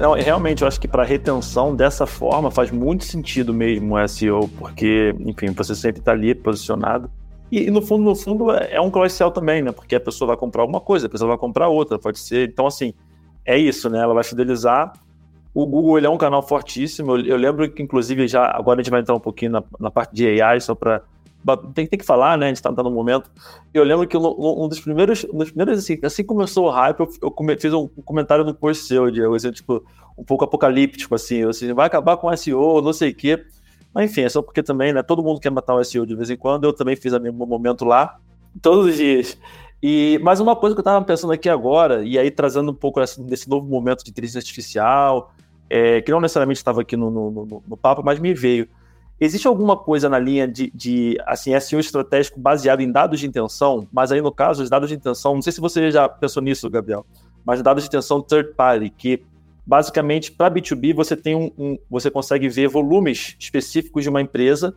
Não, 0.00 0.14
realmente, 0.14 0.62
eu 0.62 0.68
acho 0.68 0.80
que 0.80 0.88
para 0.88 1.04
retenção 1.04 1.76
dessa 1.76 2.06
forma 2.06 2.50
faz 2.50 2.70
muito 2.70 3.04
sentido 3.04 3.52
mesmo 3.52 3.94
o 3.94 4.08
SEO, 4.08 4.48
porque, 4.58 5.14
enfim, 5.20 5.52
você 5.52 5.74
sempre 5.74 6.00
está 6.00 6.12
ali 6.12 6.34
posicionado. 6.34 7.10
E, 7.50 7.64
e, 7.64 7.70
no 7.70 7.82
fundo, 7.82 8.04
no 8.04 8.14
fundo, 8.14 8.50
é, 8.52 8.74
é 8.74 8.80
um 8.80 8.90
cross-sell 8.90 9.30
também, 9.30 9.62
né? 9.62 9.72
Porque 9.72 9.94
a 9.94 10.00
pessoa 10.00 10.28
vai 10.28 10.36
comprar 10.36 10.62
alguma 10.62 10.80
coisa, 10.80 11.06
a 11.06 11.10
pessoa 11.10 11.28
vai 11.28 11.38
comprar 11.38 11.68
outra, 11.68 11.98
pode 11.98 12.18
ser. 12.18 12.48
Então, 12.48 12.66
assim, 12.66 12.94
é 13.44 13.58
isso, 13.58 13.90
né? 13.90 14.00
Ela 14.00 14.14
vai 14.14 14.24
fidelizar. 14.24 14.92
O 15.52 15.66
Google 15.66 15.98
ele 15.98 16.06
é 16.06 16.10
um 16.10 16.18
canal 16.18 16.42
fortíssimo. 16.42 17.16
Eu, 17.16 17.26
eu 17.26 17.36
lembro 17.36 17.68
que, 17.70 17.82
inclusive, 17.82 18.28
já 18.28 18.46
agora 18.46 18.80
a 18.80 18.82
gente 18.82 18.90
vai 18.90 19.00
entrar 19.00 19.14
um 19.14 19.20
pouquinho 19.20 19.52
na, 19.52 19.64
na 19.80 19.90
parte 19.90 20.14
de 20.14 20.40
AI, 20.40 20.60
só 20.60 20.74
para 20.74 21.02
tem, 21.74 21.86
tem, 21.86 21.98
que 21.98 22.04
falar, 22.04 22.36
né? 22.36 22.46
A 22.46 22.48
gente 22.48 22.56
está 22.56 22.72
tá 22.72 22.82
no 22.82 22.90
momento. 22.90 23.30
Eu 23.72 23.82
lembro 23.82 24.06
que 24.06 24.16
um, 24.16 24.68
dos 24.68 24.78
primeiros, 24.80 25.24
um 25.32 25.38
dos 25.38 25.50
primeiros 25.50 25.78
assim, 25.78 25.98
assim 26.02 26.22
começou 26.22 26.66
o 26.66 26.70
hype, 26.70 27.00
eu, 27.00 27.08
eu 27.22 27.30
come, 27.30 27.58
fiz 27.58 27.72
um 27.72 27.88
comentário 28.04 28.44
no 28.44 28.54
post 28.54 28.84
seu, 28.84 29.10
Diego, 29.10 29.34
assim, 29.34 29.50
tipo, 29.50 29.82
um 30.18 30.22
pouco 30.22 30.44
apocalíptico, 30.44 31.14
assim, 31.14 31.44
assim, 31.44 31.72
vai 31.72 31.86
acabar 31.86 32.16
com 32.18 32.34
SEO, 32.36 32.82
não 32.82 32.92
sei 32.92 33.10
o 33.10 33.14
quê. 33.14 33.42
Mas 33.94 34.10
enfim, 34.10 34.22
é 34.22 34.28
só 34.28 34.40
porque 34.42 34.62
também, 34.62 34.92
né? 34.92 35.02
Todo 35.02 35.22
mundo 35.22 35.40
quer 35.40 35.50
matar 35.50 35.74
o 35.74 35.84
SEO 35.84 36.06
de 36.06 36.14
vez 36.14 36.30
em 36.30 36.36
quando. 36.36 36.64
Eu 36.64 36.72
também 36.72 36.96
fiz 36.96 37.12
o 37.12 37.20
mesmo 37.20 37.46
momento 37.46 37.84
lá, 37.84 38.18
todos 38.62 38.86
os 38.86 38.96
dias. 38.96 39.38
E, 39.82 40.20
mas 40.22 40.40
uma 40.40 40.54
coisa 40.54 40.74
que 40.74 40.80
eu 40.80 40.82
estava 40.82 41.04
pensando 41.04 41.32
aqui 41.32 41.48
agora, 41.48 42.04
e 42.04 42.18
aí 42.18 42.30
trazendo 42.30 42.70
um 42.70 42.74
pouco 42.74 43.00
desse 43.20 43.48
novo 43.48 43.66
momento 43.66 44.04
de 44.04 44.10
inteligência 44.10 44.38
artificial, 44.38 45.32
é, 45.68 46.00
que 46.02 46.10
não 46.12 46.20
necessariamente 46.20 46.58
estava 46.58 46.82
aqui 46.82 46.96
no, 46.96 47.10
no, 47.10 47.30
no, 47.30 47.62
no 47.66 47.76
papo, 47.76 48.02
mas 48.04 48.18
me 48.18 48.34
veio 48.34 48.68
Existe 49.20 49.46
alguma 49.46 49.76
coisa 49.76 50.08
na 50.08 50.18
linha 50.18 50.48
de, 50.48 50.72
de 50.74 51.18
assim, 51.26 51.58
SEO 51.60 51.78
estratégico 51.78 52.40
baseado 52.40 52.80
em 52.80 52.90
dados 52.90 53.20
de 53.20 53.26
intenção? 53.26 53.86
Mas 53.92 54.10
aí, 54.10 54.22
no 54.22 54.32
caso, 54.32 54.62
os 54.62 54.70
dados 54.70 54.88
de 54.88 54.94
intenção, 54.94 55.34
não 55.34 55.42
sei 55.42 55.52
se 55.52 55.60
você 55.60 55.90
já 55.90 56.08
pensou 56.08 56.42
nisso, 56.42 56.70
Gabriel, 56.70 57.04
mas 57.44 57.60
dados 57.62 57.82
de 57.84 57.88
intenção 57.88 58.22
third 58.22 58.54
party, 58.54 58.88
que 58.88 59.22
basicamente 59.70 60.32
para 60.32 60.52
B2B 60.52 60.92
você 60.92 61.16
tem 61.16 61.36
um, 61.36 61.52
um, 61.56 61.78
você 61.88 62.10
consegue 62.10 62.48
ver 62.48 62.66
volumes 62.66 63.36
específicos 63.38 64.02
de 64.02 64.08
uma 64.08 64.20
empresa 64.20 64.74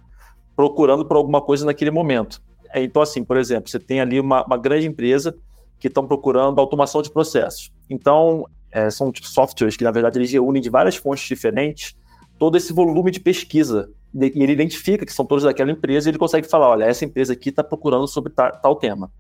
procurando 0.56 1.04
por 1.04 1.18
alguma 1.18 1.42
coisa 1.42 1.66
naquele 1.66 1.90
momento. 1.90 2.40
É, 2.72 2.84
então, 2.84 3.02
assim, 3.02 3.24
por 3.24 3.36
exemplo, 3.36 3.72
você 3.72 3.80
tem 3.80 4.00
ali 4.00 4.20
uma, 4.20 4.46
uma 4.46 4.56
grande 4.56 4.86
empresa 4.86 5.36
que 5.80 5.88
estão 5.88 6.06
procurando 6.06 6.60
automação 6.60 7.02
de 7.02 7.10
processos. 7.10 7.72
Então, 7.90 8.48
é, 8.72 8.88
são 8.92 9.12
tipo, 9.12 9.28
softwares 9.28 9.76
que, 9.76 9.84
na 9.84 9.90
verdade, 9.90 10.20
eles 10.20 10.32
reúnem 10.32 10.62
de 10.62 10.70
várias 10.70 10.96
fontes 10.96 11.28
diferentes 11.28 11.96
todo 12.38 12.56
esse 12.56 12.72
volume 12.72 13.10
de 13.10 13.20
pesquisa 13.20 13.90
e 14.14 14.44
ele 14.44 14.52
identifica 14.52 15.08
que 15.08 15.12
são 15.12 15.26
todos 15.26 15.44
daquela 15.44 15.72
empresa 15.72 16.08
e 16.08 16.12
ele 16.12 16.20
consegue 16.20 16.48
falar, 16.48 16.70
olha, 16.70 16.84
essa 16.84 17.04
empresa 17.04 17.34
aqui 17.34 17.50
está 17.50 17.64
procurando 17.64 18.08
sobre 18.08 18.32
tal, 18.32 18.52
tal, 18.62 18.76
tema. 18.76 19.12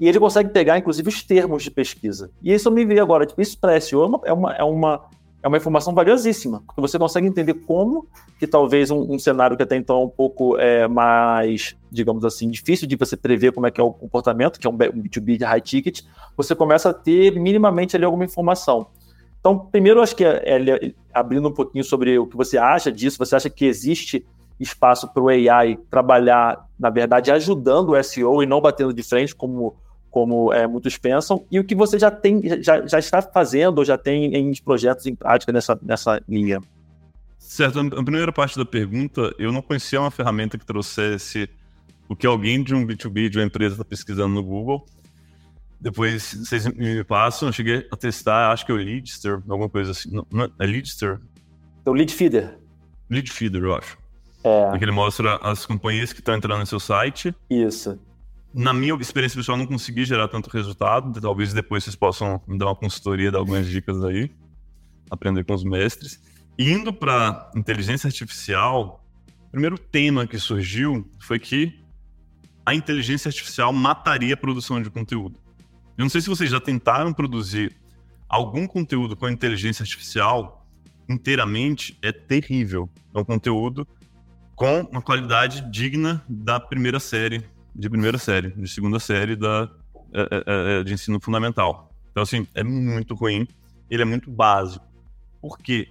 E 0.00 0.08
ele 0.08 0.18
consegue 0.18 0.48
pegar, 0.48 0.78
inclusive, 0.78 1.06
os 1.06 1.22
termos 1.22 1.62
de 1.62 1.70
pesquisa. 1.70 2.30
E 2.42 2.54
isso 2.54 2.70
me 2.70 2.86
veio 2.86 3.02
agora, 3.02 3.26
tipo, 3.26 3.42
isso 3.42 3.58
para 3.58 3.78
SEO 3.78 4.02
é 4.02 4.06
uma, 4.06 4.20
é 4.24 4.32
uma, 4.32 4.52
é 4.54 4.64
uma, 4.64 5.04
é 5.42 5.48
uma 5.48 5.56
informação 5.58 5.94
valiosíssima, 5.94 6.62
porque 6.66 6.80
você 6.80 6.98
consegue 6.98 7.26
entender 7.26 7.52
como 7.52 8.08
que 8.38 8.46
talvez 8.46 8.90
um, 8.90 9.12
um 9.12 9.18
cenário 9.18 9.58
que 9.58 9.62
até 9.62 9.76
então 9.76 10.00
é 10.00 10.04
um 10.06 10.08
pouco 10.08 10.56
é, 10.56 10.88
mais, 10.88 11.76
digamos 11.92 12.24
assim, 12.24 12.48
difícil 12.48 12.88
de 12.88 12.96
você 12.96 13.14
prever 13.14 13.52
como 13.52 13.66
é 13.66 13.70
que 13.70 13.78
é 13.78 13.84
o 13.84 13.92
comportamento, 13.92 14.58
que 14.58 14.66
é 14.66 14.70
um 14.70 14.76
B2B 14.76 15.36
de 15.36 15.44
high 15.44 15.60
ticket, 15.60 16.00
você 16.34 16.54
começa 16.54 16.88
a 16.88 16.94
ter 16.94 17.38
minimamente 17.38 17.94
ali 17.94 18.06
alguma 18.06 18.24
informação. 18.24 18.86
Então, 19.38 19.58
primeiro, 19.58 20.00
acho 20.00 20.16
que 20.16 20.24
é, 20.24 20.42
é, 20.46 20.94
abrindo 21.12 21.46
um 21.46 21.52
pouquinho 21.52 21.84
sobre 21.84 22.18
o 22.18 22.26
que 22.26 22.38
você 22.38 22.56
acha 22.56 22.90
disso, 22.90 23.18
você 23.18 23.36
acha 23.36 23.50
que 23.50 23.66
existe 23.66 24.26
espaço 24.58 25.08
para 25.08 25.22
o 25.22 25.28
AI 25.28 25.78
trabalhar, 25.90 26.66
na 26.78 26.90
verdade, 26.90 27.30
ajudando 27.30 27.90
o 27.90 28.02
SEO 28.02 28.42
e 28.42 28.46
não 28.46 28.60
batendo 28.60 28.92
de 28.92 29.02
frente, 29.02 29.34
como, 29.34 29.76
como 30.10 30.52
é, 30.52 30.66
muitos 30.66 30.98
pensam, 30.98 31.44
e 31.50 31.58
o 31.58 31.64
que 31.64 31.74
você 31.74 31.98
já 31.98 32.10
tem, 32.10 32.42
já, 32.62 32.86
já 32.86 32.98
está 32.98 33.22
fazendo 33.22 33.78
ou 33.78 33.84
já 33.84 33.96
tem 33.96 34.34
em 34.34 34.52
projetos 34.62 35.06
em 35.06 35.14
prática 35.14 35.52
nessa, 35.52 35.78
nessa 35.82 36.20
linha? 36.28 36.60
Certo, 37.38 37.78
a 37.80 38.02
primeira 38.02 38.32
parte 38.32 38.56
da 38.56 38.64
pergunta, 38.64 39.32
eu 39.38 39.52
não 39.52 39.62
conhecia 39.62 40.00
uma 40.00 40.10
ferramenta 40.10 40.58
que 40.58 40.66
trouxesse 40.66 41.48
o 42.08 42.16
que 42.16 42.26
alguém 42.26 42.62
de 42.62 42.74
um 42.74 42.86
B2B, 42.86 43.28
de 43.28 43.38
uma 43.38 43.44
empresa 43.44 43.74
está 43.74 43.84
pesquisando 43.84 44.34
no 44.34 44.42
Google, 44.42 44.84
depois 45.80 46.34
vocês 46.34 46.66
me 46.66 47.02
passam, 47.04 47.48
eu 47.48 47.52
cheguei 47.52 47.86
a 47.90 47.96
testar, 47.96 48.52
acho 48.52 48.66
que 48.66 48.72
é 48.72 48.74
o 48.74 48.78
Leadster, 48.78 49.40
alguma 49.48 49.68
coisa 49.68 49.92
assim. 49.92 50.10
Não, 50.10 50.26
não 50.30 50.44
é 50.44 50.66
Leadster? 50.66 51.18
É 51.84 51.90
o 51.90 51.94
Lead 51.94 52.12
Feeder. 52.12 52.58
Lead 53.08 53.30
Feeder, 53.30 53.62
eu 53.62 53.74
acho. 53.74 53.96
É. 54.44 54.76
Que 54.78 54.84
ele 54.84 54.92
mostra 54.92 55.36
as 55.36 55.64
companhias 55.64 56.12
que 56.12 56.20
estão 56.20 56.34
entrando 56.34 56.60
no 56.60 56.66
seu 56.66 56.78
site. 56.78 57.34
Isso. 57.48 57.98
Na 58.52 58.72
minha 58.72 58.94
experiência 58.96 59.36
pessoal, 59.36 59.56
não 59.56 59.66
consegui 59.66 60.04
gerar 60.04 60.26
tanto 60.28 60.50
resultado. 60.50 61.20
Talvez 61.20 61.52
depois 61.52 61.84
vocês 61.84 61.94
possam 61.94 62.42
me 62.46 62.58
dar 62.58 62.66
uma 62.66 62.76
consultoria, 62.76 63.30
dar 63.30 63.38
algumas 63.38 63.68
dicas 63.68 64.02
aí. 64.04 64.30
Aprender 65.10 65.44
com 65.44 65.54
os 65.54 65.64
mestres. 65.64 66.20
indo 66.58 66.92
para 66.92 67.50
inteligência 67.56 68.06
artificial, 68.08 69.04
o 69.46 69.50
primeiro 69.50 69.78
tema 69.78 70.26
que 70.26 70.38
surgiu 70.38 71.08
foi 71.20 71.38
que 71.38 71.80
a 72.66 72.74
inteligência 72.74 73.28
artificial 73.28 73.72
mataria 73.72 74.34
a 74.34 74.36
produção 74.36 74.82
de 74.82 74.90
conteúdo. 74.90 75.38
Eu 75.96 76.04
não 76.04 76.08
sei 76.08 76.20
se 76.20 76.28
vocês 76.28 76.50
já 76.50 76.60
tentaram 76.60 77.12
produzir 77.12 77.76
algum 78.28 78.66
conteúdo 78.66 79.16
com 79.16 79.28
inteligência 79.28 79.82
artificial 79.82 80.66
inteiramente, 81.08 81.98
é 82.00 82.12
terrível. 82.12 82.88
É 83.12 83.18
um 83.18 83.24
conteúdo 83.24 83.86
com 84.54 84.82
uma 84.82 85.02
qualidade 85.02 85.68
digna 85.70 86.24
da 86.28 86.60
primeira 86.60 87.00
série, 87.00 87.44
de 87.74 87.88
primeira 87.88 88.18
série, 88.18 88.50
de 88.50 88.68
segunda 88.68 88.98
série 88.98 89.36
da, 89.36 89.70
é, 90.12 90.20
é, 90.20 90.80
é, 90.80 90.84
de 90.84 90.92
ensino 90.92 91.20
fundamental. 91.20 91.94
Então, 92.10 92.22
assim, 92.22 92.46
é 92.54 92.62
muito 92.62 93.14
ruim, 93.14 93.46
ele 93.90 94.02
é 94.02 94.04
muito 94.04 94.30
básico. 94.30 94.84
Por 95.40 95.58
quê? 95.58 95.88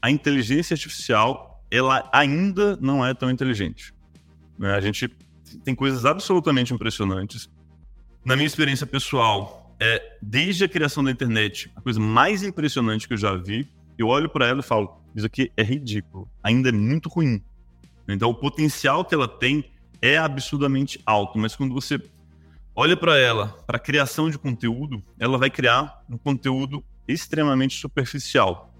A 0.00 0.10
inteligência 0.10 0.74
artificial, 0.74 1.64
ela 1.70 2.08
ainda 2.12 2.76
não 2.76 3.04
é 3.04 3.14
tão 3.14 3.30
inteligente. 3.30 3.92
Né? 4.58 4.74
A 4.74 4.80
gente 4.80 5.10
tem 5.64 5.74
coisas 5.74 6.04
absolutamente 6.04 6.72
impressionantes 6.72 7.50
na 8.28 8.36
minha 8.36 8.46
experiência 8.46 8.86
pessoal, 8.86 9.74
é 9.80 10.16
desde 10.20 10.64
a 10.64 10.68
criação 10.68 11.02
da 11.02 11.10
internet, 11.10 11.70
a 11.74 11.80
coisa 11.80 11.98
mais 11.98 12.42
impressionante 12.42 13.08
que 13.08 13.14
eu 13.14 13.18
já 13.18 13.34
vi, 13.34 13.66
eu 13.96 14.08
olho 14.08 14.28
para 14.28 14.46
ela 14.46 14.60
e 14.60 14.62
falo: 14.62 15.00
isso 15.14 15.24
aqui 15.24 15.50
é 15.56 15.62
ridículo, 15.62 16.28
ainda 16.42 16.68
é 16.68 16.72
muito 16.72 17.08
ruim. 17.08 17.42
Então, 18.06 18.28
o 18.28 18.34
potencial 18.34 19.04
que 19.04 19.14
ela 19.14 19.26
tem 19.26 19.64
é 20.00 20.16
absurdamente 20.16 21.00
alto, 21.04 21.38
mas 21.38 21.56
quando 21.56 21.74
você 21.74 22.00
olha 22.74 22.96
para 22.96 23.16
ela, 23.18 23.48
para 23.66 23.76
a 23.76 23.80
criação 23.80 24.30
de 24.30 24.38
conteúdo, 24.38 25.02
ela 25.18 25.36
vai 25.36 25.50
criar 25.50 26.04
um 26.08 26.16
conteúdo 26.16 26.84
extremamente 27.06 27.76
superficial. 27.76 28.72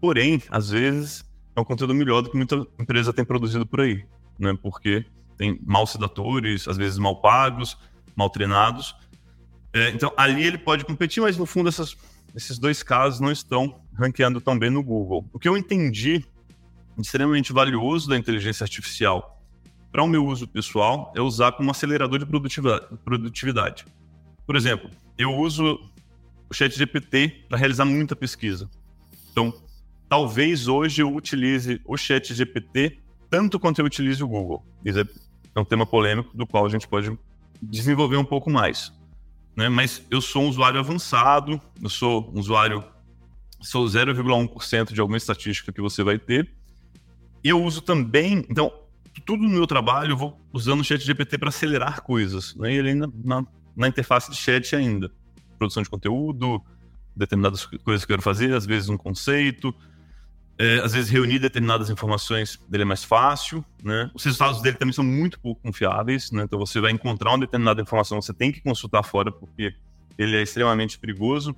Porém, 0.00 0.42
às 0.50 0.70
vezes, 0.70 1.24
é 1.56 1.60
um 1.60 1.64
conteúdo 1.64 1.94
melhor 1.94 2.20
do 2.22 2.30
que 2.30 2.36
muita 2.36 2.66
empresa 2.78 3.12
tem 3.12 3.24
produzido 3.24 3.66
por 3.66 3.80
aí, 3.80 4.04
né? 4.38 4.56
Porque 4.60 5.04
tem 5.36 5.58
maus 5.64 5.94
redatores, 5.94 6.68
às 6.68 6.76
vezes 6.76 6.98
mal 6.98 7.20
pagos, 7.20 7.78
mal 8.14 8.28
treinados. 8.28 8.94
É, 9.72 9.90
então, 9.90 10.12
ali 10.16 10.44
ele 10.44 10.58
pode 10.58 10.84
competir, 10.84 11.22
mas 11.22 11.38
no 11.38 11.46
fundo 11.46 11.68
essas, 11.68 11.96
esses 12.34 12.58
dois 12.58 12.82
casos 12.82 13.20
não 13.20 13.32
estão 13.32 13.80
ranqueando 13.94 14.40
tão 14.40 14.58
bem 14.58 14.68
no 14.68 14.82
Google. 14.82 15.26
O 15.32 15.38
que 15.38 15.48
eu 15.48 15.56
entendi 15.56 16.24
extremamente 16.98 17.52
valioso 17.52 18.08
da 18.10 18.18
inteligência 18.18 18.64
artificial 18.64 19.39
para 19.90 20.02
o 20.02 20.08
meu 20.08 20.24
uso 20.26 20.46
pessoal 20.46 21.12
é 21.16 21.20
usar 21.20 21.52
como 21.52 21.70
acelerador 21.70 22.18
de 22.18 22.26
produtividade. 22.26 23.84
Por 24.46 24.56
exemplo, 24.56 24.90
eu 25.18 25.34
uso 25.34 25.80
o 26.48 26.54
ChatGPT 26.54 27.46
para 27.48 27.58
realizar 27.58 27.84
muita 27.84 28.14
pesquisa. 28.16 28.68
Então, 29.30 29.52
talvez 30.08 30.68
hoje 30.68 31.02
eu 31.02 31.14
utilize 31.14 31.80
o 31.84 31.96
ChatGPT 31.96 32.98
tanto 33.28 33.58
quanto 33.60 33.80
eu 33.80 33.84
utilize 33.86 34.22
o 34.22 34.28
Google. 34.28 34.64
Isso 34.84 35.00
é 35.54 35.60
um 35.60 35.64
tema 35.64 35.86
polêmico 35.86 36.36
do 36.36 36.46
qual 36.46 36.66
a 36.66 36.68
gente 36.68 36.88
pode 36.88 37.16
desenvolver 37.62 38.16
um 38.16 38.24
pouco 38.24 38.50
mais. 38.50 38.92
Né? 39.56 39.68
Mas 39.68 40.04
eu 40.10 40.20
sou 40.20 40.42
um 40.42 40.48
usuário 40.48 40.80
avançado, 40.80 41.60
eu 41.80 41.88
sou 41.88 42.32
um 42.34 42.40
usuário 42.40 42.84
sou 43.60 43.84
0,1% 43.84 44.92
de 44.92 45.00
alguma 45.00 45.16
estatística 45.16 45.72
que 45.72 45.80
você 45.80 46.02
vai 46.02 46.18
ter. 46.18 46.50
Eu 47.44 47.62
uso 47.62 47.80
também, 47.80 48.44
então, 48.48 48.72
tudo 49.20 49.42
no 49.42 49.48
meu 49.48 49.66
trabalho 49.66 50.12
eu 50.12 50.16
vou 50.16 50.40
usando 50.52 50.80
o 50.80 50.84
chat 50.84 51.04
GPT 51.04 51.38
para 51.38 51.48
acelerar 51.48 52.02
coisas, 52.02 52.54
né? 52.56 52.72
E 52.72 52.76
ele 52.76 52.90
ainda 52.90 53.10
na, 53.24 53.44
na 53.76 53.88
interface 53.88 54.30
de 54.30 54.36
chat 54.36 54.76
ainda. 54.76 55.10
Produção 55.58 55.82
de 55.82 55.90
conteúdo, 55.90 56.62
determinadas 57.14 57.66
coisas 57.66 58.04
que 58.04 58.12
eu 58.12 58.16
quero 58.16 58.22
fazer, 58.22 58.54
às 58.54 58.64
vezes 58.64 58.88
um 58.88 58.96
conceito, 58.96 59.74
é, 60.58 60.80
às 60.80 60.92
vezes 60.92 61.10
reunir 61.10 61.38
determinadas 61.38 61.88
informações 61.90 62.60
dele 62.68 62.82
é 62.82 62.86
mais 62.86 63.02
fácil, 63.02 63.64
né? 63.82 64.10
Os 64.14 64.22
resultados 64.24 64.60
dele 64.60 64.76
também 64.76 64.92
são 64.92 65.04
muito 65.04 65.40
pouco 65.40 65.60
confiáveis, 65.62 66.30
né? 66.30 66.42
Então 66.44 66.58
você 66.58 66.80
vai 66.80 66.92
encontrar 66.92 67.30
uma 67.30 67.38
determinada 67.38 67.80
informação, 67.80 68.20
você 68.20 68.34
tem 68.34 68.52
que 68.52 68.60
consultar 68.60 69.02
fora 69.02 69.32
porque 69.32 69.74
ele 70.18 70.36
é 70.36 70.42
extremamente 70.42 70.98
perigoso. 70.98 71.56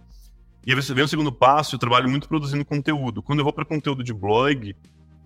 E 0.65 0.71
aí 0.71 0.77
você 0.77 0.95
vem 0.95 1.03
o 1.05 1.09
segundo 1.09 1.33
passo, 1.33 1.75
eu 1.75 1.79
trabalho 1.81 2.09
muito 2.09 2.29
produzindo 2.29 2.65
conteúdo. 2.65 3.21
Quando 3.21 3.41
eu 3.41 3.45
vou 3.45 3.53
para 3.53 3.65
conteúdo 3.65 4.05
de 4.05 4.15
blog, 4.15 4.77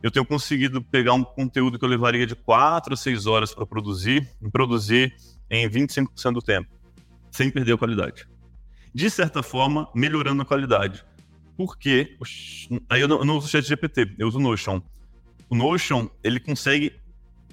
eu 0.06 0.10
tenho 0.12 0.24
conseguido 0.24 0.80
pegar 0.80 1.14
um 1.14 1.24
conteúdo 1.24 1.80
que 1.80 1.84
eu 1.84 1.88
levaria 1.88 2.24
de 2.24 2.36
4 2.36 2.94
a 2.94 2.96
6 2.96 3.26
horas 3.26 3.52
para 3.52 3.66
produzir, 3.66 4.30
e 4.40 4.48
produzir 4.48 5.12
em 5.50 5.68
25% 5.68 6.32
do 6.32 6.40
tempo, 6.40 6.70
sem 7.32 7.50
perder 7.50 7.72
a 7.72 7.76
qualidade. 7.76 8.24
De 8.94 9.10
certa 9.10 9.42
forma, 9.42 9.90
melhorando 9.92 10.42
a 10.42 10.44
qualidade. 10.44 11.04
Porque, 11.56 12.16
aí 12.88 13.00
eu 13.00 13.08
não, 13.08 13.18
eu 13.18 13.24
não 13.24 13.36
uso 13.36 13.48
o 13.48 13.50
chat 13.50 13.66
GPT, 13.66 14.14
eu 14.16 14.28
uso 14.28 14.38
o 14.38 14.40
Notion. 14.40 14.80
O 15.50 15.56
Notion, 15.56 16.08
ele 16.22 16.38
consegue 16.38 16.92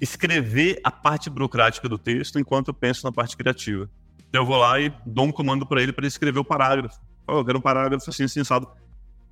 escrever 0.00 0.78
a 0.84 0.92
parte 0.92 1.28
burocrática 1.28 1.88
do 1.88 1.98
texto 1.98 2.38
enquanto 2.38 2.68
eu 2.68 2.74
penso 2.74 3.04
na 3.04 3.10
parte 3.10 3.36
criativa. 3.36 3.90
Então 4.28 4.42
eu 4.42 4.46
vou 4.46 4.58
lá 4.58 4.78
e 4.78 4.94
dou 5.04 5.24
um 5.24 5.32
comando 5.32 5.66
para 5.66 5.82
ele 5.82 5.92
para 5.92 6.06
escrever 6.06 6.38
o 6.38 6.44
parágrafo. 6.44 7.00
Oh, 7.26 7.38
eu 7.38 7.44
quero 7.44 7.58
um 7.58 7.62
parágrafo 7.62 8.08
assim, 8.08 8.22
assim, 8.22 8.34
sensado. 8.34 8.68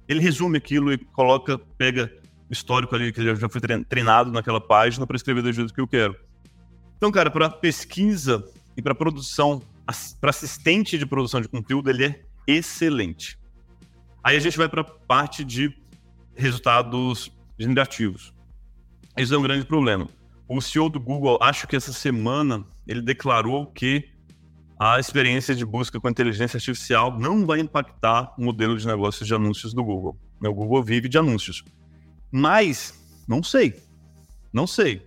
Ele 0.08 0.18
resume 0.18 0.58
aquilo 0.58 0.92
e 0.92 0.98
coloca, 0.98 1.56
pega 1.78 2.12
histórico 2.52 2.94
ali 2.94 3.12
que 3.12 3.20
ele 3.20 3.34
já 3.34 3.48
foi 3.48 3.60
treinado 3.88 4.30
naquela 4.30 4.60
página 4.60 5.06
para 5.06 5.16
escrever 5.16 5.42
do 5.42 5.52
jeito 5.52 5.72
que 5.72 5.80
eu 5.80 5.88
quero. 5.88 6.14
Então, 6.96 7.10
cara, 7.10 7.30
para 7.30 7.48
pesquisa 7.48 8.44
e 8.76 8.82
para 8.82 8.94
produção, 8.94 9.62
para 10.20 10.30
assistente 10.30 10.98
de 10.98 11.06
produção 11.06 11.40
de 11.40 11.48
conteúdo, 11.48 11.90
ele 11.90 12.04
é 12.04 12.22
excelente. 12.46 13.38
Aí 14.22 14.36
a 14.36 14.40
gente 14.40 14.56
vai 14.56 14.68
para 14.68 14.82
a 14.82 14.84
parte 14.84 15.42
de 15.42 15.74
resultados 16.36 17.32
generativos. 17.58 18.32
Isso 19.16 19.34
é 19.34 19.38
um 19.38 19.42
grande 19.42 19.66
problema. 19.66 20.06
O 20.48 20.60
CEO 20.60 20.88
do 20.88 21.00
Google, 21.00 21.38
acho 21.40 21.66
que 21.66 21.74
essa 21.74 21.92
semana, 21.92 22.64
ele 22.86 23.00
declarou 23.00 23.66
que 23.66 24.10
a 24.78 24.98
experiência 24.98 25.54
de 25.54 25.64
busca 25.64 25.98
com 26.00 26.08
inteligência 26.08 26.56
artificial 26.56 27.18
não 27.18 27.46
vai 27.46 27.60
impactar 27.60 28.34
o 28.38 28.44
modelo 28.44 28.76
de 28.76 28.86
negócios 28.86 29.26
de 29.26 29.34
anúncios 29.34 29.72
do 29.72 29.82
Google. 29.82 30.16
O 30.40 30.54
Google 30.54 30.82
vive 30.82 31.08
de 31.08 31.18
anúncios. 31.18 31.64
Mas, 32.32 32.98
não 33.28 33.42
sei. 33.42 33.80
Não 34.52 34.66
sei. 34.66 35.06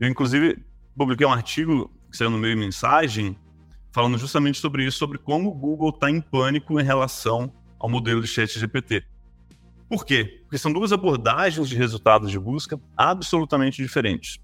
Eu, 0.00 0.08
inclusive, 0.08 0.64
publiquei 0.96 1.26
um 1.26 1.32
artigo 1.32 1.92
que 2.10 2.16
saiu 2.16 2.30
no 2.30 2.38
meio 2.38 2.56
mensagem 2.56 3.36
falando 3.92 4.16
justamente 4.16 4.58
sobre 4.58 4.84
isso, 4.84 4.98
sobre 4.98 5.18
como 5.18 5.50
o 5.50 5.54
Google 5.54 5.90
está 5.90 6.10
em 6.10 6.20
pânico 6.20 6.80
em 6.80 6.84
relação 6.84 7.52
ao 7.78 7.88
modelo 7.88 8.22
de 8.22 8.28
chat 8.28 8.58
GPT. 8.58 9.04
Por 9.88 10.04
quê? 10.04 10.40
Porque 10.42 10.58
são 10.58 10.72
duas 10.72 10.92
abordagens 10.92 11.68
de 11.68 11.76
resultados 11.76 12.30
de 12.30 12.38
busca 12.38 12.78
absolutamente 12.96 13.82
diferentes. 13.82 14.38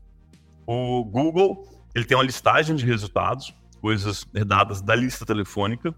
O 0.66 1.04
Google 1.04 1.68
ele 1.94 2.04
tem 2.04 2.16
uma 2.16 2.24
listagem 2.24 2.74
de 2.74 2.84
resultados, 2.84 3.54
coisas 3.80 4.26
herdadas 4.34 4.80
da 4.80 4.94
lista 4.94 5.24
telefônica, 5.24 5.94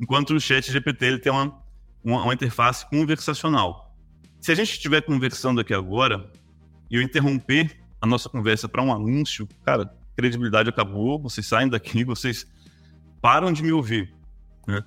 enquanto 0.00 0.30
o 0.30 0.40
chat 0.40 0.72
GPT 0.72 1.06
ele 1.06 1.18
tem 1.18 1.30
uma, 1.30 1.62
uma, 2.02 2.24
uma 2.24 2.34
interface 2.34 2.88
conversacional. 2.88 3.89
Se 4.40 4.50
a 4.50 4.54
gente 4.54 4.72
estiver 4.72 5.02
conversando 5.02 5.60
aqui 5.60 5.74
agora 5.74 6.30
e 6.90 6.96
eu 6.96 7.02
interromper 7.02 7.78
a 8.00 8.06
nossa 8.06 8.26
conversa 8.26 8.66
para 8.66 8.82
um 8.82 8.90
anúncio, 8.90 9.46
cara, 9.62 9.94
credibilidade 10.16 10.70
acabou, 10.70 11.20
vocês 11.20 11.46
saem 11.46 11.68
daqui, 11.68 12.02
vocês 12.04 12.46
param 13.20 13.52
de 13.52 13.62
me 13.62 13.70
ouvir. 13.70 14.14
Né? 14.66 14.82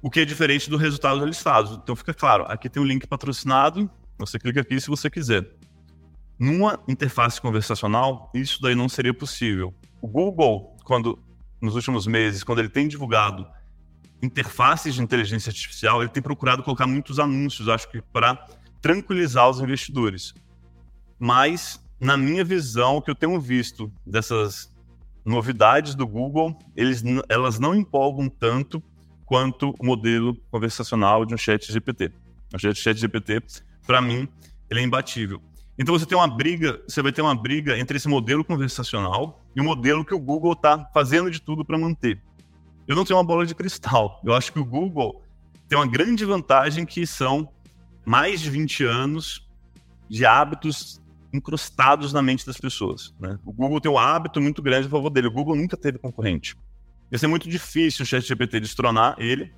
O 0.00 0.08
que 0.08 0.20
é 0.20 0.24
diferente 0.24 0.70
do 0.70 0.76
resultado 0.76 1.18
da 1.18 1.26
listado. 1.26 1.80
Então 1.82 1.96
fica 1.96 2.14
claro, 2.14 2.44
aqui 2.46 2.68
tem 2.68 2.80
um 2.80 2.86
link 2.86 3.04
patrocinado, 3.06 3.90
você 4.16 4.38
clica 4.38 4.60
aqui 4.60 4.80
se 4.80 4.86
você 4.86 5.10
quiser. 5.10 5.44
Numa 6.38 6.78
interface 6.86 7.40
conversacional, 7.40 8.30
isso 8.32 8.62
daí 8.62 8.76
não 8.76 8.88
seria 8.88 9.12
possível. 9.12 9.74
O 10.00 10.06
Google, 10.06 10.76
quando 10.84 11.18
nos 11.60 11.74
últimos 11.74 12.06
meses, 12.06 12.44
quando 12.44 12.60
ele 12.60 12.68
tem 12.68 12.86
divulgado 12.86 13.44
interfaces 14.22 14.94
de 14.94 15.02
inteligência 15.02 15.50
artificial, 15.50 16.00
ele 16.00 16.10
tem 16.10 16.22
procurado 16.22 16.62
colocar 16.62 16.86
muitos 16.86 17.18
anúncios, 17.18 17.68
acho 17.68 17.90
que 17.90 18.00
para 18.00 18.46
tranquilizar 18.84 19.48
os 19.48 19.60
investidores. 19.60 20.34
Mas, 21.18 21.82
na 21.98 22.18
minha 22.18 22.44
visão, 22.44 22.96
o 22.96 23.00
que 23.00 23.10
eu 23.10 23.14
tenho 23.14 23.40
visto 23.40 23.90
dessas 24.06 24.70
novidades 25.24 25.94
do 25.94 26.06
Google, 26.06 26.54
eles, 26.76 27.02
elas 27.30 27.58
não 27.58 27.74
empolgam 27.74 28.28
tanto 28.28 28.82
quanto 29.24 29.74
o 29.80 29.86
modelo 29.86 30.36
conversacional 30.50 31.24
de 31.24 31.32
um 31.32 31.38
chat 31.38 31.72
GPT. 31.72 32.12
O 32.52 32.58
chat 32.58 32.94
GPT, 32.94 33.42
para 33.86 34.02
mim, 34.02 34.28
ele 34.68 34.80
é 34.80 34.82
imbatível. 34.82 35.40
Então 35.78 35.98
você 35.98 36.04
tem 36.04 36.18
uma 36.18 36.28
briga, 36.28 36.78
você 36.86 37.00
vai 37.00 37.10
ter 37.10 37.22
uma 37.22 37.34
briga 37.34 37.78
entre 37.78 37.96
esse 37.96 38.06
modelo 38.06 38.44
conversacional 38.44 39.42
e 39.56 39.62
o 39.62 39.64
modelo 39.64 40.04
que 40.04 40.12
o 40.12 40.20
Google 40.20 40.52
está 40.52 40.90
fazendo 40.92 41.30
de 41.30 41.40
tudo 41.40 41.64
para 41.64 41.78
manter. 41.78 42.20
Eu 42.86 42.94
não 42.94 43.04
tenho 43.06 43.18
uma 43.18 43.24
bola 43.24 43.46
de 43.46 43.54
cristal. 43.54 44.20
Eu 44.22 44.34
acho 44.34 44.52
que 44.52 44.58
o 44.58 44.64
Google 44.64 45.22
tem 45.70 45.78
uma 45.78 45.86
grande 45.86 46.22
vantagem 46.26 46.84
que 46.84 47.06
são 47.06 47.48
mais 48.04 48.40
de 48.40 48.50
20 48.50 48.84
anos 48.84 49.48
de 50.08 50.24
hábitos 50.26 51.00
incrustados 51.32 52.12
na 52.12 52.22
mente 52.22 52.46
das 52.46 52.58
pessoas. 52.58 53.14
Né? 53.18 53.38
O 53.44 53.52
Google 53.52 53.80
tem 53.80 53.90
um 53.90 53.98
hábito 53.98 54.40
muito 54.40 54.62
grande 54.62 54.86
a 54.86 54.90
favor 54.90 55.10
dele. 55.10 55.26
O 55.26 55.32
Google 55.32 55.56
nunca 55.56 55.76
teve 55.76 55.98
concorrente. 55.98 56.56
Ia 57.10 57.18
ser 57.18 57.26
muito 57.26 57.48
difícil 57.48 58.04
o 58.04 58.06
chat 58.06 58.26
GPT 58.26 58.60
destronar 58.60 59.16
ele. 59.18 59.52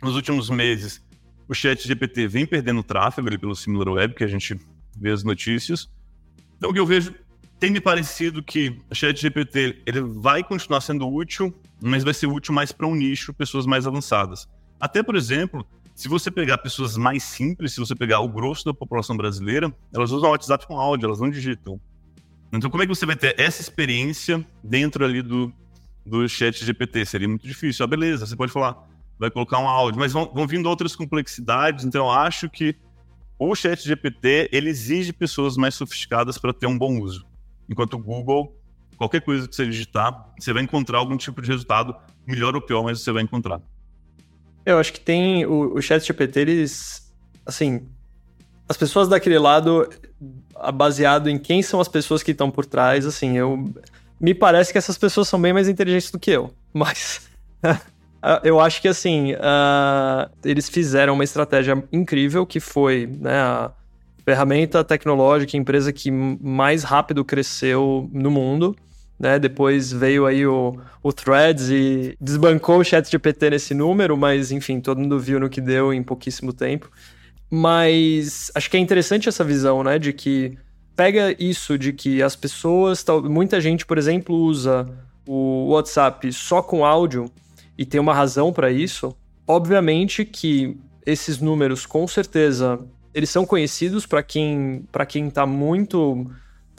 Nos 0.00 0.14
últimos 0.14 0.48
meses, 0.48 1.04
o 1.48 1.54
chat 1.54 1.86
GPT 1.86 2.26
vem 2.28 2.46
perdendo 2.46 2.82
tráfego 2.82 3.28
ali 3.28 3.36
pelo 3.36 3.54
SimilarWeb, 3.54 4.14
que 4.14 4.24
a 4.24 4.28
gente 4.28 4.58
vê 4.96 5.10
as 5.10 5.24
notícias. 5.24 5.90
Então, 6.56 6.70
o 6.70 6.72
que 6.72 6.80
eu 6.80 6.86
vejo 6.86 7.14
tem 7.58 7.70
me 7.70 7.80
parecido 7.80 8.42
que 8.42 8.78
o 8.90 8.94
chat 8.94 9.20
GPT 9.20 9.82
ele 9.84 10.00
vai 10.00 10.42
continuar 10.42 10.80
sendo 10.80 11.06
útil, 11.06 11.54
mas 11.82 12.02
vai 12.02 12.14
ser 12.14 12.26
útil 12.26 12.54
mais 12.54 12.72
para 12.72 12.86
um 12.86 12.94
nicho, 12.94 13.34
pessoas 13.34 13.66
mais 13.66 13.86
avançadas. 13.86 14.48
Até, 14.80 15.02
por 15.02 15.14
exemplo, 15.14 15.66
se 16.00 16.08
você 16.08 16.30
pegar 16.30 16.56
pessoas 16.56 16.96
mais 16.96 17.22
simples, 17.22 17.74
se 17.74 17.78
você 17.78 17.94
pegar 17.94 18.20
o 18.20 18.28
grosso 18.28 18.64
da 18.64 18.72
população 18.72 19.14
brasileira, 19.14 19.70
elas 19.92 20.10
usam 20.10 20.30
o 20.30 20.32
WhatsApp 20.32 20.66
com 20.66 20.80
áudio, 20.80 21.04
elas 21.04 21.20
não 21.20 21.28
digitam. 21.28 21.78
Então, 22.50 22.70
como 22.70 22.82
é 22.82 22.86
que 22.86 22.94
você 22.94 23.04
vai 23.04 23.16
ter 23.16 23.38
essa 23.38 23.60
experiência 23.60 24.42
dentro 24.64 25.04
ali 25.04 25.20
do, 25.20 25.52
do 26.06 26.26
chat 26.26 26.64
GPT? 26.64 27.04
Seria 27.04 27.28
muito 27.28 27.46
difícil. 27.46 27.84
Ah, 27.84 27.86
beleza, 27.86 28.24
você 28.24 28.34
pode 28.34 28.50
falar, 28.50 28.82
vai 29.18 29.30
colocar 29.30 29.58
um 29.58 29.68
áudio, 29.68 30.00
mas 30.00 30.10
vão, 30.10 30.24
vão 30.32 30.46
vindo 30.46 30.70
outras 30.70 30.96
complexidades, 30.96 31.84
então 31.84 32.06
eu 32.06 32.10
acho 32.10 32.48
que 32.48 32.74
o 33.38 33.54
chat 33.54 33.86
GPT, 33.86 34.48
ele 34.52 34.70
exige 34.70 35.12
pessoas 35.12 35.58
mais 35.58 35.74
sofisticadas 35.74 36.38
para 36.38 36.54
ter 36.54 36.66
um 36.66 36.78
bom 36.78 36.98
uso. 36.98 37.26
Enquanto 37.68 37.92
o 37.92 37.98
Google, 37.98 38.58
qualquer 38.96 39.20
coisa 39.20 39.46
que 39.46 39.54
você 39.54 39.66
digitar, 39.66 40.32
você 40.38 40.50
vai 40.54 40.62
encontrar 40.62 40.96
algum 40.96 41.18
tipo 41.18 41.42
de 41.42 41.48
resultado, 41.48 41.94
melhor 42.26 42.54
ou 42.54 42.62
pior, 42.62 42.82
mas 42.82 43.02
você 43.02 43.12
vai 43.12 43.22
encontrar. 43.22 43.60
Eu 44.70 44.78
acho 44.78 44.92
que 44.92 45.00
tem 45.00 45.44
o, 45.46 45.74
o 45.74 45.82
chat 45.82 46.04
GPT, 46.04 46.40
eles, 46.40 47.12
assim, 47.44 47.86
as 48.68 48.76
pessoas 48.76 49.08
daquele 49.08 49.38
lado, 49.38 49.88
baseado 50.74 51.28
em 51.28 51.38
quem 51.38 51.62
são 51.62 51.80
as 51.80 51.88
pessoas 51.88 52.22
que 52.22 52.30
estão 52.30 52.50
por 52.50 52.64
trás, 52.64 53.06
assim, 53.06 53.36
eu 53.36 53.72
me 54.20 54.34
parece 54.34 54.70
que 54.70 54.78
essas 54.78 54.98
pessoas 54.98 55.28
são 55.28 55.40
bem 55.40 55.52
mais 55.52 55.68
inteligentes 55.68 56.10
do 56.10 56.18
que 56.18 56.30
eu, 56.30 56.52
mas 56.72 57.28
eu 58.44 58.60
acho 58.60 58.82
que 58.82 58.88
assim 58.88 59.32
uh, 59.32 60.30
eles 60.44 60.68
fizeram 60.68 61.14
uma 61.14 61.24
estratégia 61.24 61.82
incrível 61.90 62.44
que 62.44 62.60
foi 62.60 63.06
né, 63.06 63.40
a 63.40 63.72
ferramenta 64.24 64.84
tecnológica, 64.84 65.56
a 65.56 65.60
empresa 65.60 65.92
que 65.92 66.10
mais 66.10 66.82
rápido 66.82 67.24
cresceu 67.24 68.08
no 68.12 68.30
mundo. 68.30 68.76
Né? 69.20 69.38
Depois 69.38 69.92
veio 69.92 70.24
aí 70.24 70.46
o, 70.46 70.80
o 71.02 71.12
Threads 71.12 71.68
e 71.68 72.16
desbancou 72.18 72.78
o 72.78 72.84
chat 72.84 73.10
GPT 73.10 73.50
nesse 73.50 73.74
número, 73.74 74.16
mas 74.16 74.50
enfim, 74.50 74.80
todo 74.80 74.98
mundo 74.98 75.20
viu 75.20 75.38
no 75.38 75.50
que 75.50 75.60
deu 75.60 75.92
em 75.92 76.02
pouquíssimo 76.02 76.54
tempo. 76.54 76.90
Mas 77.50 78.50
acho 78.54 78.70
que 78.70 78.78
é 78.78 78.80
interessante 78.80 79.28
essa 79.28 79.44
visão, 79.44 79.84
né? 79.84 79.98
De 79.98 80.14
que 80.14 80.56
pega 80.96 81.36
isso 81.38 81.76
de 81.76 81.92
que 81.92 82.22
as 82.22 82.34
pessoas, 82.34 83.04
muita 83.24 83.60
gente, 83.60 83.84
por 83.84 83.98
exemplo, 83.98 84.34
usa 84.34 84.88
o 85.26 85.68
WhatsApp 85.68 86.32
só 86.32 86.62
com 86.62 86.82
áudio 86.82 87.30
e 87.76 87.84
tem 87.84 88.00
uma 88.00 88.14
razão 88.14 88.50
para 88.50 88.70
isso. 88.70 89.14
Obviamente 89.46 90.24
que 90.24 90.78
esses 91.04 91.38
números, 91.40 91.84
com 91.84 92.08
certeza, 92.08 92.78
eles 93.12 93.28
são 93.28 93.44
conhecidos 93.44 94.06
para 94.06 94.22
quem 94.22 94.86
para 94.90 95.04
quem 95.04 95.28
está 95.28 95.44
muito 95.44 96.26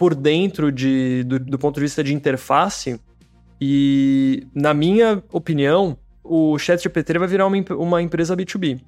por 0.02 0.16
dentro 0.16 0.72
de, 0.72 1.24
do, 1.26 1.38
do 1.38 1.60
ponto 1.60 1.76
de 1.76 1.82
vista 1.82 2.04
de 2.04 2.12
interface. 2.12 3.00
E, 3.62 4.48
na 4.52 4.74
minha 4.74 5.22
opinião, 5.32 5.96
o 6.24 6.58
ChatGPT 6.58 7.20
vai 7.20 7.28
virar 7.28 7.46
uma, 7.46 7.56
uma 7.78 8.02
empresa 8.02 8.36
B2B. 8.36 8.82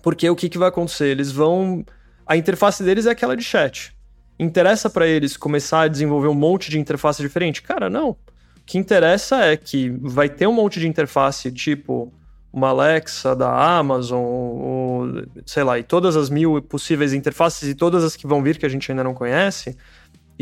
Porque 0.00 0.30
o 0.30 0.36
que, 0.36 0.48
que 0.48 0.56
vai 0.56 0.68
acontecer? 0.68 1.08
Eles 1.08 1.32
vão. 1.32 1.84
A 2.24 2.36
interface 2.36 2.84
deles 2.84 3.06
é 3.06 3.10
aquela 3.10 3.36
de 3.36 3.42
chat. 3.42 3.96
Interessa 4.38 4.88
para 4.88 5.08
eles 5.08 5.36
começar 5.36 5.80
a 5.80 5.88
desenvolver 5.88 6.28
um 6.28 6.34
monte 6.34 6.70
de 6.70 6.78
interface 6.78 7.20
diferente? 7.20 7.62
Cara, 7.62 7.90
não. 7.90 8.10
O 8.10 8.16
que 8.64 8.78
interessa 8.78 9.44
é 9.44 9.56
que 9.56 9.90
vai 10.00 10.28
ter 10.28 10.46
um 10.46 10.52
monte 10.52 10.78
de 10.78 10.86
interface 10.86 11.50
tipo 11.50 12.12
uma 12.52 12.68
Alexa 12.68 13.34
da 13.34 13.52
Amazon, 13.76 14.22
ou, 14.22 15.08
sei 15.44 15.64
lá, 15.64 15.80
e 15.80 15.82
todas 15.82 16.16
as 16.16 16.30
mil 16.30 16.62
possíveis 16.62 17.12
interfaces 17.12 17.68
e 17.68 17.74
todas 17.74 18.04
as 18.04 18.14
que 18.14 18.26
vão 18.26 18.40
vir 18.40 18.56
que 18.56 18.66
a 18.66 18.68
gente 18.68 18.90
ainda 18.90 19.02
não 19.02 19.14
conhece. 19.14 19.76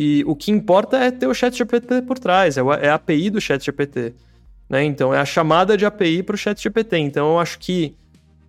E 0.01 0.22
o 0.28 0.36
que 0.36 0.53
importa 0.53 0.96
é 0.96 1.11
ter 1.11 1.26
o 1.26 1.34
ChatGPT 1.34 2.03
por 2.03 2.20
trás, 2.20 2.57
é, 2.57 2.61
é 2.82 2.88
a 2.88 2.94
API 2.94 3.30
do 3.30 3.40
ChatGPT. 3.40 4.14
Né? 4.70 4.84
Então, 4.84 5.12
é 5.12 5.18
a 5.18 5.24
chamada 5.24 5.76
de 5.76 5.84
API 5.84 6.22
para 6.22 6.36
o 6.36 6.38
ChatGPT. 6.38 6.99
Então, 6.99 7.32
eu 7.32 7.38
acho 7.40 7.59
que 7.59 7.96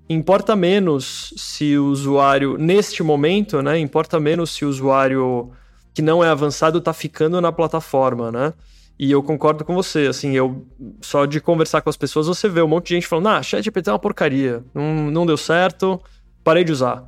importa 0.07 0.55
menos 0.55 1.33
se 1.35 1.75
o 1.75 1.85
usuário, 1.85 2.55
neste 2.55 3.01
momento, 3.01 3.63
né? 3.63 3.79
Importa 3.79 4.19
menos 4.19 4.51
se 4.51 4.63
o 4.63 4.69
usuário 4.69 5.49
que 5.91 6.03
não 6.03 6.23
é 6.23 6.29
avançado 6.29 6.77
está 6.77 6.93
ficando 6.93 7.41
na 7.41 7.51
plataforma, 7.51 8.31
né? 8.31 8.53
E 8.99 9.09
eu 9.09 9.23
concordo 9.23 9.65
com 9.65 9.73
você, 9.73 10.05
assim, 10.05 10.33
eu 10.33 10.67
só 11.01 11.25
de 11.25 11.41
conversar 11.41 11.81
com 11.81 11.89
as 11.89 11.97
pessoas, 11.97 12.27
você 12.27 12.47
vê 12.47 12.61
um 12.61 12.67
monte 12.67 12.89
de 12.89 12.93
gente 12.93 13.07
falando, 13.07 13.29
ah, 13.29 13.41
ChatGPT 13.41 13.89
é 13.89 13.93
uma 13.93 13.97
porcaria, 13.97 14.63
não, 14.71 15.09
não 15.09 15.25
deu 15.25 15.37
certo, 15.37 15.99
parei 16.43 16.63
de 16.63 16.71
usar. 16.71 17.05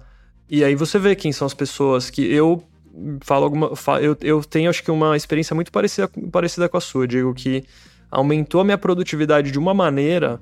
E 0.49 0.63
aí 0.63 0.73
você 0.73 0.97
vê 0.97 1.15
quem 1.15 1.31
são 1.31 1.45
as 1.45 1.53
pessoas 1.53 2.09
que 2.09 2.23
eu 2.23 2.63
falo 3.21 3.45
alguma. 3.45 3.71
Eu, 4.01 4.17
eu 4.21 4.43
tenho, 4.43 4.69
acho 4.69 4.83
que, 4.83 4.91
uma 4.91 5.15
experiência 5.15 5.55
muito 5.55 5.71
parecida, 5.71 6.09
parecida 6.31 6.69
com 6.69 6.77
a 6.77 6.81
sua. 6.81 7.07
Digo 7.07 7.33
que 7.33 7.63
aumentou 8.09 8.61
a 8.61 8.63
minha 8.63 8.77
produtividade 8.77 9.51
de 9.51 9.59
uma 9.59 9.73
maneira 9.73 10.39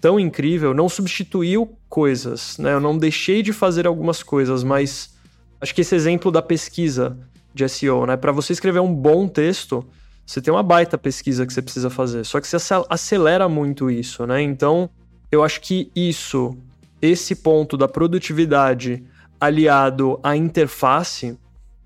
tão 0.00 0.20
incrível, 0.20 0.74
não 0.74 0.88
substituiu 0.88 1.76
coisas, 1.88 2.56
né? 2.58 2.72
Eu 2.72 2.80
não 2.80 2.96
deixei 2.96 3.42
de 3.42 3.52
fazer 3.52 3.86
algumas 3.86 4.22
coisas, 4.22 4.62
mas 4.62 5.14
acho 5.60 5.74
que 5.74 5.80
esse 5.80 5.94
exemplo 5.94 6.30
da 6.30 6.42
pesquisa 6.42 7.18
de 7.52 7.68
SEO, 7.68 8.06
né? 8.06 8.16
Para 8.16 8.30
você 8.30 8.52
escrever 8.52 8.80
um 8.80 8.94
bom 8.94 9.26
texto, 9.26 9.84
você 10.24 10.40
tem 10.40 10.52
uma 10.52 10.62
baita 10.62 10.96
pesquisa 10.96 11.46
que 11.46 11.52
você 11.52 11.62
precisa 11.62 11.90
fazer. 11.90 12.24
Só 12.24 12.40
que 12.40 12.46
você 12.46 12.56
acelera 12.88 13.48
muito 13.48 13.90
isso, 13.90 14.26
né? 14.26 14.42
Então, 14.42 14.88
eu 15.32 15.42
acho 15.42 15.60
que 15.60 15.90
isso, 15.96 16.56
esse 17.02 17.34
ponto 17.34 17.76
da 17.76 17.88
produtividade 17.88 19.02
aliado 19.40 20.18
à 20.22 20.36
interface, 20.36 21.36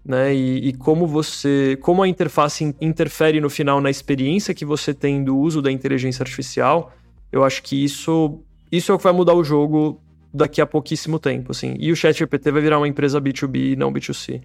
né? 0.04 0.34
E, 0.34 0.68
e, 0.68 0.72
como 0.72 1.06
você, 1.06 1.78
como 1.80 2.02
a 2.02 2.08
interface 2.08 2.74
interfere 2.80 3.40
no 3.40 3.48
final 3.48 3.80
na 3.80 3.90
experiência 3.90 4.54
que 4.54 4.64
você 4.64 4.92
tem 4.92 5.22
do 5.22 5.36
uso 5.36 5.62
da 5.62 5.70
inteligência 5.70 6.22
artificial, 6.22 6.92
eu 7.30 7.44
acho 7.44 7.62
que 7.62 7.82
isso, 7.82 8.42
isso 8.70 8.90
é 8.90 8.94
o 8.94 8.98
que 8.98 9.04
vai 9.04 9.12
mudar 9.12 9.34
o 9.34 9.44
jogo 9.44 10.00
daqui 10.34 10.60
a 10.60 10.66
pouquíssimo 10.66 11.18
tempo, 11.18 11.52
assim. 11.52 11.76
E 11.78 11.92
o 11.92 11.96
ChatGPT 11.96 12.50
vai 12.50 12.62
virar 12.62 12.78
uma 12.78 12.88
empresa 12.88 13.20
B2B 13.20 13.72
e 13.72 13.76
não 13.76 13.92
B2C. 13.92 14.42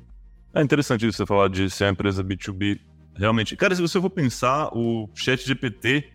É 0.53 0.61
interessante 0.61 1.05
você 1.05 1.25
falar 1.25 1.49
de 1.49 1.69
ser 1.69 1.85
uma 1.85 1.91
empresa 1.91 2.23
B2B. 2.23 2.79
Realmente, 3.15 3.55
cara, 3.55 3.75
se 3.75 3.81
você 3.81 3.99
for 3.99 4.09
pensar, 4.09 4.69
o 4.73 5.09
ChatGPT 5.15 6.11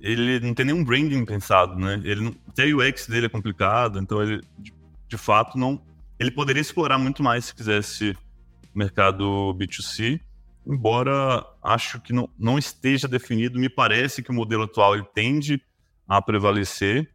ele 0.00 0.38
não 0.40 0.52
tem 0.52 0.66
nenhum 0.66 0.84
branding 0.84 1.24
pensado, 1.24 1.76
né? 1.76 2.00
Ele 2.04 2.20
não, 2.20 2.34
até 2.48 2.66
o 2.66 2.86
UX 2.86 3.06
dele 3.06 3.26
é 3.26 3.28
complicado, 3.28 3.98
então 3.98 4.22
ele 4.22 4.42
de, 4.58 4.72
de 5.08 5.16
fato 5.16 5.56
não 5.56 5.80
ele 6.18 6.30
poderia 6.30 6.60
explorar 6.60 6.98
muito 6.98 7.22
mais 7.22 7.46
se 7.46 7.54
quisesse 7.54 8.14
mercado 8.74 9.54
B2C, 9.58 10.20
embora 10.66 11.44
acho 11.62 12.00
que 12.00 12.12
não, 12.12 12.28
não 12.38 12.58
esteja 12.58 13.06
definido, 13.06 13.58
me 13.58 13.68
parece 13.68 14.22
que 14.22 14.30
o 14.30 14.34
modelo 14.34 14.64
atual 14.64 14.94
ele 14.94 15.06
tende 15.14 15.62
a 16.08 16.20
prevalecer 16.20 17.10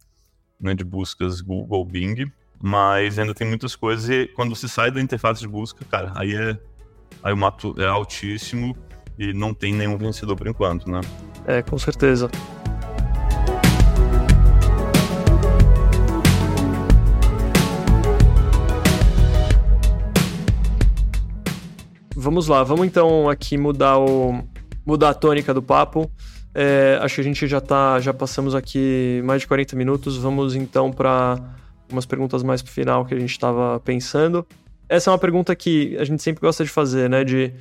né, 0.60 0.74
de 0.74 0.84
buscas 0.84 1.42
Google, 1.42 1.86
Bing, 1.86 2.32
mas 2.62 3.18
ainda 3.18 3.34
tem 3.34 3.48
muitas 3.48 3.76
coisas 3.76 4.10
e 4.10 4.28
quando 4.36 4.56
você 4.56 4.68
sai 4.68 4.92
da 4.92 5.02
interface 5.02 5.42
de 5.42 5.48
busca, 5.48 5.86
cara, 5.86 6.12
aí 6.16 6.36
é 6.36 6.60
aí 7.24 7.34
o 7.34 7.38
mato 7.38 7.76
é 7.78 7.86
altíssimo 7.86 8.78
e 9.18 9.34
não 9.34 9.54
tem 9.54 9.74
nenhum 9.74 9.98
vencedor 9.98 10.36
por 10.36 10.48
enquanto, 10.48 10.90
né? 10.90 11.02
É, 11.46 11.62
com 11.62 11.78
certeza. 11.78 12.30
Vamos 22.22 22.50
lá, 22.50 22.64
vamos 22.66 22.86
então 22.86 23.30
aqui 23.30 23.58
mudar 23.58 23.98
o 23.98 24.44
mudar 24.86 25.12
a 25.12 25.14
tônica 25.14 25.54
do 25.54 25.62
papo. 25.62 26.12
É, 26.54 27.00
acho 27.02 27.16
que 27.16 27.22
a 27.22 27.24
gente 27.24 27.48
já 27.48 27.62
tá, 27.62 27.98
já 28.02 28.14
passamos 28.14 28.54
aqui 28.54 29.22
mais 29.24 29.40
de 29.40 29.48
40 29.48 29.74
minutos. 29.78 30.18
Vamos 30.18 30.54
então 30.54 30.92
para 30.92 31.40
umas 31.90 32.06
perguntas 32.06 32.44
mais 32.44 32.62
pro 32.62 32.74
final 32.74 33.06
que 33.06 33.14
a 33.14 33.20
gente 33.20 33.32
estava 33.32 33.80
pensando. 33.80 34.46
Essa 34.90 35.10
é 35.10 35.14
uma 35.14 35.18
pergunta 35.18 35.56
que 35.56 35.96
a 35.98 36.04
gente 36.04 36.22
sempre 36.22 36.42
gosta 36.42 36.62
de 36.66 36.70
fazer, 36.70 37.10
né? 37.10 37.24
De 37.24 37.54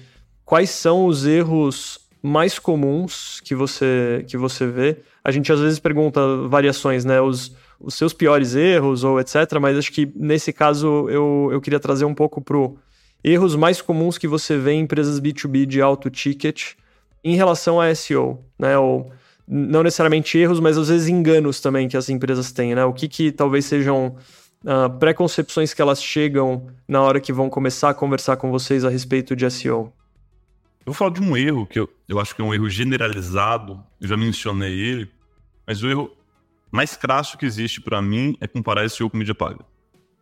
quais 0.44 0.70
são 0.70 1.06
os 1.06 1.24
erros 1.24 2.00
mais 2.20 2.58
comuns 2.58 3.40
que 3.44 3.54
você 3.54 4.24
que 4.26 4.36
você 4.36 4.66
vê? 4.66 4.96
A 5.22 5.30
gente 5.30 5.52
às 5.52 5.60
vezes 5.60 5.78
pergunta 5.78 6.20
variações, 6.48 7.04
né? 7.04 7.20
Os, 7.20 7.54
os 7.78 7.94
seus 7.94 8.12
piores 8.12 8.56
erros 8.56 9.04
ou 9.04 9.20
etc. 9.20 9.36
Mas 9.60 9.78
acho 9.78 9.92
que 9.92 10.12
nesse 10.16 10.52
caso 10.52 11.08
eu, 11.08 11.48
eu 11.52 11.60
queria 11.60 11.78
trazer 11.78 12.06
um 12.06 12.14
pouco 12.14 12.40
pro 12.40 12.76
erros 13.22 13.56
mais 13.56 13.80
comuns 13.80 14.18
que 14.18 14.28
você 14.28 14.56
vê 14.56 14.72
em 14.72 14.80
empresas 14.80 15.20
B2B 15.20 15.66
de 15.66 15.80
alto 15.80 16.10
ticket 16.10 16.74
em 17.22 17.34
relação 17.34 17.80
a 17.80 17.94
SEO, 17.94 18.44
né? 18.58 18.78
Ou 18.78 19.12
não 19.46 19.82
necessariamente 19.82 20.36
erros, 20.38 20.60
mas 20.60 20.76
às 20.76 20.88
vezes 20.88 21.08
enganos 21.08 21.60
também 21.60 21.88
que 21.88 21.96
as 21.96 22.08
empresas 22.08 22.52
têm, 22.52 22.74
né? 22.74 22.84
O 22.84 22.92
que, 22.92 23.08
que 23.08 23.32
talvez 23.32 23.64
sejam 23.64 24.16
uh, 24.64 24.90
preconcepções 24.98 25.72
que 25.72 25.82
elas 25.82 26.02
chegam 26.02 26.68
na 26.86 27.02
hora 27.02 27.20
que 27.20 27.32
vão 27.32 27.48
começar 27.48 27.90
a 27.90 27.94
conversar 27.94 28.36
com 28.36 28.50
vocês 28.50 28.84
a 28.84 28.90
respeito 28.90 29.34
de 29.34 29.48
SEO? 29.50 29.92
Eu 30.84 30.92
vou 30.92 30.94
falar 30.94 31.10
de 31.10 31.20
um 31.20 31.36
erro 31.36 31.66
que 31.66 31.78
eu, 31.78 31.88
eu 32.08 32.18
acho 32.18 32.34
que 32.34 32.40
é 32.40 32.44
um 32.44 32.54
erro 32.54 32.68
generalizado, 32.68 33.82
eu 34.00 34.08
já 34.08 34.16
mencionei 34.16 34.72
ele, 34.72 35.10
mas 35.66 35.82
o 35.82 35.88
erro 35.88 36.10
mais 36.70 36.96
crasso 36.96 37.36
que 37.36 37.46
existe 37.46 37.80
para 37.80 38.00
mim 38.00 38.36
é 38.40 38.46
comparar 38.46 38.88
SEO 38.88 39.10
com 39.10 39.16
mídia 39.16 39.34
paga. 39.34 39.64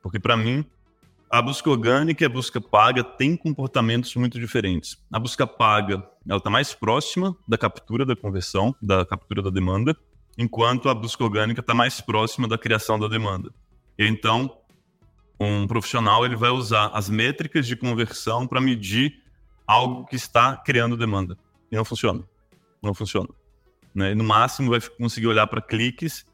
Porque 0.03 0.19
para 0.19 0.37
mim, 0.37 0.65
a 1.31 1.43
busca 1.43 1.69
orgânica 1.69 2.25
e 2.25 2.27
a 2.27 2.29
busca 2.29 2.61
paga 2.61 3.03
têm 3.03 3.37
comportamentos 3.37 4.15
muito 4.15 4.39
diferentes. 4.39 4.97
A 5.13 5.19
busca 5.19 5.47
paga 5.47 6.09
ela 6.29 6.39
está 6.39 6.51
mais 6.51 6.75
próxima 6.75 7.37
da 7.47 7.59
captura 7.59 8.05
da 8.05 8.17
conversão, 8.17 8.75
da 8.81 9.05
captura 9.05 9.43
da 9.43 9.51
demanda, 9.51 9.97
enquanto 10.39 10.89
a 10.89 10.95
busca 10.95 11.25
orgânica 11.25 11.61
está 11.61 11.75
mais 11.75 12.01
próxima 12.01 12.47
da 12.47 12.59
criação 12.59 12.99
da 12.99 13.09
demanda. 13.09 13.53
Então, 13.99 14.59
um 15.39 15.67
profissional 15.67 16.25
ele 16.25 16.37
vai 16.37 16.51
usar 16.51 16.91
as 16.93 17.09
métricas 17.09 17.67
de 17.67 17.77
conversão 17.77 18.47
para 18.47 18.61
medir 18.61 19.23
algo 19.67 20.07
que 20.07 20.17
está 20.17 20.57
criando 20.57 20.97
demanda. 20.97 21.37
E 21.71 21.77
não 21.77 21.85
funciona. 21.85 22.23
Não 22.83 22.95
funciona. 22.95 23.29
Né? 23.95 24.15
No 24.15 24.25
máximo 24.25 24.71
vai 24.71 24.81
conseguir 24.81 25.27
olhar 25.27 25.47
para 25.47 25.61
cliques 25.61 26.25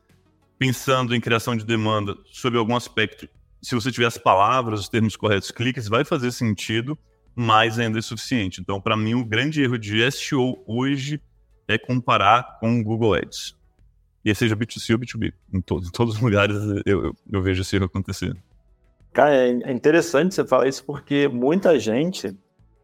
pensando 0.58 1.14
em 1.14 1.20
criação 1.20 1.56
de 1.56 1.64
demanda 1.64 2.16
sob 2.26 2.56
algum 2.56 2.76
aspecto 2.76 3.28
se 3.62 3.74
você 3.74 3.92
tiver 3.92 4.06
as 4.06 4.18
palavras, 4.18 4.80
os 4.80 4.88
termos 4.88 5.16
corretos, 5.16 5.50
cliques, 5.50 5.88
vai 5.88 6.04
fazer 6.04 6.32
sentido, 6.32 6.98
mas 7.34 7.78
ainda 7.78 7.98
é 7.98 8.02
suficiente. 8.02 8.60
Então, 8.60 8.80
para 8.80 8.96
mim, 8.96 9.14
o 9.14 9.24
grande 9.24 9.62
erro 9.62 9.78
de 9.78 10.10
SEO 10.10 10.62
hoje 10.66 11.20
é 11.68 11.78
comparar 11.78 12.58
com 12.58 12.80
o 12.80 12.82
Google 12.82 13.14
Ads. 13.14 13.56
E 14.24 14.34
seja 14.34 14.56
B2C 14.56 14.92
ou 14.92 14.98
B2B. 14.98 15.32
Em, 15.52 15.60
todo, 15.60 15.86
em 15.86 15.90
todos 15.90 16.16
os 16.16 16.20
lugares 16.20 16.56
eu, 16.84 17.04
eu, 17.04 17.16
eu, 17.30 17.42
vejo 17.42 17.62
esse 17.62 17.76
erro 17.76 17.86
acontecer. 17.86 18.36
Cara, 19.12 19.34
é, 19.34 19.48
é 19.48 19.72
interessante 19.72 20.34
você 20.34 20.44
falar 20.44 20.68
isso 20.68 20.84
porque 20.84 21.28
muita 21.28 21.78
gente, 21.78 22.36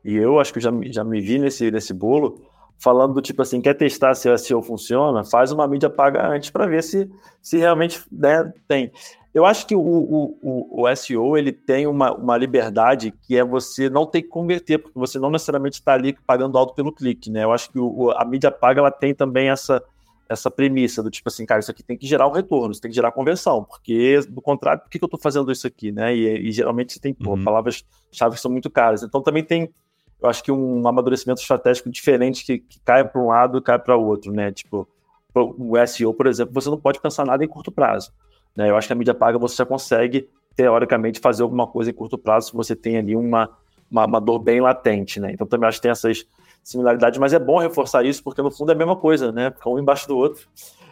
e 0.04 0.14
eu 0.14 0.38
acho 0.38 0.52
que 0.52 0.60
já, 0.60 0.70
já 0.86 1.04
me 1.04 1.20
vi 1.20 1.38
nesse, 1.38 1.70
nesse 1.70 1.94
bolo, 1.94 2.42
falando 2.78 3.14
do 3.14 3.22
tipo 3.22 3.42
assim, 3.42 3.60
quer 3.60 3.74
testar 3.74 4.14
se 4.14 4.28
o 4.28 4.38
SEO 4.38 4.62
funciona, 4.62 5.24
faz 5.24 5.52
uma 5.52 5.66
mídia 5.66 5.90
paga 5.90 6.28
antes 6.28 6.50
para 6.50 6.66
ver 6.66 6.82
se, 6.82 7.10
se 7.42 7.58
realmente 7.58 8.00
né, 8.10 8.52
tem. 8.66 8.90
Eu 9.38 9.46
acho 9.46 9.68
que 9.68 9.76
o, 9.76 9.80
o, 9.80 10.82
o, 10.82 10.96
SEO 10.96 11.38
ele 11.38 11.52
tem 11.52 11.86
uma, 11.86 12.12
uma 12.12 12.36
liberdade 12.36 13.14
que 13.22 13.36
é 13.36 13.44
você 13.44 13.88
não 13.88 14.04
ter 14.04 14.22
que 14.22 14.28
converter, 14.28 14.78
porque 14.78 14.98
você 14.98 15.16
não 15.16 15.30
necessariamente 15.30 15.74
está 15.74 15.94
ali 15.94 16.12
pagando 16.26 16.58
alto 16.58 16.74
pelo 16.74 16.92
clique, 16.92 17.30
né? 17.30 17.44
Eu 17.44 17.52
acho 17.52 17.70
que 17.70 17.78
o, 17.78 18.10
a 18.10 18.24
mídia 18.24 18.50
paga 18.50 18.80
ela 18.80 18.90
tem 18.90 19.14
também 19.14 19.48
essa, 19.48 19.80
essa 20.28 20.50
premissa 20.50 21.04
do 21.04 21.10
tipo 21.10 21.28
assim, 21.28 21.46
cara, 21.46 21.60
isso 21.60 21.70
aqui 21.70 21.84
tem 21.84 21.96
que 21.96 22.04
gerar 22.04 22.26
um 22.26 22.32
retorno, 22.32 22.72
isso 22.72 22.80
tem 22.80 22.90
que 22.90 22.96
gerar 22.96 23.12
conversão, 23.12 23.62
porque 23.62 24.18
do 24.28 24.42
contrário, 24.42 24.82
por 24.82 24.90
que, 24.90 24.98
que 24.98 25.04
eu 25.04 25.06
estou 25.06 25.20
fazendo 25.20 25.52
isso 25.52 25.68
aqui, 25.68 25.92
né? 25.92 26.16
E, 26.16 26.48
e 26.48 26.50
geralmente 26.50 26.92
você 26.92 26.98
tem 26.98 27.16
uhum. 27.24 27.44
palavras-chave 27.44 28.34
que 28.34 28.40
são 28.40 28.50
muito 28.50 28.68
caras. 28.68 29.04
Então 29.04 29.22
também 29.22 29.44
tem, 29.44 29.72
eu 30.20 30.28
acho 30.28 30.42
que 30.42 30.50
um 30.50 30.88
amadurecimento 30.88 31.40
estratégico 31.40 31.88
diferente 31.90 32.44
que, 32.44 32.58
que 32.58 32.80
cai 32.80 33.04
para 33.04 33.20
um 33.20 33.28
lado 33.28 33.58
e 33.58 33.62
cai 33.62 33.78
para 33.78 33.96
o 33.96 34.04
outro, 34.04 34.32
né? 34.32 34.50
Tipo, 34.50 34.88
o 35.32 35.86
SEO, 35.86 36.12
por 36.12 36.26
exemplo, 36.26 36.52
você 36.52 36.68
não 36.68 36.80
pode 36.80 37.00
pensar 37.00 37.24
nada 37.24 37.44
em 37.44 37.48
curto 37.48 37.70
prazo. 37.70 38.10
Né? 38.56 38.70
Eu 38.70 38.76
acho 38.76 38.86
que 38.86 38.92
a 38.92 38.96
mídia 38.96 39.14
paga 39.14 39.38
você 39.38 39.56
já 39.56 39.66
consegue, 39.66 40.28
teoricamente, 40.54 41.20
fazer 41.20 41.42
alguma 41.42 41.66
coisa 41.66 41.90
em 41.90 41.94
curto 41.94 42.18
prazo 42.18 42.48
se 42.48 42.54
você 42.54 42.74
tem 42.74 42.96
ali 42.96 43.14
uma, 43.16 43.50
uma, 43.90 44.06
uma 44.06 44.20
dor 44.20 44.38
bem 44.38 44.60
latente. 44.60 45.20
Né? 45.20 45.32
Então 45.32 45.46
também 45.46 45.68
acho 45.68 45.78
que 45.78 45.82
tem 45.82 45.90
essas 45.90 46.26
similaridades, 46.62 47.18
mas 47.18 47.32
é 47.32 47.38
bom 47.38 47.58
reforçar 47.58 48.04
isso 48.04 48.22
porque 48.22 48.42
no 48.42 48.50
fundo 48.50 48.70
é 48.70 48.74
a 48.74 48.78
mesma 48.78 48.96
coisa, 48.96 49.32
né? 49.32 49.50
Fica 49.50 49.70
um 49.70 49.78
embaixo 49.78 50.06
do 50.06 50.16
outro. 50.16 50.46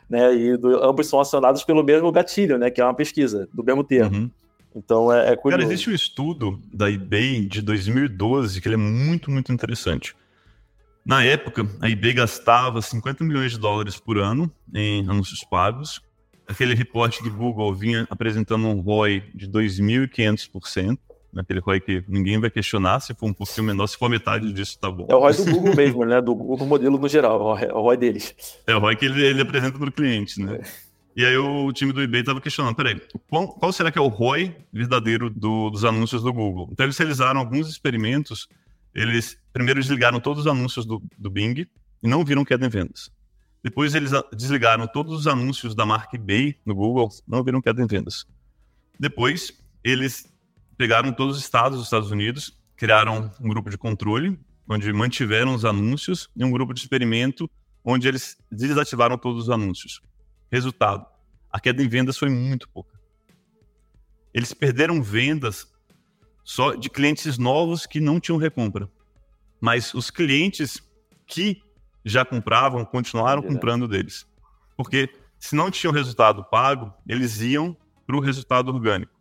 Né, 0.09 0.35
e 0.37 0.57
do, 0.57 0.85
ambos 0.85 1.09
são 1.09 1.19
acionados 1.19 1.65
pelo 1.65 1.83
mesmo 1.83 2.13
gatilho, 2.13 2.57
né, 2.57 2.71
que 2.71 2.81
é 2.81 2.85
uma 2.85 2.95
pesquisa, 2.95 3.49
do 3.53 3.65
mesmo 3.65 3.83
termo. 3.83 4.17
Uhum. 4.17 4.31
Então 4.77 5.13
é, 5.13 5.33
é 5.33 5.37
curioso. 5.37 5.63
Cara, 5.63 5.73
existe 5.73 5.91
um 5.91 5.93
estudo 5.95 6.61
da 6.73 6.89
eBay 6.89 7.45
de 7.47 7.61
2012 7.61 8.61
que 8.61 8.69
ele 8.69 8.77
é 8.77 8.79
muito, 8.79 9.31
muito 9.33 9.51
interessante. 9.51 10.15
Na 11.05 11.25
época, 11.25 11.67
a 11.81 11.89
eBay 11.89 12.13
gastava 12.13 12.83
50 12.83 13.25
milhões 13.25 13.53
de 13.53 13.59
dólares 13.59 13.97
por 13.97 14.19
ano 14.19 14.51
em 14.75 15.09
anúncios 15.09 15.45
pagos. 15.45 16.03
Aquele 16.49 16.75
reporte 16.75 17.23
do 17.23 17.31
Google 17.31 17.75
vinha 17.75 18.07
apresentando 18.09 18.67
um 18.67 18.81
ROI 18.81 19.25
de 19.35 19.49
2.500%, 19.49 20.99
aquele 21.37 21.61
ROI 21.61 21.81
que 21.81 22.05
ninguém 22.09 22.39
vai 22.39 22.51
questionar, 22.51 23.01
se 23.01 23.15
for 23.15 23.27
um 23.27 23.33
pouquinho 23.33 23.67
menor, 23.67 23.87
se 23.87 23.97
for 23.97 24.09
metade 24.09 24.53
disso, 24.53 24.79
tá 24.79 24.91
bom. 24.91 25.07
É 25.09 25.15
o 25.15 25.19
ROI 25.19 25.35
do 25.35 25.45
Google 25.45 25.77
mesmo, 25.77 26.05
né? 26.05 26.21
Do 26.21 26.35
Google 26.35 26.67
modelo 26.67 26.99
no 26.99 27.09
geral, 27.09 27.59
é 27.59 27.73
o 27.73 27.81
ROI 27.81 27.97
deles. 27.97 28.35
É 28.67 28.75
o 28.75 28.79
ROI 28.79 28.97
que 28.97 29.05
ele, 29.05 29.25
ele 29.25 29.43
apresenta 29.43 29.79
para 29.79 29.89
o 29.89 29.93
cliente, 29.93 30.41
né? 30.41 30.61
É. 30.63 30.87
E 31.17 31.25
aí 31.25 31.37
o 31.39 31.73
time 31.73 31.95
do 31.95 32.03
eBay 32.03 32.21
estava 32.21 32.43
questionando, 32.43 32.75
peraí, 32.75 33.01
qual, 33.31 33.49
qual, 33.49 33.73
será 33.73 33.91
que 33.91 33.99
é 33.99 34.03
o 34.03 34.09
ROI 34.09 34.55
verdadeiro 34.71 35.31
do, 35.31 35.71
dos 35.71 35.83
anúncios 35.83 36.23
do 36.23 36.31
Google? 36.31 36.69
Então 36.71 36.85
eles 36.85 36.99
realizaram 36.99 37.41
alguns 37.41 37.71
experimentos, 37.71 38.47
eles 38.95 39.39
primeiro 39.51 39.81
desligaram 39.81 40.21
todos 40.21 40.45
os 40.45 40.47
anúncios 40.47 40.85
do, 40.85 41.03
do 41.17 41.31
Bing 41.31 41.67
e 42.03 42.09
não 42.09 42.23
viram 42.23 42.45
queda 42.45 42.67
em 42.67 42.69
vendas. 42.69 43.11
Depois 43.63 43.95
eles 43.95 44.13
desligaram 44.33 44.87
todos 44.87 45.13
os 45.13 45.27
anúncios 45.27 45.75
da 45.75 45.85
marca 45.85 46.17
eBay 46.17 46.57
no 46.65 46.75
Google, 46.75 47.09
não 47.27 47.43
viram 47.43 47.61
queda 47.61 47.83
em 47.83 47.87
vendas. 47.87 48.27
Depois 48.99 49.53
eles 49.83 50.33
pegaram 50.77 51.13
todos 51.13 51.37
os 51.37 51.43
estados 51.43 51.79
dos 51.79 51.87
Estados 51.87 52.11
Unidos, 52.11 52.57
criaram 52.77 53.31
um 53.41 53.49
grupo 53.49 53.71
de 53.71 53.79
controle, 53.79 54.39
onde 54.69 54.93
mantiveram 54.93 55.55
os 55.55 55.65
anúncios, 55.65 56.29
e 56.37 56.45
um 56.45 56.51
grupo 56.51 56.75
de 56.75 56.81
experimento, 56.81 57.51
onde 57.85 58.07
eles 58.09 58.37
desativaram 58.51 59.17
todos 59.17 59.45
os 59.45 59.51
anúncios. 59.51 60.01
Resultado: 60.51 61.07
a 61.51 61.59
queda 61.59 61.83
em 61.83 61.89
vendas 61.89 62.19
foi 62.19 62.29
muito 62.29 62.69
pouca. 62.69 62.99
Eles 64.35 64.53
perderam 64.53 65.03
vendas 65.03 65.67
só 66.45 66.75
de 66.75 66.89
clientes 66.91 67.39
novos 67.39 67.87
que 67.87 68.01
não 68.01 68.21
tinham 68.21 68.39
recompra. 68.39 68.89
Mas 69.61 69.95
os 69.95 70.11
clientes 70.11 70.83
que 71.27 71.63
já 72.07 72.25
compravam 72.25 72.85
continuaram 72.85 73.43
comprando 73.43 73.89
deles. 73.89 74.27
Porque 74.77 75.11
se 75.39 75.57
não 75.57 75.71
tinham 75.71 75.93
resultado 75.93 76.45
pago, 76.45 76.95
eles 77.07 77.41
iam 77.41 77.77
para 78.07 78.17
o 78.17 78.21
resultado 78.21 78.73
orgânico. 78.73 79.13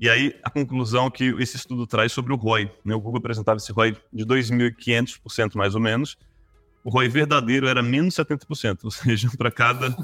E 0.00 0.08
aí 0.08 0.34
a 0.42 0.50
conclusão 0.50 1.10
que 1.10 1.34
esse 1.38 1.56
estudo 1.56 1.86
traz 1.86 2.12
sobre 2.12 2.32
o 2.32 2.36
ROI. 2.36 2.70
Né? 2.84 2.94
O 2.94 3.00
Google 3.00 3.18
apresentava 3.18 3.58
esse 3.58 3.70
ROI 3.70 3.96
de 4.12 4.24
2.500% 4.24 5.54
mais 5.54 5.74
ou 5.74 5.80
menos. 5.80 6.16
O 6.82 6.90
ROI 6.90 7.08
verdadeiro 7.08 7.68
era 7.68 7.82
menos 7.82 8.14
70%, 8.14 8.84
ou 8.84 8.90
seja, 8.90 9.28
para 9.36 9.50
cada 9.50 9.94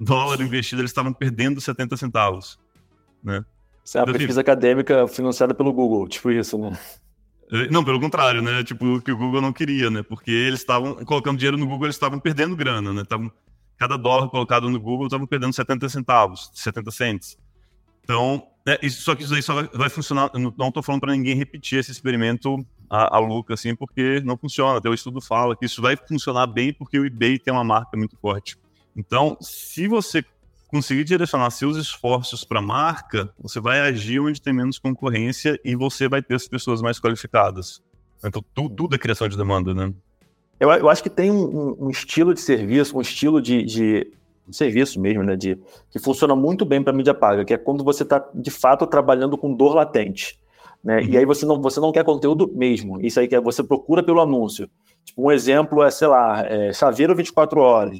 dólar 0.00 0.40
investido, 0.40 0.80
eles 0.80 0.90
estavam 0.90 1.12
perdendo 1.12 1.60
70 1.60 1.96
centavos. 1.96 2.58
Né? 3.22 3.44
Isso 3.84 3.98
é 3.98 4.00
uma 4.00 4.04
então, 4.04 4.14
pesquisa 4.14 4.40
assim, 4.40 4.50
acadêmica 4.50 5.06
financiada 5.08 5.54
pelo 5.54 5.72
Google, 5.72 6.08
tipo 6.08 6.30
isso, 6.30 6.56
né? 6.56 6.78
Não, 7.70 7.84
pelo 7.84 8.00
contrário, 8.00 8.40
né? 8.40 8.64
Tipo, 8.64 9.00
que 9.02 9.12
o 9.12 9.16
Google 9.16 9.42
não 9.42 9.52
queria, 9.52 9.90
né? 9.90 10.02
Porque 10.02 10.30
eles 10.30 10.60
estavam 10.60 10.94
colocando 11.04 11.36
dinheiro 11.36 11.58
no 11.58 11.66
Google, 11.66 11.86
eles 11.86 11.96
estavam 11.96 12.18
perdendo 12.18 12.56
grana, 12.56 12.92
né? 12.94 13.04
Tavam, 13.04 13.30
cada 13.76 13.98
dólar 13.98 14.28
colocado 14.30 14.70
no 14.70 14.80
Google 14.80 15.06
estavam 15.06 15.26
perdendo 15.26 15.52
70 15.52 15.86
centavos, 15.90 16.50
70 16.54 16.90
cents. 16.90 17.38
Então, 18.02 18.42
é, 18.66 18.78
isso, 18.82 19.02
só 19.02 19.14
que 19.14 19.22
isso 19.22 19.34
aí 19.34 19.42
só 19.42 19.54
vai, 19.54 19.68
vai 19.72 19.88
funcionar. 19.90 20.30
Não 20.34 20.68
estou 20.68 20.82
falando 20.82 21.02
para 21.02 21.12
ninguém 21.12 21.36
repetir 21.36 21.78
esse 21.78 21.90
experimento 21.90 22.64
a, 22.88 23.16
a 23.16 23.18
louca, 23.18 23.52
assim, 23.52 23.76
porque 23.76 24.20
não 24.24 24.36
funciona. 24.36 24.78
Até 24.78 24.88
o 24.88 24.94
estudo 24.94 25.20
fala 25.20 25.54
que 25.56 25.66
isso 25.66 25.82
vai 25.82 25.96
funcionar 25.96 26.46
bem 26.46 26.72
porque 26.72 26.98
o 26.98 27.04
eBay 27.04 27.38
tem 27.38 27.52
uma 27.52 27.64
marca 27.64 27.96
muito 27.96 28.16
forte. 28.16 28.56
Então, 28.96 29.36
se 29.40 29.86
você 29.88 30.24
conseguir 30.72 31.04
direcionar 31.04 31.50
seus 31.50 31.76
esforços 31.76 32.44
para 32.44 32.58
a 32.58 32.62
marca, 32.62 33.30
você 33.38 33.60
vai 33.60 33.80
agir 33.80 34.18
onde 34.20 34.40
tem 34.40 34.54
menos 34.54 34.78
concorrência 34.78 35.60
e 35.62 35.76
você 35.76 36.08
vai 36.08 36.22
ter 36.22 36.34
as 36.34 36.48
pessoas 36.48 36.80
mais 36.80 36.98
qualificadas. 36.98 37.82
Então, 38.24 38.42
tudo, 38.54 38.74
tudo 38.74 38.94
é 38.94 38.98
criação 38.98 39.28
de 39.28 39.36
demanda, 39.36 39.74
né? 39.74 39.92
Eu, 40.58 40.70
eu 40.70 40.88
acho 40.88 41.02
que 41.02 41.10
tem 41.10 41.30
um, 41.30 41.76
um, 41.78 41.90
estilo 41.90 42.32
de 42.32 42.40
serviço, 42.40 42.96
um 42.96 43.02
estilo 43.02 43.42
de, 43.42 43.62
de 43.64 44.10
serviço 44.50 44.98
mesmo, 44.98 45.22
né? 45.22 45.36
De, 45.36 45.58
que 45.90 45.98
funciona 45.98 46.34
muito 46.34 46.64
bem 46.64 46.82
para 46.82 46.92
mídia 46.92 47.12
paga, 47.12 47.44
que 47.44 47.52
é 47.52 47.58
quando 47.58 47.84
você 47.84 48.02
está 48.02 48.26
de 48.34 48.50
fato 48.50 48.86
trabalhando 48.86 49.36
com 49.36 49.52
dor 49.52 49.74
latente. 49.74 50.40
Né? 50.82 51.00
Uhum. 51.00 51.08
E 51.10 51.18
aí 51.18 51.26
você 51.26 51.44
não, 51.44 51.60
você 51.60 51.80
não 51.80 51.92
quer 51.92 52.02
conteúdo 52.02 52.50
mesmo. 52.54 52.98
Isso 53.04 53.20
aí 53.20 53.28
que 53.28 53.36
é, 53.36 53.40
você 53.40 53.62
procura 53.62 54.02
pelo 54.02 54.22
anúncio. 54.22 54.70
Tipo, 55.04 55.26
um 55.26 55.32
exemplo 55.32 55.82
é, 55.82 55.90
sei 55.90 56.08
lá, 56.08 56.46
é, 56.46 56.72
chaveiro 56.72 57.14
24 57.14 57.60
horas, 57.60 57.98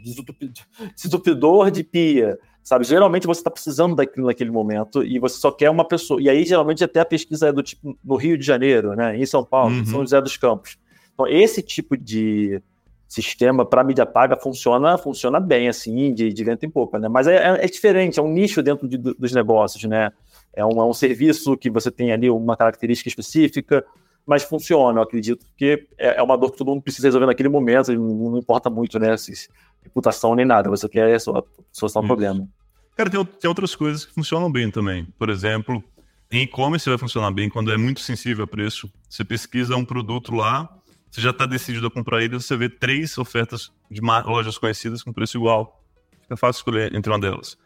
desentupidor 0.94 1.70
de 1.70 1.84
pia, 1.84 2.38
sabe? 2.62 2.84
Geralmente 2.84 3.26
você 3.26 3.40
está 3.40 3.50
precisando 3.50 3.94
daquilo 3.94 4.26
naquele 4.26 4.50
momento 4.50 5.02
e 5.02 5.18
você 5.18 5.38
só 5.38 5.50
quer 5.50 5.70
uma 5.70 5.86
pessoa. 5.86 6.20
E 6.20 6.28
aí, 6.28 6.44
geralmente, 6.44 6.84
até 6.84 7.00
a 7.00 7.04
pesquisa 7.04 7.48
é 7.48 7.52
do 7.52 7.62
tipo 7.62 7.96
no 8.04 8.16
Rio 8.16 8.38
de 8.38 8.44
Janeiro, 8.44 8.94
né? 8.94 9.16
Em 9.16 9.26
São 9.26 9.44
Paulo, 9.44 9.74
uhum. 9.74 9.80
em 9.80 9.84
São 9.84 10.00
José 10.00 10.20
dos 10.20 10.36
Campos. 10.36 10.78
Então, 11.12 11.26
esse 11.26 11.62
tipo 11.62 11.96
de 11.96 12.62
sistema 13.08 13.66
para 13.66 13.84
mídia 13.84 14.06
paga 14.06 14.36
funciona 14.36 14.96
funciona 14.96 15.38
bem, 15.38 15.68
assim, 15.68 16.14
de, 16.14 16.32
de 16.32 16.44
vento 16.44 16.64
em 16.64 16.70
pouco, 16.70 16.96
né? 16.98 17.08
Mas 17.08 17.26
é, 17.26 17.36
é, 17.36 17.64
é 17.64 17.66
diferente, 17.66 18.18
é 18.18 18.22
um 18.22 18.32
nicho 18.32 18.62
dentro 18.62 18.88
de, 18.88 18.96
dos 18.96 19.32
negócios, 19.32 19.84
né? 19.84 20.10
É 20.54 20.64
um, 20.64 20.80
é 20.80 20.84
um 20.84 20.94
serviço 20.94 21.56
que 21.56 21.70
você 21.70 21.90
tem 21.90 22.12
ali 22.12 22.30
uma 22.30 22.56
característica 22.56 23.08
específica, 23.08 23.84
mas 24.26 24.42
funciona, 24.44 24.98
eu 24.98 25.02
acredito, 25.02 25.44
porque 25.46 25.86
é, 25.98 26.18
é 26.18 26.22
uma 26.22 26.36
dor 26.36 26.52
que 26.52 26.58
todo 26.58 26.68
mundo 26.68 26.82
precisa 26.82 27.08
resolver 27.08 27.26
naquele 27.26 27.48
momento, 27.48 27.92
não, 27.92 28.38
importa 28.38 28.70
muito, 28.70 28.98
né? 28.98 29.16
Se, 29.16 29.48
reputação 29.82 30.34
nem 30.34 30.46
nada, 30.46 30.70
você 30.70 30.88
quer 30.88 31.20
só 31.20 31.42
solucionar 31.72 32.04
um 32.04 32.06
problema. 32.06 32.48
Cara, 32.96 33.10
tem, 33.10 33.24
tem 33.24 33.48
outras 33.48 33.74
coisas 33.74 34.04
que 34.04 34.14
funcionam 34.14 34.50
bem 34.50 34.70
também. 34.70 35.06
Por 35.18 35.28
exemplo, 35.28 35.82
em 36.30 36.42
e-commerce 36.42 36.88
vai 36.88 36.98
funcionar 36.98 37.30
bem 37.32 37.48
quando 37.48 37.72
é 37.72 37.76
muito 37.76 38.00
sensível 38.00 38.44
a 38.44 38.46
preço. 38.46 38.90
Você 39.08 39.24
pesquisa 39.24 39.76
um 39.76 39.84
produto 39.84 40.34
lá, 40.34 40.68
você 41.10 41.20
já 41.20 41.30
está 41.30 41.44
decidido 41.44 41.86
a 41.86 41.90
comprar 41.90 42.22
ele, 42.22 42.34
você 42.34 42.56
vê 42.56 42.68
três 42.68 43.18
ofertas 43.18 43.72
de 43.90 44.00
lojas 44.00 44.56
conhecidas 44.56 45.02
com 45.02 45.12
preço 45.12 45.36
igual. 45.36 45.82
Fica 46.22 46.36
fácil 46.36 46.60
escolher 46.60 46.94
entre 46.94 47.10
uma 47.10 47.18
delas. 47.18 47.58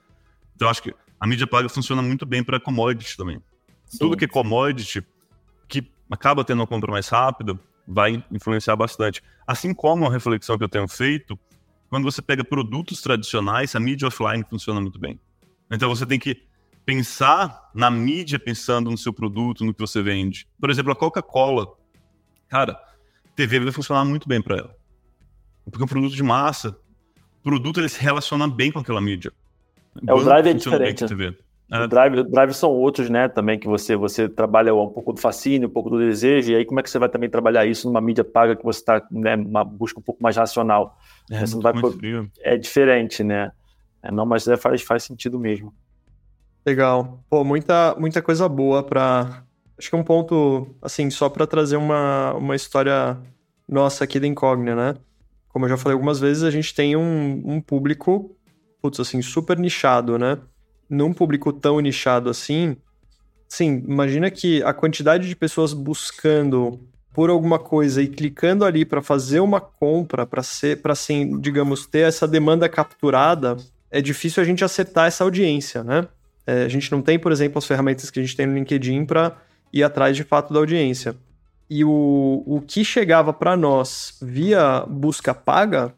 Então, 0.54 0.68
acho 0.68 0.82
que 0.82 0.94
a 1.20 1.26
mídia 1.26 1.46
paga 1.46 1.68
funciona 1.68 2.00
muito 2.02 2.24
bem 2.24 2.42
para 2.42 2.59
commodity 2.59 3.16
também. 3.16 3.40
Sim. 3.84 3.98
Tudo 3.98 4.16
que 4.16 4.24
é 4.24 4.28
commodity, 4.28 5.02
que 5.02 5.09
acaba 6.11 6.44
tendo 6.44 6.61
uma 6.61 6.66
compra 6.66 6.90
mais 6.90 7.09
rápida, 7.09 7.59
vai 7.86 8.24
influenciar 8.30 8.76
bastante. 8.76 9.22
Assim 9.46 9.72
como 9.72 10.07
a 10.07 10.11
reflexão 10.11 10.59
que 10.59 10.64
eu 10.64 10.68
tenho 10.68 10.88
feito, 10.88 11.38
quando 11.88 12.04
você 12.04 12.20
pega 12.20 12.44
produtos 12.44 13.00
tradicionais, 13.00 13.74
a 13.74 13.80
mídia 13.80 14.09
offline 14.09 14.44
funciona 14.48 14.80
muito 14.80 14.98
bem. 14.98 15.20
Então, 15.70 15.88
você 15.88 16.04
tem 16.07 16.18
que 16.18 16.42
pensar 16.84 17.70
na 17.74 17.90
mídia 17.90 18.38
pensando 18.38 18.90
no 18.90 18.98
seu 18.98 19.12
produto, 19.12 19.64
no 19.64 19.74
que 19.74 19.80
você 19.80 20.02
vende. 20.02 20.46
Por 20.61 20.70
exemplo, 20.70 20.92
a 20.92 20.96
Coca-Cola. 20.96 21.66
Cara, 22.48 22.80
TV 23.34 23.61
vai 23.61 23.72
funcionar 23.72 24.04
muito 24.04 24.28
bem 24.28 24.40
para 24.40 24.57
ela. 24.57 24.76
Porque 25.64 25.82
é 25.82 25.84
um 25.84 25.88
produto 25.88 26.14
de 26.14 26.22
massa. 26.22 26.76
O 27.40 27.42
produto 27.42 27.80
ele 27.80 27.88
se 27.88 28.00
relaciona 28.00 28.48
bem 28.48 28.70
com 28.70 28.78
aquela 28.78 29.00
mídia. 29.00 29.32
É, 30.07 30.12
o 30.12 30.22
drive 30.22 30.48
é 30.48 30.52
diferente. 30.52 31.04
É. 31.71 31.81
O 31.81 31.89
drive, 31.89 32.23
drive 32.25 32.53
são 32.53 32.71
outros, 32.71 33.11
né? 33.11 33.29
Também 33.29 33.59
que 33.59 33.67
você 33.67 33.97
você 33.97 34.29
trabalha 34.29 34.75
um 34.75 34.89
pouco 34.89 35.12
do 35.12 35.21
fascínio, 35.21 35.69
um 35.69 35.73
pouco 35.73 35.91
do 35.91 35.99
desejo, 35.99 36.53
e 36.53 36.57
aí 36.57 36.64
como 36.64 36.79
é 36.79 36.83
que 36.83 36.89
você 36.89 36.99
vai 36.99 37.09
também 37.09 37.29
trabalhar 37.29 37.67
isso 37.67 37.89
numa 37.89 38.01
mídia 38.01 38.23
paga 38.23 38.55
que 38.55 38.64
você 38.64 38.79
está, 38.79 39.03
né, 39.11 39.35
uma 39.35 39.64
busca 39.64 39.99
um 39.99 40.03
pouco 40.03 40.23
mais 40.23 40.37
racional? 40.37 40.97
É, 41.31 41.41
você 41.41 41.55
não 41.55 41.62
vai 41.62 41.73
por... 41.73 41.97
é 42.41 42.57
diferente, 42.57 43.25
né? 43.25 43.51
É, 44.03 44.12
não, 44.12 44.25
mas 44.25 44.47
é, 44.47 44.57
faz, 44.57 44.83
faz 44.83 45.03
sentido 45.03 45.39
mesmo. 45.39 45.75
Legal. 46.64 47.25
Pô, 47.29 47.43
muita, 47.43 47.97
muita 47.99 48.23
coisa 48.23 48.49
boa 48.49 48.83
para 48.83 49.45
Acho 49.79 49.91
que 49.91 49.95
é 49.95 49.99
um 49.99 50.05
ponto, 50.05 50.75
assim, 50.81 51.11
só 51.11 51.29
para 51.29 51.47
trazer 51.47 51.77
uma, 51.77 52.33
uma 52.35 52.57
história 52.57 53.19
nossa 53.69 54.05
aqui 54.05 54.19
da 54.19 54.27
Incógnita, 54.27 54.75
né? 54.75 54.95
Como 55.49 55.67
eu 55.67 55.69
já 55.69 55.77
falei 55.77 55.93
algumas 55.93 56.19
vezes, 56.19 56.43
a 56.43 56.51
gente 56.51 56.75
tem 56.75 56.97
um, 56.97 57.43
um 57.45 57.61
público, 57.61 58.35
putz, 58.81 59.01
assim, 59.01 59.21
super 59.21 59.59
nichado, 59.59 60.19
né? 60.19 60.39
Num 60.89 61.12
público 61.12 61.53
tão 61.53 61.80
nichado 61.80 62.30
assim, 62.30 62.76
sim, 63.49 63.82
imagina 63.87 64.30
que 64.30 64.62
a 64.62 64.72
quantidade 64.72 65.28
de 65.28 65.34
pessoas 65.34 65.72
buscando 65.72 66.80
por 67.12 67.30
alguma 67.30 67.59
coisa 67.59 68.03
e 68.03 68.09
clicando 68.09 68.64
ali 68.64 68.84
para 68.84 69.01
fazer 69.01 69.41
uma 69.41 69.61
compra, 69.61 70.26
para 70.26 70.43
ser, 70.43 70.82
para 70.82 70.93
assim, 70.93 71.41
digamos, 71.41 71.87
ter 71.87 72.01
essa 72.01 72.28
demanda 72.28 72.68
capturada, 72.68 73.57
é 73.91 74.03
difícil 74.03 74.43
a 74.43 74.47
gente 74.47 74.62
acertar 74.62 75.07
essa 75.07 75.24
audiência, 75.24 75.82
né? 75.82 76.07
É, 76.47 76.64
a 76.64 76.68
gente 76.68 76.93
não 76.93 77.01
tem, 77.01 77.18
por 77.18 77.32
exemplo, 77.32 77.59
as 77.59 77.66
ferramentas 77.66 78.11
que 78.11 78.20
a 78.20 78.22
gente 78.22 78.37
tem 78.37 78.47
no 78.47 78.55
LinkedIn 78.55 79.07
para 79.07 79.37
ir 79.72 79.82
atrás 79.82 80.14
de 80.14 80.24
fato 80.24 80.53
da 80.53 80.61
audiência. 80.61 81.16
E 81.68 81.84
o, 81.84 82.43
o 82.47 82.61
que 82.61 82.84
chegava 82.84 83.32
para 83.32 83.57
nós 83.57 84.18
via 84.22 84.84
busca 84.87 85.34
paga 85.34 85.95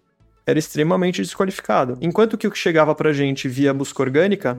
era 0.46 0.58
extremamente 0.58 1.20
desqualificado. 1.20 1.98
Enquanto 2.00 2.38
que 2.38 2.46
o 2.46 2.50
que 2.50 2.56
chegava 2.56 2.94
para 2.94 3.12
gente 3.12 3.48
via 3.48 3.74
busca 3.74 4.02
orgânica, 4.02 4.56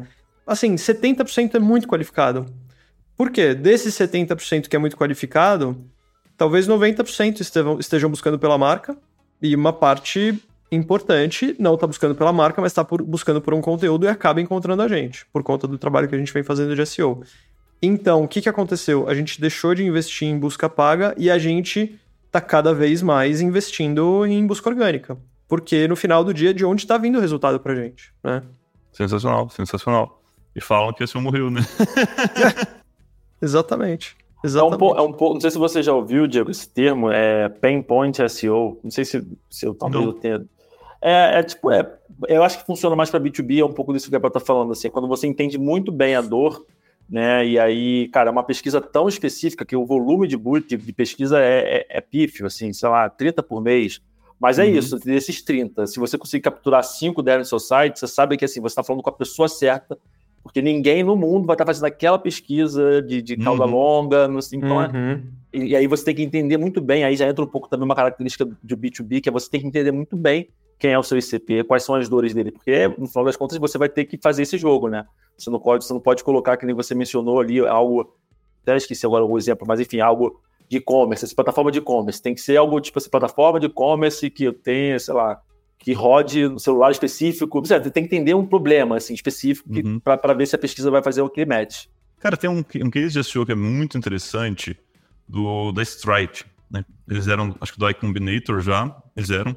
assim, 0.49 0.75
70% 0.75 1.55
é 1.55 1.59
muito 1.59 1.87
qualificado. 1.87 2.45
Por 3.15 3.31
quê? 3.31 3.53
Desses 3.53 3.93
70% 3.95 4.67
que 4.67 4.75
é 4.75 4.79
muito 4.79 4.97
qualificado, 4.97 5.77
talvez 6.37 6.67
90% 6.67 7.41
estejam, 7.41 7.79
estejam 7.79 8.09
buscando 8.09 8.39
pela 8.39 8.57
marca 8.57 8.97
e 9.41 9.55
uma 9.55 9.73
parte 9.73 10.41
importante 10.71 11.55
não 11.59 11.75
está 11.75 11.87
buscando 11.87 12.15
pela 12.15 12.31
marca, 12.31 12.61
mas 12.61 12.71
está 12.71 12.83
buscando 12.83 13.41
por 13.41 13.53
um 13.53 13.61
conteúdo 13.61 14.05
e 14.05 14.07
acaba 14.07 14.39
encontrando 14.39 14.81
a 14.81 14.87
gente, 14.87 15.25
por 15.33 15.43
conta 15.43 15.67
do 15.67 15.77
trabalho 15.77 16.07
que 16.07 16.15
a 16.15 16.17
gente 16.17 16.33
vem 16.33 16.43
fazendo 16.43 16.75
de 16.75 16.85
SEO. 16.85 17.23
Então, 17.81 18.23
o 18.23 18.27
que, 18.27 18.41
que 18.41 18.49
aconteceu? 18.49 19.07
A 19.07 19.15
gente 19.15 19.39
deixou 19.39 19.73
de 19.73 19.83
investir 19.83 20.27
em 20.27 20.37
busca 20.37 20.69
paga 20.69 21.13
e 21.17 21.31
a 21.31 21.37
gente 21.37 21.99
está 22.25 22.39
cada 22.39 22.73
vez 22.73 23.01
mais 23.01 23.41
investindo 23.41 24.25
em 24.25 24.45
busca 24.45 24.69
orgânica. 24.69 25.17
Porque 25.47 25.87
no 25.87 25.95
final 25.95 26.23
do 26.23 26.33
dia, 26.33 26.53
de 26.53 26.63
onde 26.63 26.83
está 26.83 26.97
vindo 26.97 27.17
o 27.17 27.21
resultado 27.21 27.59
para 27.59 27.73
gente, 27.75 28.13
né? 28.23 28.43
Sensacional, 28.91 29.49
sensacional. 29.49 30.18
E 30.55 30.61
falam 30.61 30.93
que 30.93 31.03
esse 31.03 31.17
morreu, 31.17 31.49
né? 31.49 31.61
Exatamente. 33.41 34.17
Exatamente. 34.43 34.93
É 34.93 34.93
um, 34.93 34.97
é 34.97 35.01
um 35.01 35.13
pouco, 35.13 35.33
não 35.33 35.41
sei 35.41 35.51
se 35.51 35.57
você 35.57 35.83
já 35.83 35.93
ouviu, 35.93 36.25
Diego, 36.25 36.49
esse 36.49 36.67
termo, 36.69 37.11
é 37.11 37.49
Pain 37.49 37.81
Point 37.81 38.17
SEO. 38.29 38.79
Não 38.83 38.89
sei 38.89 39.03
se, 39.03 39.27
se 39.49 39.65
eu 39.65 39.75
talvez 39.75 40.03
eu 40.03 40.13
tenha. 40.13 40.45
É, 41.01 41.39
é, 41.39 41.43
tipo, 41.43 41.71
é, 41.71 41.97
eu 42.27 42.43
acho 42.43 42.59
que 42.59 42.65
funciona 42.65 42.95
mais 42.95 43.09
para 43.09 43.19
B2B, 43.19 43.59
é 43.59 43.65
um 43.65 43.73
pouco 43.73 43.93
disso 43.93 44.05
que 44.05 44.09
o 44.09 44.13
Gabriel 44.13 44.31
tá 44.31 44.39
falando, 44.39 44.71
assim, 44.71 44.89
quando 44.89 45.07
você 45.07 45.27
entende 45.27 45.57
muito 45.57 45.91
bem 45.91 46.15
a 46.15 46.21
dor, 46.21 46.65
né, 47.09 47.45
e 47.45 47.57
aí, 47.57 48.09
cara, 48.09 48.29
é 48.29 48.31
uma 48.31 48.43
pesquisa 48.43 48.81
tão 48.81 49.07
específica 49.07 49.65
que 49.65 49.75
o 49.75 49.85
volume 49.85 50.27
de, 50.27 50.37
de, 50.37 50.77
de 50.77 50.93
pesquisa 50.93 51.39
é, 51.39 51.77
é, 51.77 51.85
é, 51.97 52.01
pífio, 52.01 52.45
assim, 52.45 52.73
sei 52.73 52.89
lá, 52.89 53.09
30 53.09 53.41
por 53.41 53.61
mês, 53.61 54.01
mas 54.37 54.59
é 54.59 54.65
uhum. 54.65 54.71
isso, 54.71 54.99
desses 54.99 55.41
30, 55.41 55.87
se 55.87 55.99
você 55.99 56.17
conseguir 56.17 56.43
capturar 56.43 56.83
5 56.83 57.21
delas 57.23 57.47
no 57.47 57.49
seu 57.49 57.59
site, 57.59 57.97
você 57.97 58.07
sabe 58.07 58.35
que, 58.35 58.43
assim, 58.43 58.59
você 58.59 58.73
está 58.73 58.83
falando 58.83 59.01
com 59.01 59.09
a 59.09 59.13
pessoa 59.13 59.47
certa, 59.47 59.97
porque 60.49 60.63
ninguém 60.63 61.03
no 61.03 61.15
mundo 61.15 61.45
vai 61.45 61.53
estar 61.53 61.65
fazendo 61.65 61.85
aquela 61.85 62.17
pesquisa 62.17 63.03
de, 63.03 63.21
de 63.21 63.37
cauda 63.37 63.65
uhum. 63.65 63.71
longa, 63.71 64.37
assim, 64.39 64.57
então 64.57 64.81
é, 64.81 64.87
uhum. 64.87 65.23
e, 65.53 65.59
e, 65.67 65.75
aí 65.75 65.85
você 65.85 66.03
tem 66.03 66.15
que 66.15 66.23
entender 66.23 66.57
muito 66.57 66.81
bem, 66.81 67.03
aí 67.03 67.15
já 67.15 67.29
entra 67.29 67.45
um 67.45 67.47
pouco 67.47 67.69
também 67.69 67.85
uma 67.85 67.93
característica 67.93 68.43
do 68.45 68.75
B2B, 68.75 69.21
que 69.21 69.29
é 69.29 69.31
você 69.31 69.47
tem 69.47 69.61
que 69.61 69.67
entender 69.67 69.91
muito 69.91 70.17
bem 70.17 70.49
quem 70.79 70.91
é 70.91 70.97
o 70.97 71.03
seu 71.03 71.19
ICP, 71.19 71.65
quais 71.65 71.83
são 71.83 71.93
as 71.93 72.09
dores 72.09 72.33
dele, 72.33 72.51
porque 72.51 72.87
no 72.97 73.07
final 73.07 73.25
das 73.25 73.35
contas 73.35 73.59
você 73.59 73.77
vai 73.77 73.89
ter 73.89 74.05
que 74.05 74.17
fazer 74.17 74.41
esse 74.41 74.57
jogo, 74.57 74.87
né? 74.87 75.05
Você 75.37 75.51
não 75.51 75.59
pode, 75.59 75.85
você 75.85 75.93
não 75.93 76.01
pode 76.01 76.23
colocar, 76.23 76.57
que 76.57 76.65
nem 76.65 76.73
você 76.73 76.95
mencionou 76.95 77.39
ali, 77.39 77.59
algo, 77.59 78.11
até 78.63 78.75
esqueci 78.75 79.05
agora 79.05 79.23
o 79.23 79.37
exemplo, 79.37 79.67
mas 79.67 79.79
enfim, 79.79 79.99
algo 79.99 80.41
de 80.67 80.77
e-commerce, 80.77 81.25
essa 81.25 81.35
plataforma 81.35 81.71
de 81.71 81.77
e-commerce, 81.77 82.19
tem 82.19 82.33
que 82.33 82.41
ser 82.41 82.57
algo 82.57 82.81
tipo 82.81 82.97
essa 82.97 83.09
plataforma 83.09 83.59
de 83.59 83.67
e-commerce 83.67 84.27
que 84.31 84.51
tenha, 84.51 84.97
sei 84.97 85.13
lá, 85.13 85.39
que 85.79 85.93
rode 85.93 86.47
no 86.47 86.59
celular 86.59 86.91
específico. 86.91 87.61
Você 87.61 87.79
tem 87.89 88.05
que 88.05 88.15
entender 88.15 88.33
um 88.33 88.45
problema 88.45 88.97
assim, 88.97 89.13
específico 89.13 89.69
uhum. 89.73 89.99
para 89.99 90.33
ver 90.33 90.45
se 90.45 90.55
a 90.55 90.59
pesquisa 90.59 90.91
vai 90.91 91.01
fazer 91.01 91.21
o 91.21 91.29
que 91.29 91.45
match. 91.45 91.85
Cara, 92.19 92.35
tem 92.35 92.49
um, 92.49 92.59
um 92.59 92.89
case 92.91 93.13
de 93.13 93.23
SEO 93.23 93.45
que 93.45 93.53
é 93.53 93.55
muito 93.55 93.97
interessante 93.97 94.77
do 95.27 95.71
da 95.71 95.81
Stripe. 95.81 96.43
Né? 96.69 96.83
Eles 97.07 97.27
eram, 97.27 97.55
acho 97.61 97.73
que 97.73 97.79
do 97.79 97.89
iCombinator 97.89 98.59
já, 98.59 98.93
eles 99.15 99.29
eram. 99.29 99.55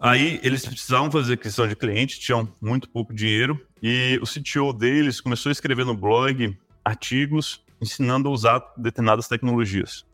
Aí 0.00 0.38
eles 0.44 0.64
precisavam 0.64 1.10
fazer 1.10 1.34
aquisição 1.34 1.66
de 1.66 1.74
cliente, 1.74 2.20
tinham 2.20 2.48
muito 2.60 2.88
pouco 2.88 3.12
dinheiro, 3.12 3.58
e 3.82 4.20
o 4.22 4.26
CTO 4.26 4.72
deles 4.72 5.20
começou 5.20 5.50
a 5.50 5.52
escrever 5.52 5.84
no 5.84 5.96
blog 5.96 6.56
artigos 6.84 7.64
ensinando 7.80 8.28
a 8.28 8.32
usar 8.32 8.62
determinadas 8.76 9.26
tecnologias. 9.26 10.04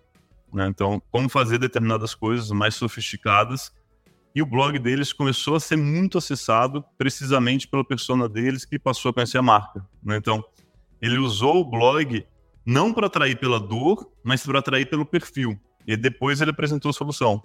Né? 0.53 0.68
Então, 0.68 1.03
como 1.11 1.28
fazer 1.28 1.59
determinadas 1.59 2.14
coisas 2.14 2.51
mais 2.51 2.74
sofisticadas 2.76 3.72
e 4.35 4.43
o 4.43 4.47
blog 4.47 4.78
deles 4.78 5.12
começou 5.12 5.55
a 5.55 5.61
ser 5.61 5.76
muito 5.76 6.18
acessado 6.18 6.85
precisamente 6.99 7.68
pela 7.68 7.85
persona 7.85 8.28
deles 8.28 8.64
que 8.64 8.78
passou 8.78 9.11
a 9.11 9.14
conhecer 9.14 9.39
a 9.39 9.43
marca. 9.43 9.87
Né? 10.03 10.16
Então, 10.16 10.45
ele 11.01 11.18
usou 11.18 11.61
o 11.61 11.64
blog 11.64 12.26
não 12.66 12.93
para 12.93 13.07
atrair 13.07 13.39
pela 13.39 13.61
dor, 13.61 14.11
mas 14.24 14.45
para 14.45 14.59
atrair 14.59 14.87
pelo 14.87 15.07
perfil. 15.07 15.59
E 15.87 15.97
depois 15.97 16.41
ele 16.41 16.51
apresentou 16.51 16.91
a 16.91 16.93
solução. 16.93 17.43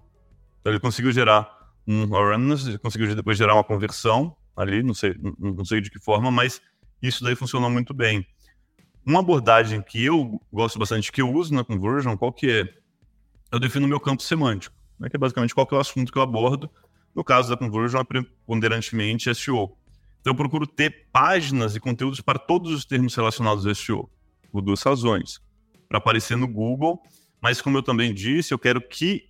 Então, 0.60 0.72
ele 0.72 0.80
conseguiu 0.80 1.12
gerar 1.12 1.48
um 1.86 2.16
awareness, 2.16 2.78
conseguiu 2.78 3.16
depois 3.16 3.38
gerar 3.38 3.54
uma 3.54 3.64
conversão 3.64 4.36
ali, 4.56 4.82
não 4.82 4.94
sei, 4.94 5.16
não 5.38 5.64
sei 5.64 5.82
de 5.82 5.92
que 5.92 6.00
forma, 6.00 6.32
mas 6.32 6.60
isso 7.02 7.24
daí 7.24 7.36
funcionou 7.36 7.70
muito 7.70 7.94
bem. 7.94 8.26
Uma 9.06 9.20
abordagem 9.20 9.82
que 9.82 10.04
eu 10.04 10.42
gosto 10.52 10.80
bastante, 10.80 11.12
que 11.12 11.22
eu 11.22 11.32
uso 11.32 11.54
na 11.54 11.64
Conversion, 11.64 12.18
qual 12.18 12.34
que 12.34 12.50
é? 12.50 12.74
Eu 13.52 13.60
defino 13.60 13.88
meu 13.88 14.00
campo 14.00 14.22
semântico 14.22 14.79
né, 15.00 15.10
que 15.10 15.16
é 15.16 15.20
basicamente 15.20 15.54
qual 15.54 15.68
é 15.72 15.76
o 15.76 15.80
assunto 15.80 16.12
que 16.12 16.18
eu 16.18 16.22
abordo. 16.22 16.70
No 17.16 17.24
caso 17.24 17.50
da 17.50 17.58
Conversion, 17.58 18.00
é 18.00 18.04
preponderantemente 18.04 19.34
SEO. 19.34 19.76
Então, 20.22 20.32
eu 20.32 20.36
procuro 20.36 20.68
ter 20.68 21.08
páginas 21.12 21.76
e 21.76 21.80
conteúdos 21.80 22.22
para 22.22 22.38
todos 22.38 22.72
os 22.72 22.86
termos 22.86 23.16
relacionados 23.16 23.66
a 23.66 23.74
SEO, 23.74 24.10
por 24.52 24.62
duas 24.62 24.82
razões. 24.82 25.39
Para 25.88 25.97
aparecer 25.97 26.38
no 26.38 26.47
Google, 26.47 27.02
mas 27.41 27.62
como 27.62 27.78
eu 27.78 27.84
também 27.84 28.14
disse, 28.14 28.54
eu 28.54 28.60
quero 28.60 28.82
que 28.82 29.30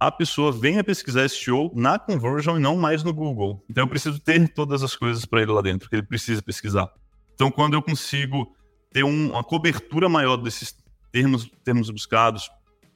a 0.00 0.10
pessoa 0.10 0.50
venha 0.50 0.82
pesquisar 0.82 1.28
SEO 1.28 1.70
na 1.74 1.98
Conversion 1.98 2.56
e 2.56 2.60
não 2.60 2.76
mais 2.76 3.04
no 3.04 3.12
Google. 3.12 3.64
Então, 3.70 3.84
eu 3.84 3.88
preciso 3.88 4.18
ter 4.18 4.48
todas 4.48 4.82
as 4.82 4.96
coisas 4.96 5.24
para 5.24 5.42
ele 5.42 5.52
lá 5.52 5.60
dentro, 5.60 5.88
que 5.88 5.94
ele 5.94 6.02
precisa 6.02 6.42
pesquisar. 6.42 6.90
Então, 7.34 7.50
quando 7.50 7.74
eu 7.74 7.82
consigo 7.82 8.52
ter 8.90 9.04
um, 9.04 9.30
uma 9.30 9.44
cobertura 9.44 10.08
maior 10.08 10.36
desses 10.36 10.74
termos, 11.12 11.48
termos 11.62 11.88
buscados, 11.90 12.50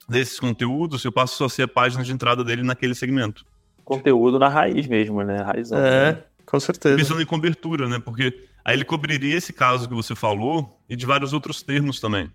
desses 0.08 0.38
conteúdos, 0.38 1.04
eu 1.04 1.12
passo 1.12 1.44
a 1.44 1.48
ser 1.48 1.62
a 1.62 1.68
página 1.68 2.02
de 2.02 2.12
entrada 2.12 2.44
dele 2.44 2.62
naquele 2.62 2.94
segmento. 2.94 3.44
Conteúdo 3.84 4.38
na 4.38 4.48
raiz 4.48 4.86
mesmo, 4.86 5.22
né? 5.22 5.42
Raizão. 5.42 5.78
É, 5.78 6.12
né? 6.12 6.22
com 6.44 6.58
certeza. 6.58 6.96
Pensando 6.96 7.22
em 7.22 7.26
cobertura, 7.26 7.88
né? 7.88 8.00
Porque 8.04 8.42
aí 8.64 8.74
ele 8.74 8.84
cobriria 8.84 9.36
esse 9.36 9.52
caso 9.52 9.88
que 9.88 9.94
você 9.94 10.14
falou 10.14 10.78
e 10.88 10.96
de 10.96 11.06
vários 11.06 11.32
outros 11.32 11.62
termos 11.62 12.00
também. 12.00 12.30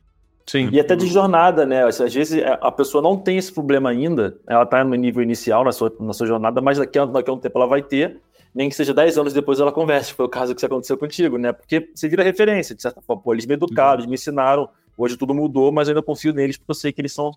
Sim. 0.45 0.69
E 0.71 0.79
até 0.79 0.95
de 0.95 1.07
jornada, 1.07 1.65
né? 1.65 1.85
Às 1.85 1.97
vezes 1.97 2.33
é, 2.33 2.57
a 2.61 2.71
pessoa 2.71 3.01
não 3.01 3.17
tem 3.17 3.37
esse 3.37 3.53
problema 3.53 3.89
ainda, 3.89 4.37
ela 4.47 4.63
está 4.63 4.83
no 4.83 4.95
nível 4.95 5.21
inicial 5.21 5.63
na 5.63 5.71
sua, 5.71 5.93
na 5.99 6.13
sua 6.13 6.27
jornada, 6.27 6.61
mas 6.61 6.77
daqui 6.77 6.97
a, 6.97 7.05
daqui 7.05 7.29
a 7.29 7.33
um 7.33 7.37
tempo 7.37 7.57
ela 7.57 7.67
vai 7.67 7.81
ter, 7.81 8.19
nem 8.53 8.67
que 8.67 8.75
seja 8.75 8.93
10 8.93 9.17
anos 9.17 9.33
depois 9.33 9.59
ela 9.59 9.71
converse. 9.71 10.13
Foi 10.13 10.25
o 10.25 10.29
caso 10.29 10.53
que 10.55 10.65
aconteceu 10.65 10.97
contigo, 10.97 11.37
né? 11.37 11.53
Porque 11.53 11.89
você 11.93 12.09
vira 12.09 12.23
referência, 12.23 12.75
de 12.75 12.81
certa 12.81 13.01
forma. 13.01 13.21
Pô, 13.21 13.33
eles 13.33 13.45
me 13.45 13.53
educaram, 13.53 13.99
eles 13.99 14.07
me 14.07 14.15
ensinaram, 14.15 14.67
hoje 14.97 15.15
tudo 15.15 15.33
mudou, 15.33 15.71
mas 15.71 15.87
eu 15.87 15.93
ainda 15.93 16.03
confio 16.03 16.33
neles 16.33 16.57
porque 16.57 16.71
eu 16.71 16.75
sei 16.75 16.91
que 16.91 17.01
eles 17.01 17.13
são 17.13 17.31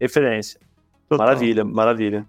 referência. 0.00 0.60
Total. 1.08 1.26
Maravilha, 1.26 1.64
maravilha. 1.64 2.26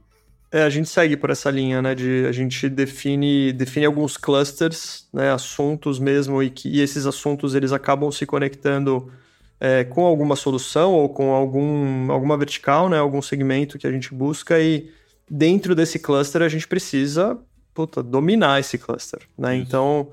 É, 0.51 0.63
a 0.63 0.69
gente 0.69 0.87
segue 0.87 1.17
por 1.17 1.29
essa 1.29 1.49
linha, 1.49 1.81
né? 1.81 1.93
De 1.93 2.25
a 2.27 2.31
gente 2.31 2.69
define, 2.69 3.51
define 3.51 3.85
alguns 3.85 4.15
clusters, 4.15 5.07
né? 5.13 5.31
Assuntos 5.31 5.99
mesmo, 5.99 6.41
e 6.41 6.49
que 6.49 6.69
e 6.69 6.81
esses 6.81 7.05
assuntos 7.05 7.53
eles 7.53 7.73
acabam 7.73 8.11
se 8.11 8.25
conectando 8.25 9.11
é, 9.59 9.83
com 9.83 10.05
alguma 10.05 10.35
solução 10.35 10.93
ou 10.93 11.09
com 11.09 11.33
algum, 11.33 12.11
alguma 12.11 12.37
vertical, 12.37 12.87
né? 12.87 12.97
Algum 12.97 13.21
segmento 13.21 13.77
que 13.77 13.87
a 13.87 13.91
gente 13.91 14.13
busca 14.13 14.59
e 14.59 14.89
dentro 15.29 15.75
desse 15.75 15.99
cluster 15.99 16.41
a 16.41 16.47
gente 16.47 16.67
precisa 16.67 17.37
puta, 17.73 18.01
dominar 18.01 18.59
esse 18.59 18.77
cluster, 18.77 19.19
né? 19.37 19.55
Isso. 19.55 19.67
Então 19.67 20.09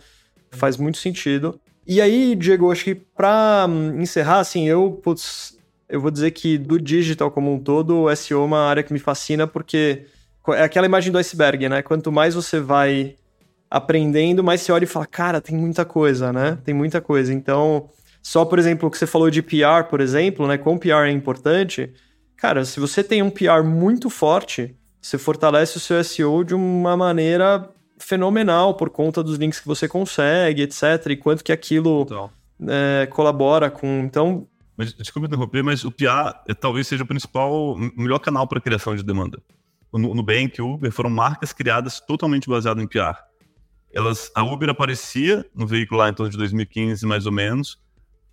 faz 0.50 0.76
muito 0.76 0.98
sentido. 0.98 1.59
E 1.86 2.00
aí, 2.00 2.34
Diego, 2.34 2.70
acho 2.70 2.84
que 2.84 2.94
para 2.94 3.66
hum, 3.68 4.00
encerrar, 4.00 4.40
assim, 4.40 4.68
eu, 4.68 5.00
putz, 5.02 5.57
eu 5.95 6.01
vou 6.01 6.11
dizer 6.11 6.32
que 6.32 6.59
do 6.59 6.80
digital 6.80 7.30
como 7.30 7.53
um 7.55 7.59
todo, 7.59 8.03
o 8.03 8.16
SEO 8.16 8.42
é 8.42 8.45
uma 8.45 8.66
área 8.66 8.82
que 8.82 8.92
me 8.92 8.99
fascina 8.99 9.47
porque 9.47 10.07
é 10.49 10.64
aquela 10.64 10.86
imagem 10.86 11.12
do 11.12 11.18
iceberg, 11.18 11.68
né? 11.68 11.82
Quanto 11.82 12.11
mais 12.11 12.34
você 12.34 12.59
vai 12.59 13.14
aprendendo, 13.70 14.42
mais 14.42 14.61
você 14.61 14.72
olha 14.72 14.82
e 14.82 14.88
fala, 14.88 15.07
cara, 15.07 15.40
tem 15.40 15.57
muita 15.57 15.84
coisa, 15.84 16.32
né? 16.32 16.59
Tem 16.64 16.74
muita 16.74 17.01
coisa. 17.01 17.32
Então, 17.32 17.88
só 18.20 18.45
por 18.45 18.59
exemplo, 18.59 18.88
o 18.88 18.90
que 18.90 18.99
você 18.99 19.07
falou 19.07 19.30
de 19.30 19.40
PR, 19.40 19.84
por 19.88 20.01
exemplo, 20.01 20.49
né? 20.49 20.59
Como 20.59 20.80
PR 20.80 21.07
é 21.07 21.12
importante, 21.12 21.92
cara, 22.36 22.64
se 22.64 22.80
você 22.80 23.05
tem 23.05 23.22
um 23.22 23.30
PR 23.30 23.62
muito 23.64 24.11
forte, 24.11 24.74
você 25.01 25.16
fortalece 25.16 25.76
o 25.76 25.80
seu 25.80 26.03
SEO 26.03 26.42
de 26.42 26.57
uma 26.57 26.97
maneira 26.97 27.70
fenomenal 28.01 28.74
por 28.74 28.90
conta 28.90 29.22
dos 29.22 29.38
links 29.38 29.61
que 29.61 29.68
você 29.68 29.86
consegue, 29.86 30.62
etc. 30.62 31.07
E 31.11 31.16
quanto 31.16 31.45
que 31.45 31.53
aquilo 31.53 32.05
é, 32.66 33.07
colabora 33.07 33.70
com. 33.70 34.01
Então, 34.05 34.49
mas, 34.77 34.93
desculpa 34.93 35.29
interromper, 35.29 35.62
mas 35.62 35.85
o 35.85 35.91
PA 35.91 36.43
é, 36.49 36.55
talvez 36.55 36.87
seja 36.87 37.05
o 37.05 37.07
principal, 37.07 37.77
melhor 37.97 38.18
canal 38.18 38.47
para 38.47 38.61
criação 38.61 38.97
de 38.97 39.03
demanda. 39.03 39.41
O 39.93 39.99
Nubank 39.99 40.61
o 40.61 40.75
Uber 40.75 40.91
foram 40.91 41.09
marcas 41.09 41.53
criadas 41.53 42.01
totalmente 42.01 42.49
baseadas 42.49 42.83
em 42.83 42.87
PR. 42.87 43.16
Elas, 43.93 44.29
a 44.35 44.43
Uber 44.43 44.68
aparecia 44.68 45.49
no 45.55 45.68
veículo 45.68 46.01
lá 46.01 46.09
em 46.09 46.12
torno 46.12 46.33
de 46.33 46.37
2015, 46.37 47.07
mais 47.07 47.27
ou 47.27 47.33
menos, 47.33 47.79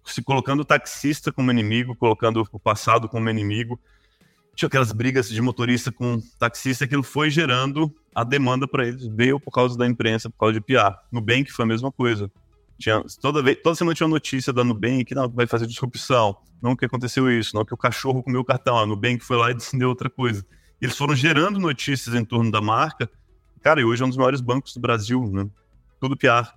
se 0.04 0.24
colocando 0.24 0.62
o 0.62 0.66
taxista 0.66 1.32
como 1.32 1.52
inimigo, 1.52 1.96
colocando 1.96 2.44
o 2.52 2.60
passado 2.60 3.08
como 3.08 3.30
inimigo. 3.30 3.80
Tinha 4.56 4.66
aquelas 4.66 4.92
brigas 4.92 5.30
de 5.30 5.40
motorista 5.40 5.92
com 5.92 6.20
taxista, 6.40 6.86
aquilo 6.86 7.04
foi 7.04 7.30
gerando 7.30 7.94
a 8.14 8.24
demanda 8.24 8.68
para 8.68 8.88
eles. 8.88 9.06
Veio 9.06 9.40
por 9.40 9.52
causa 9.52 9.78
da 9.78 9.86
imprensa, 9.86 10.32
por 10.32 10.40
causa 10.40 10.54
de 10.54 10.62
PR. 10.62 10.98
Nubank 11.12 11.52
foi 11.52 11.64
a 11.64 11.68
mesma 11.68 11.92
coisa. 11.92 12.32
Tinha, 12.82 13.04
toda, 13.22 13.42
vez, 13.44 13.60
toda 13.62 13.76
semana 13.76 13.96
tinha 13.96 14.08
uma 14.08 14.16
notícia 14.16 14.52
da 14.52 14.64
Nubank, 14.64 15.14
não, 15.14 15.30
vai 15.30 15.46
fazer 15.46 15.68
disrupção, 15.68 16.36
não 16.62 16.76
que 16.76 16.84
aconteceu 16.84 17.32
isso, 17.32 17.56
não 17.56 17.64
que 17.64 17.74
o 17.74 17.78
cachorro 17.78 18.24
comeu 18.24 18.42
o 18.42 18.46
cartão, 18.46 18.78
a 18.78 18.86
Nubank 18.86 19.24
foi 19.24 19.38
lá 19.38 19.52
e 19.52 19.54
decidiu 19.54 19.88
outra 19.88 20.10
coisa. 20.10 20.46
Eles 20.82 20.98
foram 20.98 21.16
gerando 21.16 21.60
notícias 21.60 22.16
em 22.16 22.26
torno 22.26 22.52
da 22.52 22.60
marca, 22.60 23.10
cara, 23.62 23.80
e 23.80 23.86
hoje 23.86 24.02
é 24.02 24.06
um 24.06 24.10
dos 24.10 24.18
maiores 24.18 24.42
bancos 24.42 24.74
do 24.74 24.82
Brasil, 24.82 25.22
né? 25.32 25.48
Tudo 26.00 26.18
PR. 26.18 26.52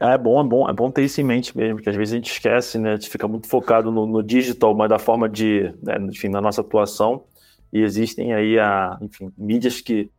É 0.00 0.18
bom, 0.18 0.40
é 0.40 0.44
bom, 0.44 0.68
é 0.68 0.72
bom 0.72 0.90
ter 0.90 1.04
isso 1.04 1.20
em 1.20 1.24
mente 1.24 1.56
mesmo, 1.56 1.76
porque 1.76 1.88
às 1.88 1.94
vezes 1.94 2.14
a 2.14 2.16
gente 2.16 2.32
esquece, 2.32 2.78
né? 2.78 2.90
A 2.90 2.96
gente 2.96 3.08
fica 3.08 3.28
muito 3.28 3.46
focado 3.46 3.92
no, 3.92 4.06
no 4.06 4.22
digital, 4.24 4.74
mas 4.74 4.88
da 4.88 4.98
forma 4.98 5.28
de, 5.28 5.72
né, 5.80 5.96
enfim, 6.00 6.28
na 6.28 6.40
nossa 6.40 6.62
atuação. 6.62 7.24
E 7.72 7.80
existem 7.80 8.34
aí, 8.34 8.58
a, 8.58 8.98
enfim, 9.00 9.32
mídias 9.38 9.80
que 9.80 10.10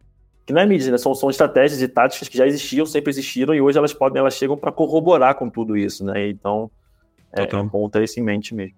que 0.45 0.53
não 0.53 0.61
é 0.61 0.65
mídia, 0.65 0.91
né? 0.91 0.97
São, 0.97 1.15
são 1.15 1.29
estratégias 1.29 1.81
e 1.81 1.87
táticas 1.87 2.27
que 2.27 2.37
já 2.37 2.45
existiam, 2.45 2.85
sempre 2.85 3.09
existiram, 3.09 3.53
e 3.53 3.61
hoje 3.61 3.77
elas 3.77 3.93
podem, 3.93 4.19
elas 4.19 4.35
chegam 4.35 4.55
para 4.55 4.71
corroborar 4.71 5.35
com 5.35 5.49
tudo 5.49 5.75
isso, 5.75 6.05
né? 6.05 6.29
Então, 6.29 6.69
é, 7.33 7.43
é 7.43 7.63
bom 7.63 7.89
ter 7.89 8.03
isso 8.03 8.19
em 8.19 8.23
mente 8.23 8.53
mesmo. 8.53 8.75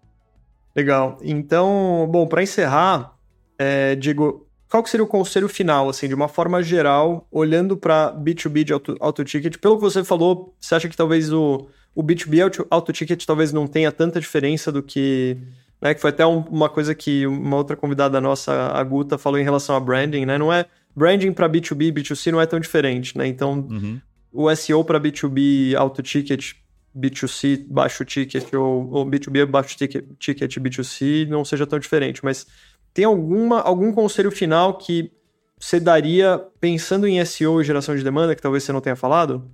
Legal. 0.76 1.18
Então, 1.22 2.07
bom, 2.09 2.26
para 2.26 2.41
encerrar, 2.41 3.15
é, 3.57 3.95
Diego, 3.95 4.47
qual 4.70 4.82
que 4.82 4.89
seria 4.89 5.03
o 5.03 5.07
conselho 5.07 5.49
final, 5.49 5.89
assim, 5.89 6.07
de 6.07 6.13
uma 6.13 6.28
forma 6.28 6.61
geral, 6.63 7.28
olhando 7.32 7.76
para 7.76 8.13
B2B 8.13 8.63
de 8.63 8.74
auto, 8.74 8.95
auto 8.99 9.24
ticket? 9.26 9.57
Pelo 9.57 9.76
que 9.76 9.82
você 9.82 10.03
falou, 10.03 10.55
você 10.59 10.76
acha 10.76 10.88
que 10.88 10.95
talvez 10.95 11.34
o, 11.34 11.68
o 11.93 12.03
B2B 12.03 12.43
auto, 12.43 12.68
auto 12.70 12.93
ticket 12.93 13.26
talvez 13.26 13.51
não 13.51 13.68
tenha 13.68 13.91
tanta 13.91 14.20
diferença 14.20 14.72
do 14.72 14.82
que 14.84 15.38
né, 15.82 15.93
que 15.93 16.01
foi 16.01 16.09
até 16.09 16.26
um, 16.26 16.39
uma 16.39 16.70
coisa 16.70 16.95
que 16.95 17.28
uma 17.28 17.55
outra 17.57 17.76
convidada 17.76 18.20
nossa, 18.20 18.72
a 18.74 18.84
Guta, 18.84 19.18
falou 19.18 19.39
em 19.39 19.43
relação 19.43 19.76
a 19.76 19.80
branding, 19.80 20.26
né? 20.26 20.38
Não 20.38 20.51
é 20.51 20.65
branding 20.97 21.31
para 21.31 21.47
B2B, 21.47 21.93
B2C 21.93 22.31
não 22.31 22.41
é 22.41 22.47
tão 22.47 22.59
diferente, 22.59 23.15
né? 23.15 23.27
Então, 23.27 23.67
uhum. 23.69 24.01
o 24.33 24.55
SEO 24.55 24.83
para 24.83 24.99
B2B 24.99 25.75
alto 25.75 26.01
ticket, 26.01 26.53
B2C 26.97 27.67
baixo 27.69 28.03
ticket 28.03 28.51
ou, 28.55 28.89
ou 28.91 29.05
B2B 29.05 29.45
baixo 29.45 29.77
ticket, 29.77 30.03
ticket 30.17 30.57
B2C 30.57 31.27
não 31.27 31.45
seja 31.45 31.67
tão 31.67 31.77
diferente, 31.77 32.25
mas 32.25 32.47
tem 32.95 33.05
alguma 33.05 33.61
algum 33.61 33.93
conselho 33.93 34.31
final 34.31 34.75
que 34.75 35.11
você 35.59 35.79
daria 35.79 36.43
pensando 36.59 37.07
em 37.07 37.23
SEO 37.23 37.61
e 37.61 37.63
geração 37.63 37.95
de 37.95 38.03
demanda 38.03 38.35
que 38.35 38.41
talvez 38.41 38.63
você 38.63 38.73
não 38.73 38.81
tenha 38.81 38.95
falado? 38.95 39.51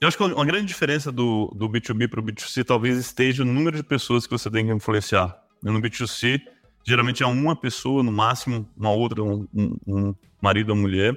Eu 0.00 0.06
acho 0.06 0.16
que 0.16 0.22
uma 0.22 0.44
grande 0.44 0.66
diferença 0.66 1.10
do, 1.10 1.52
do 1.56 1.68
B2B 1.68 2.08
para 2.08 2.20
o 2.20 2.22
B2C 2.22 2.64
talvez 2.64 2.96
esteja 2.96 3.44
no 3.44 3.52
número 3.52 3.76
de 3.76 3.82
pessoas 3.82 4.26
que 4.26 4.32
você 4.32 4.48
tem 4.48 4.66
que 4.66 4.72
influenciar. 4.72 5.36
No 5.62 5.80
B2C, 5.80 6.40
geralmente 6.84 7.22
é 7.22 7.26
uma 7.26 7.54
pessoa, 7.54 8.02
no 8.02 8.10
máximo, 8.10 8.68
uma 8.76 8.90
outra, 8.90 9.22
um, 9.22 9.46
um, 9.54 9.76
um 9.86 10.14
marido 10.42 10.70
ou 10.70 10.76
mulher. 10.76 11.16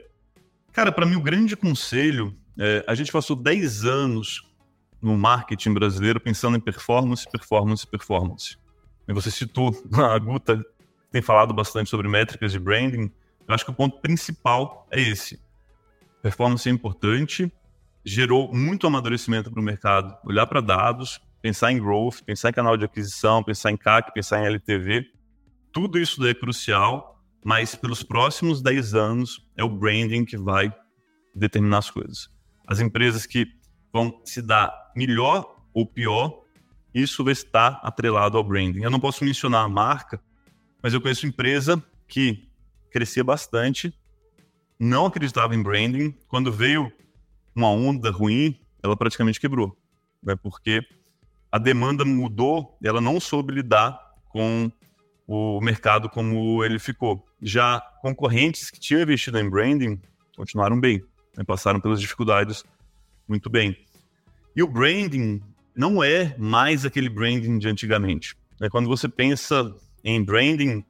Cara, 0.71 0.91
para 0.91 1.05
mim, 1.05 1.15
o 1.15 1.21
grande 1.21 1.55
conselho 1.55 2.37
é, 2.57 2.83
a 2.87 2.95
gente 2.95 3.11
passou 3.11 3.35
10 3.35 3.83
anos 3.83 4.43
no 5.01 5.17
marketing 5.17 5.73
brasileiro 5.73 6.19
pensando 6.19 6.55
em 6.57 6.59
performance, 6.59 7.29
performance, 7.29 7.85
performance. 7.85 8.57
E 9.07 9.13
você 9.13 9.29
citou 9.29 9.75
a 9.93 10.17
Guta, 10.17 10.63
tem 11.11 11.21
falado 11.21 11.53
bastante 11.53 11.89
sobre 11.89 12.07
métricas 12.07 12.51
de 12.51 12.59
branding. 12.59 13.11
Eu 13.47 13.53
acho 13.53 13.65
que 13.65 13.71
o 13.71 13.73
ponto 13.73 13.99
principal 13.99 14.87
é 14.91 15.01
esse. 15.01 15.39
Performance 16.21 16.67
é 16.67 16.71
importante, 16.71 17.51
gerou 18.03 18.53
muito 18.53 18.87
amadurecimento 18.87 19.51
para 19.51 19.59
o 19.59 19.63
mercado. 19.63 20.17
Olhar 20.25 20.47
para 20.47 20.61
dados, 20.61 21.19
pensar 21.41 21.71
em 21.71 21.79
growth, 21.79 22.21
pensar 22.25 22.49
em 22.49 22.53
canal 22.53 22.75
de 22.75 22.85
aquisição, 22.85 23.43
pensar 23.43 23.71
em 23.71 23.77
CAC, 23.77 24.13
pensar 24.13 24.41
em 24.41 24.45
LTV. 24.47 25.05
Tudo 25.71 25.99
isso 25.99 26.19
daí 26.19 26.31
é 26.31 26.33
crucial, 26.33 27.14
mas 27.45 27.75
pelos 27.75 28.01
próximos 28.01 28.59
10 28.59 28.95
anos 28.95 29.47
é 29.55 29.63
o 29.63 29.69
branding 29.69 30.25
que 30.25 30.35
vai 30.35 30.73
determinar 31.35 31.77
as 31.77 31.91
coisas. 31.91 32.27
As 32.65 32.79
empresas 32.79 33.27
que 33.27 33.45
vão 33.93 34.19
se 34.25 34.41
dar 34.41 34.73
melhor 34.95 35.55
ou 35.71 35.85
pior, 35.85 36.41
isso 36.91 37.23
vai 37.23 37.33
estar 37.33 37.79
atrelado 37.83 38.35
ao 38.35 38.43
branding. 38.43 38.81
Eu 38.81 38.89
não 38.89 38.99
posso 38.99 39.23
mencionar 39.23 39.63
a 39.63 39.69
marca, 39.69 40.19
mas 40.81 40.95
eu 40.95 40.99
conheço 40.99 41.27
empresa 41.27 41.81
que 42.07 42.49
crescia 42.89 43.23
bastante, 43.23 43.93
não 44.79 45.05
acreditava 45.05 45.53
em 45.53 45.61
branding. 45.61 46.17
Quando 46.27 46.51
veio 46.51 46.91
uma 47.53 47.69
onda 47.69 48.09
ruim, 48.09 48.59
ela 48.81 48.97
praticamente 48.97 49.39
quebrou. 49.39 49.77
Né? 50.23 50.35
Porque 50.35 50.81
a 51.51 51.59
demanda 51.59 52.03
mudou, 52.03 52.75
ela 52.83 52.99
não 52.99 53.19
soube 53.19 53.53
lidar 53.53 53.99
com 54.29 54.71
o 55.27 55.59
mercado 55.61 56.09
como 56.09 56.63
ele 56.63 56.79
ficou. 56.79 57.25
Já 57.47 57.79
concorrentes 58.01 58.71
que 58.71 58.79
tinham 58.79 59.03
investido 59.03 59.37
em 59.37 59.47
branding 59.47 60.01
continuaram 60.35 60.79
bem, 60.79 61.03
né? 61.37 61.43
passaram 61.43 61.79
pelas 61.79 62.01
dificuldades 62.01 62.63
muito 63.27 63.51
bem. 63.51 63.77
E 64.55 64.63
o 64.63 64.67
branding 64.67 65.41
não 65.75 66.03
é 66.03 66.35
mais 66.39 66.85
aquele 66.85 67.07
branding 67.07 67.59
de 67.59 67.67
antigamente. 67.67 68.35
Né? 68.59 68.67
Quando 68.67 68.87
você 68.87 69.07
pensa 69.07 69.75
em 70.03 70.23
branding, 70.23 70.83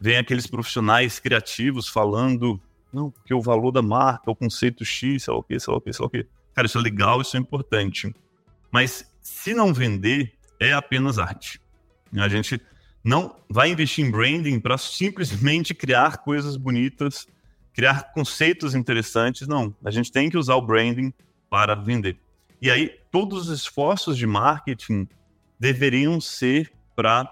vem 0.00 0.16
aqueles 0.16 0.46
profissionais 0.46 1.18
criativos 1.18 1.86
falando 1.86 2.58
não, 2.90 3.10
porque 3.10 3.34
o 3.34 3.40
valor 3.40 3.70
da 3.70 3.82
marca, 3.82 4.30
o 4.30 4.34
conceito 4.34 4.84
X, 4.84 5.24
sei 5.24 5.32
lá 5.32 5.38
o 5.38 5.42
quê, 5.42 5.60
sei 5.60 5.70
lá 5.70 5.78
o 5.78 5.80
quê, 5.80 5.92
sei 5.92 6.02
lá 6.02 6.06
o 6.06 6.10
quê. 6.10 6.26
Cara, 6.54 6.66
isso 6.66 6.78
é 6.78 6.80
legal, 6.80 7.20
isso 7.20 7.36
é 7.36 7.40
importante. 7.40 8.14
Mas 8.70 9.08
se 9.20 9.54
não 9.54 9.72
vender, 9.72 10.32
é 10.58 10.72
apenas 10.72 11.18
arte. 11.18 11.60
A 12.16 12.28
gente 12.28 12.60
não 13.02 13.36
vai 13.48 13.70
investir 13.70 14.04
em 14.04 14.10
branding 14.10 14.60
para 14.60 14.76
simplesmente 14.76 15.74
criar 15.74 16.18
coisas 16.18 16.56
bonitas, 16.56 17.26
criar 17.72 18.12
conceitos 18.12 18.74
interessantes. 18.74 19.48
Não, 19.48 19.74
a 19.84 19.90
gente 19.90 20.12
tem 20.12 20.28
que 20.28 20.36
usar 20.36 20.54
o 20.56 20.62
branding 20.62 21.12
para 21.48 21.74
vender. 21.74 22.18
E 22.60 22.70
aí, 22.70 23.00
todos 23.10 23.48
os 23.48 23.60
esforços 23.60 24.16
de 24.16 24.26
marketing 24.26 25.08
deveriam 25.58 26.20
ser 26.20 26.72
para 26.94 27.28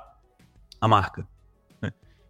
a 0.81 0.89
marca. 0.89 1.29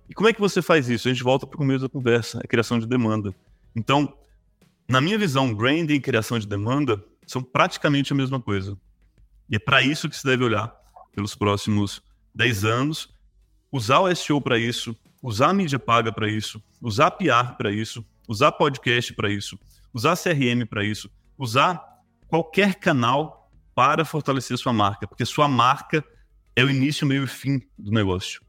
E 0.09 0.15
como 0.15 0.29
é 0.29 0.33
que 0.33 0.41
você 0.41 0.63
faz 0.63 0.89
isso? 0.89 1.07
A 1.07 1.13
gente 1.13 1.23
volta 1.23 1.47
para 1.47 1.55
o 1.55 1.59
começo 1.59 1.81
da 1.81 1.89
conversa, 1.89 2.41
a 2.43 2.49
criação 2.49 2.79
de 2.79 2.87
demanda. 2.87 3.35
Então, 3.77 4.17
na 4.89 5.01
minha 5.01 5.19
visão, 5.19 5.55
branding 5.55 5.95
e 5.95 6.01
criação 6.01 6.39
de 6.39 6.47
demanda 6.47 7.05
são 7.27 7.43
praticamente 7.43 8.13
a 8.13 8.17
mesma 8.17 8.41
coisa. 8.41 8.77
E 9.51 9.57
é 9.57 9.59
para 9.59 9.83
isso 9.83 10.09
que 10.09 10.17
se 10.17 10.25
deve 10.25 10.43
olhar 10.43 10.75
pelos 11.15 11.35
próximos 11.35 12.03
10 12.35 12.65
anos, 12.65 13.15
usar 13.71 14.01
o 14.01 14.15
SEO 14.15 14.41
para 14.41 14.59
isso, 14.59 14.97
usar 15.23 15.51
a 15.51 15.55
mídia 15.55 15.79
paga 15.79 16.13
para 16.13 16.29
isso, 16.29 16.63
usar 16.81 17.11
PR 17.13 17.57
para 17.57 17.71
isso, 17.71 18.05
usar 18.29 18.53
podcast 18.53 19.13
para 19.15 19.31
isso, 19.31 19.59
usar 19.93 20.17
CRM 20.17 20.67
para 20.69 20.85
isso, 20.85 21.11
usar 21.37 21.83
qualquer 22.27 22.75
canal 22.77 23.51
para 23.75 24.05
fortalecer 24.05 24.59
sua 24.59 24.73
marca, 24.73 25.07
porque 25.07 25.25
sua 25.25 25.49
marca 25.49 26.05
é 26.55 26.65
o 26.65 26.71
início, 26.71 27.07
meio 27.07 27.25
e 27.25 27.29
fim 27.29 27.61
do 27.79 27.91
negócio. 27.91 28.47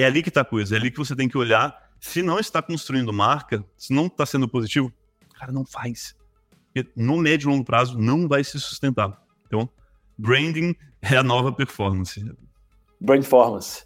É 0.00 0.04
ali 0.04 0.22
que 0.22 0.28
está 0.28 0.42
a 0.42 0.44
coisa, 0.44 0.76
é 0.76 0.78
ali 0.78 0.92
que 0.92 0.96
você 0.96 1.16
tem 1.16 1.28
que 1.28 1.36
olhar. 1.36 1.76
Se 1.98 2.22
não 2.22 2.38
está 2.38 2.62
construindo 2.62 3.12
marca, 3.12 3.64
se 3.76 3.92
não 3.92 4.06
está 4.06 4.24
sendo 4.24 4.48
positivo, 4.48 4.92
cara, 5.34 5.50
não 5.50 5.66
faz. 5.66 6.14
Porque 6.66 6.88
no 6.94 7.16
médio 7.16 7.48
e 7.48 7.50
longo 7.50 7.64
prazo 7.64 7.98
não 7.98 8.28
vai 8.28 8.44
se 8.44 8.60
sustentar. 8.60 9.20
Então, 9.44 9.68
branding 10.16 10.72
é 11.02 11.16
a 11.16 11.22
nova 11.24 11.50
performance. 11.50 12.20
Brand 13.00 13.22
performance. 13.22 13.84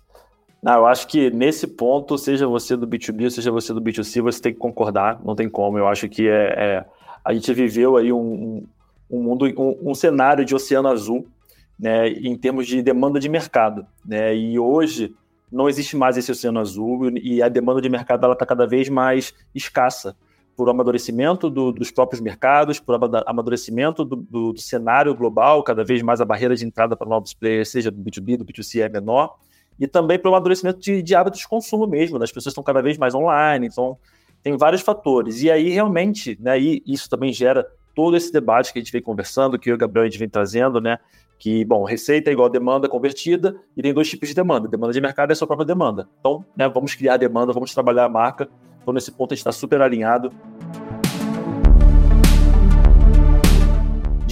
Não, 0.62 0.74
eu 0.74 0.86
acho 0.86 1.08
que 1.08 1.28
nesse 1.30 1.66
ponto, 1.66 2.16
seja 2.16 2.46
você 2.46 2.76
do 2.76 2.86
B2B, 2.86 3.30
seja 3.30 3.50
você 3.50 3.74
do 3.74 3.82
B2C, 3.82 4.22
você 4.22 4.40
tem 4.40 4.52
que 4.52 4.60
concordar, 4.60 5.20
não 5.24 5.34
tem 5.34 5.48
como. 5.48 5.76
Eu 5.76 5.88
acho 5.88 6.08
que 6.08 6.28
é, 6.28 6.54
é 6.56 6.84
a 7.24 7.34
gente 7.34 7.52
viveu 7.52 7.96
aí 7.96 8.12
um, 8.12 8.64
um 9.10 9.22
mundo, 9.22 9.46
um, 9.58 9.90
um, 9.90 9.94
cenário 9.94 10.44
de 10.44 10.54
oceano 10.54 10.88
azul, 10.88 11.26
né, 11.78 12.08
em 12.08 12.36
termos 12.36 12.66
de 12.66 12.80
demanda 12.80 13.18
de 13.18 13.28
mercado, 13.28 13.86
né, 14.04 14.34
e 14.36 14.58
hoje 14.58 15.14
não 15.50 15.68
existe 15.68 15.96
mais 15.96 16.16
esse 16.16 16.30
oceano 16.32 16.60
azul 16.60 17.10
e 17.18 17.42
a 17.42 17.48
demanda 17.48 17.80
de 17.80 17.88
mercado 17.88 18.30
está 18.32 18.46
cada 18.46 18.66
vez 18.66 18.88
mais 18.88 19.34
escassa 19.54 20.16
por 20.56 20.68
amadurecimento 20.68 21.50
do, 21.50 21.72
dos 21.72 21.90
próprios 21.90 22.20
mercados, 22.20 22.78
por 22.78 22.98
amadurecimento 23.26 24.04
do, 24.04 24.16
do, 24.16 24.52
do, 24.52 24.60
cenário 24.60 25.14
global, 25.14 25.62
cada 25.62 25.84
vez 25.84 26.02
mais 26.02 26.20
a 26.20 26.24
barreira 26.24 26.54
de 26.54 26.64
entrada 26.64 26.96
para 26.96 27.08
novos 27.08 27.34
players, 27.34 27.68
seja 27.70 27.90
do 27.90 28.02
B2B, 28.02 28.36
do 28.36 28.44
B2C, 28.44 28.80
é 28.80 28.88
menor, 28.88 29.36
e 29.78 29.86
também 29.86 30.18
pelo 30.18 30.34
amadurecimento 30.34 30.78
de, 30.80 31.02
de 31.02 31.14
hábitos 31.14 31.40
de 31.40 31.48
consumo 31.48 31.86
mesmo, 31.86 32.18
né? 32.18 32.24
as 32.24 32.32
pessoas 32.32 32.52
estão 32.52 32.64
cada 32.64 32.82
vez 32.82 32.98
mais 32.98 33.14
online, 33.14 33.66
então 33.66 33.96
tem 34.42 34.56
vários 34.56 34.82
fatores. 34.82 35.42
E 35.42 35.50
aí, 35.50 35.70
realmente, 35.70 36.36
né, 36.40 36.60
e 36.60 36.82
isso 36.86 37.08
também 37.08 37.32
gera 37.32 37.66
todo 37.94 38.16
esse 38.16 38.32
debate 38.32 38.72
que 38.72 38.78
a 38.78 38.82
gente 38.82 38.92
vem 38.92 39.02
conversando, 39.02 39.58
que 39.58 39.72
o 39.72 39.78
Gabriel 39.78 40.04
a 40.04 40.08
gente 40.08 40.18
vem 40.18 40.28
trazendo, 40.28 40.80
né? 40.80 40.98
que, 41.42 41.64
bom, 41.64 41.82
receita 41.82 42.30
é 42.30 42.32
igual 42.32 42.48
demanda 42.48 42.88
convertida 42.88 43.56
e 43.76 43.82
tem 43.82 43.92
dois 43.92 44.08
tipos 44.08 44.28
de 44.28 44.34
demanda. 44.34 44.68
Demanda 44.68 44.92
de 44.92 45.00
mercado 45.00 45.30
é 45.30 45.32
a 45.32 45.34
sua 45.34 45.44
própria 45.44 45.66
demanda. 45.66 46.08
Então, 46.20 46.44
né, 46.56 46.68
vamos 46.68 46.94
criar 46.94 47.16
demanda, 47.16 47.52
vamos 47.52 47.74
trabalhar 47.74 48.04
a 48.04 48.08
marca. 48.08 48.48
Então, 48.80 48.94
nesse 48.94 49.10
ponto, 49.10 49.32
a 49.32 49.34
gente 49.34 49.40
está 49.40 49.50
super 49.50 49.82
alinhado. 49.82 50.32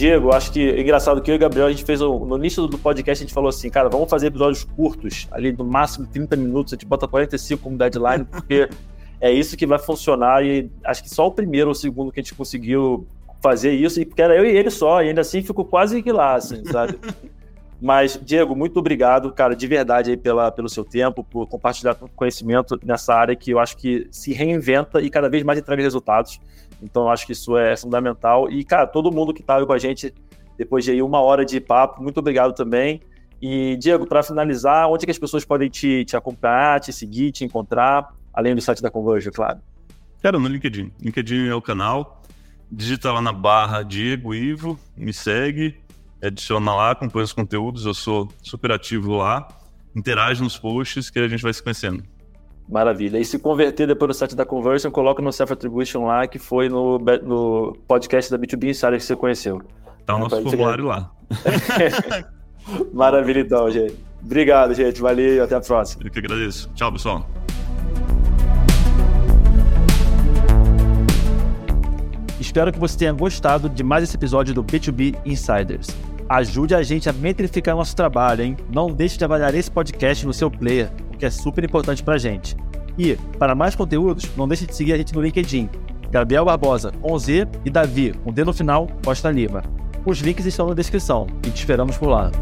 Diego, 0.00 0.32
acho 0.32 0.50
que 0.50 0.66
é 0.66 0.80
engraçado 0.80 1.20
que 1.20 1.30
eu 1.30 1.34
e 1.34 1.36
o 1.36 1.38
Gabriel, 1.38 1.66
a 1.66 1.70
gente 1.70 1.84
fez 1.84 2.00
no 2.00 2.34
início 2.38 2.66
do 2.66 2.78
podcast, 2.78 3.22
a 3.22 3.26
gente 3.26 3.34
falou 3.34 3.50
assim, 3.50 3.68
cara, 3.68 3.86
vamos 3.90 4.08
fazer 4.08 4.28
episódios 4.28 4.64
curtos, 4.64 5.28
ali 5.30 5.52
no 5.52 5.62
máximo 5.62 6.06
30 6.06 6.36
minutos, 6.36 6.72
a 6.72 6.76
gente 6.76 6.86
bota 6.86 7.06
45 7.06 7.62
como 7.62 7.76
deadline, 7.76 8.24
porque 8.24 8.70
é 9.20 9.30
isso 9.30 9.58
que 9.58 9.66
vai 9.66 9.78
funcionar 9.78 10.42
e 10.42 10.70
acho 10.84 11.02
que 11.02 11.10
só 11.10 11.26
o 11.26 11.30
primeiro 11.30 11.66
ou 11.66 11.72
o 11.72 11.74
segundo 11.74 12.10
que 12.10 12.18
a 12.18 12.22
gente 12.22 12.34
conseguiu 12.34 13.06
fazer 13.42 13.72
isso, 13.72 14.02
porque 14.06 14.22
era 14.22 14.34
eu 14.34 14.46
e 14.46 14.56
ele 14.56 14.70
só, 14.70 15.02
e 15.02 15.08
ainda 15.08 15.20
assim 15.20 15.42
ficou 15.42 15.66
quase 15.66 16.02
que 16.02 16.10
lá, 16.10 16.34
assim, 16.34 16.64
sabe? 16.64 16.98
Mas, 17.78 18.18
Diego, 18.22 18.56
muito 18.56 18.78
obrigado, 18.78 19.30
cara, 19.32 19.54
de 19.54 19.66
verdade 19.66 20.12
aí 20.12 20.16
pela, 20.16 20.50
pelo 20.50 20.68
seu 20.70 20.84
tempo, 20.84 21.22
por 21.22 21.46
compartilhar 21.46 21.94
conhecimento 22.16 22.80
nessa 22.82 23.14
área 23.14 23.36
que 23.36 23.50
eu 23.50 23.58
acho 23.58 23.76
que 23.76 24.06
se 24.10 24.32
reinventa 24.32 25.02
e 25.02 25.10
cada 25.10 25.28
vez 25.28 25.42
mais 25.42 25.58
entrega 25.58 25.82
resultados. 25.82 26.40
Então, 26.82 27.10
acho 27.10 27.26
que 27.26 27.32
isso 27.32 27.56
é 27.56 27.76
fundamental. 27.76 28.50
E, 28.50 28.64
cara, 28.64 28.86
todo 28.86 29.12
mundo 29.12 29.34
que 29.34 29.40
estava 29.40 29.60
tá 29.60 29.66
com 29.66 29.72
a 29.72 29.78
gente 29.78 30.14
depois 30.56 30.84
de 30.84 30.90
aí 30.90 31.02
uma 31.02 31.20
hora 31.20 31.44
de 31.44 31.58
papo, 31.58 32.02
muito 32.02 32.18
obrigado 32.18 32.54
também. 32.54 33.00
E, 33.40 33.76
Diego, 33.76 34.06
para 34.06 34.22
finalizar, 34.22 34.88
onde 34.90 35.04
é 35.04 35.06
que 35.06 35.10
as 35.10 35.18
pessoas 35.18 35.44
podem 35.44 35.70
te, 35.70 36.04
te 36.04 36.16
acompanhar, 36.16 36.80
te 36.80 36.92
seguir, 36.92 37.32
te 37.32 37.44
encontrar, 37.44 38.12
além 38.32 38.54
do 38.54 38.60
site 38.60 38.82
da 38.82 38.90
Converge, 38.90 39.30
claro? 39.30 39.60
Cara, 40.22 40.38
no 40.38 40.46
LinkedIn. 40.46 40.92
LinkedIn 41.00 41.48
é 41.48 41.54
o 41.54 41.62
canal 41.62 42.20
digita 42.70 43.12
lá 43.12 43.20
na 43.20 43.32
barra 43.32 43.82
Diego 43.82 44.34
Ivo, 44.34 44.78
me 44.96 45.12
segue. 45.12 45.76
adiciona 46.22 46.74
lá, 46.74 46.90
acompanha 46.90 47.24
os 47.24 47.32
conteúdos, 47.32 47.86
eu 47.86 47.94
sou 47.94 48.28
super 48.42 48.70
ativo 48.72 49.16
lá, 49.16 49.48
interage 49.96 50.42
nos 50.42 50.58
posts 50.58 51.10
que 51.10 51.18
a 51.18 51.26
gente 51.26 51.42
vai 51.42 51.52
se 51.52 51.62
conhecendo. 51.62 52.04
Maravilha. 52.70 53.18
E 53.18 53.24
se 53.24 53.36
converter 53.36 53.88
depois 53.88 54.08
no 54.08 54.14
site 54.14 54.36
da 54.36 54.46
Conversion, 54.46 54.92
coloca 54.92 55.20
no 55.20 55.32
Self 55.32 55.52
Attribution 55.52 56.04
lá, 56.04 56.26
que 56.28 56.38
foi 56.38 56.68
no, 56.68 56.98
no 56.98 57.76
podcast 57.88 58.30
da 58.30 58.38
B2B 58.38 58.70
Insider 58.70 58.96
que 58.96 59.04
você 59.04 59.16
conheceu. 59.16 59.60
Tá 60.06 60.14
o 60.14 60.20
nosso 60.20 60.40
formulário 60.40 60.84
lá. 60.84 61.10
Maravilha, 62.94 63.40
então, 63.40 63.68
gente. 63.70 63.96
Obrigado, 64.22 64.72
gente. 64.72 65.00
Valeu, 65.00 65.42
até 65.42 65.56
a 65.56 65.60
próxima. 65.60 66.04
Eu 66.04 66.10
que 66.12 66.20
agradeço. 66.20 66.70
Tchau, 66.74 66.92
pessoal. 66.92 67.26
Espero 72.38 72.72
que 72.72 72.78
você 72.78 72.96
tenha 72.96 73.12
gostado 73.12 73.68
de 73.68 73.82
mais 73.82 74.04
esse 74.04 74.16
episódio 74.16 74.54
do 74.54 74.62
B2B 74.62 75.16
Insiders. 75.26 75.88
Ajude 76.28 76.76
a 76.76 76.82
gente 76.84 77.08
a 77.08 77.12
metrificar 77.12 77.74
nosso 77.74 77.96
trabalho, 77.96 78.44
hein? 78.44 78.56
Não 78.72 78.92
deixe 78.92 79.18
de 79.18 79.24
avaliar 79.24 79.54
esse 79.56 79.70
podcast 79.70 80.24
no 80.24 80.32
seu 80.32 80.48
player, 80.48 80.90
que 81.20 81.26
é 81.26 81.30
super 81.30 81.62
importante 81.62 82.02
pra 82.02 82.18
gente. 82.18 82.56
E, 82.98 83.16
para 83.38 83.54
mais 83.54 83.76
conteúdos, 83.76 84.28
não 84.36 84.48
deixe 84.48 84.66
de 84.66 84.74
seguir 84.74 84.94
a 84.94 84.96
gente 84.96 85.14
no 85.14 85.22
LinkedIn. 85.22 85.68
Gabriel 86.10 86.44
Barbosa, 86.44 86.90
com 87.00 87.16
Z, 87.16 87.46
e 87.64 87.70
Davi, 87.70 88.12
com 88.24 88.32
D 88.32 88.42
no 88.42 88.52
final, 88.52 88.88
Costa 89.04 89.30
Lima. 89.30 89.62
Os 90.04 90.18
links 90.18 90.46
estão 90.46 90.66
na 90.66 90.74
descrição 90.74 91.26
e 91.46 91.50
te 91.50 91.58
esperamos 91.58 91.96
por 91.96 92.08
lá. 92.08 92.32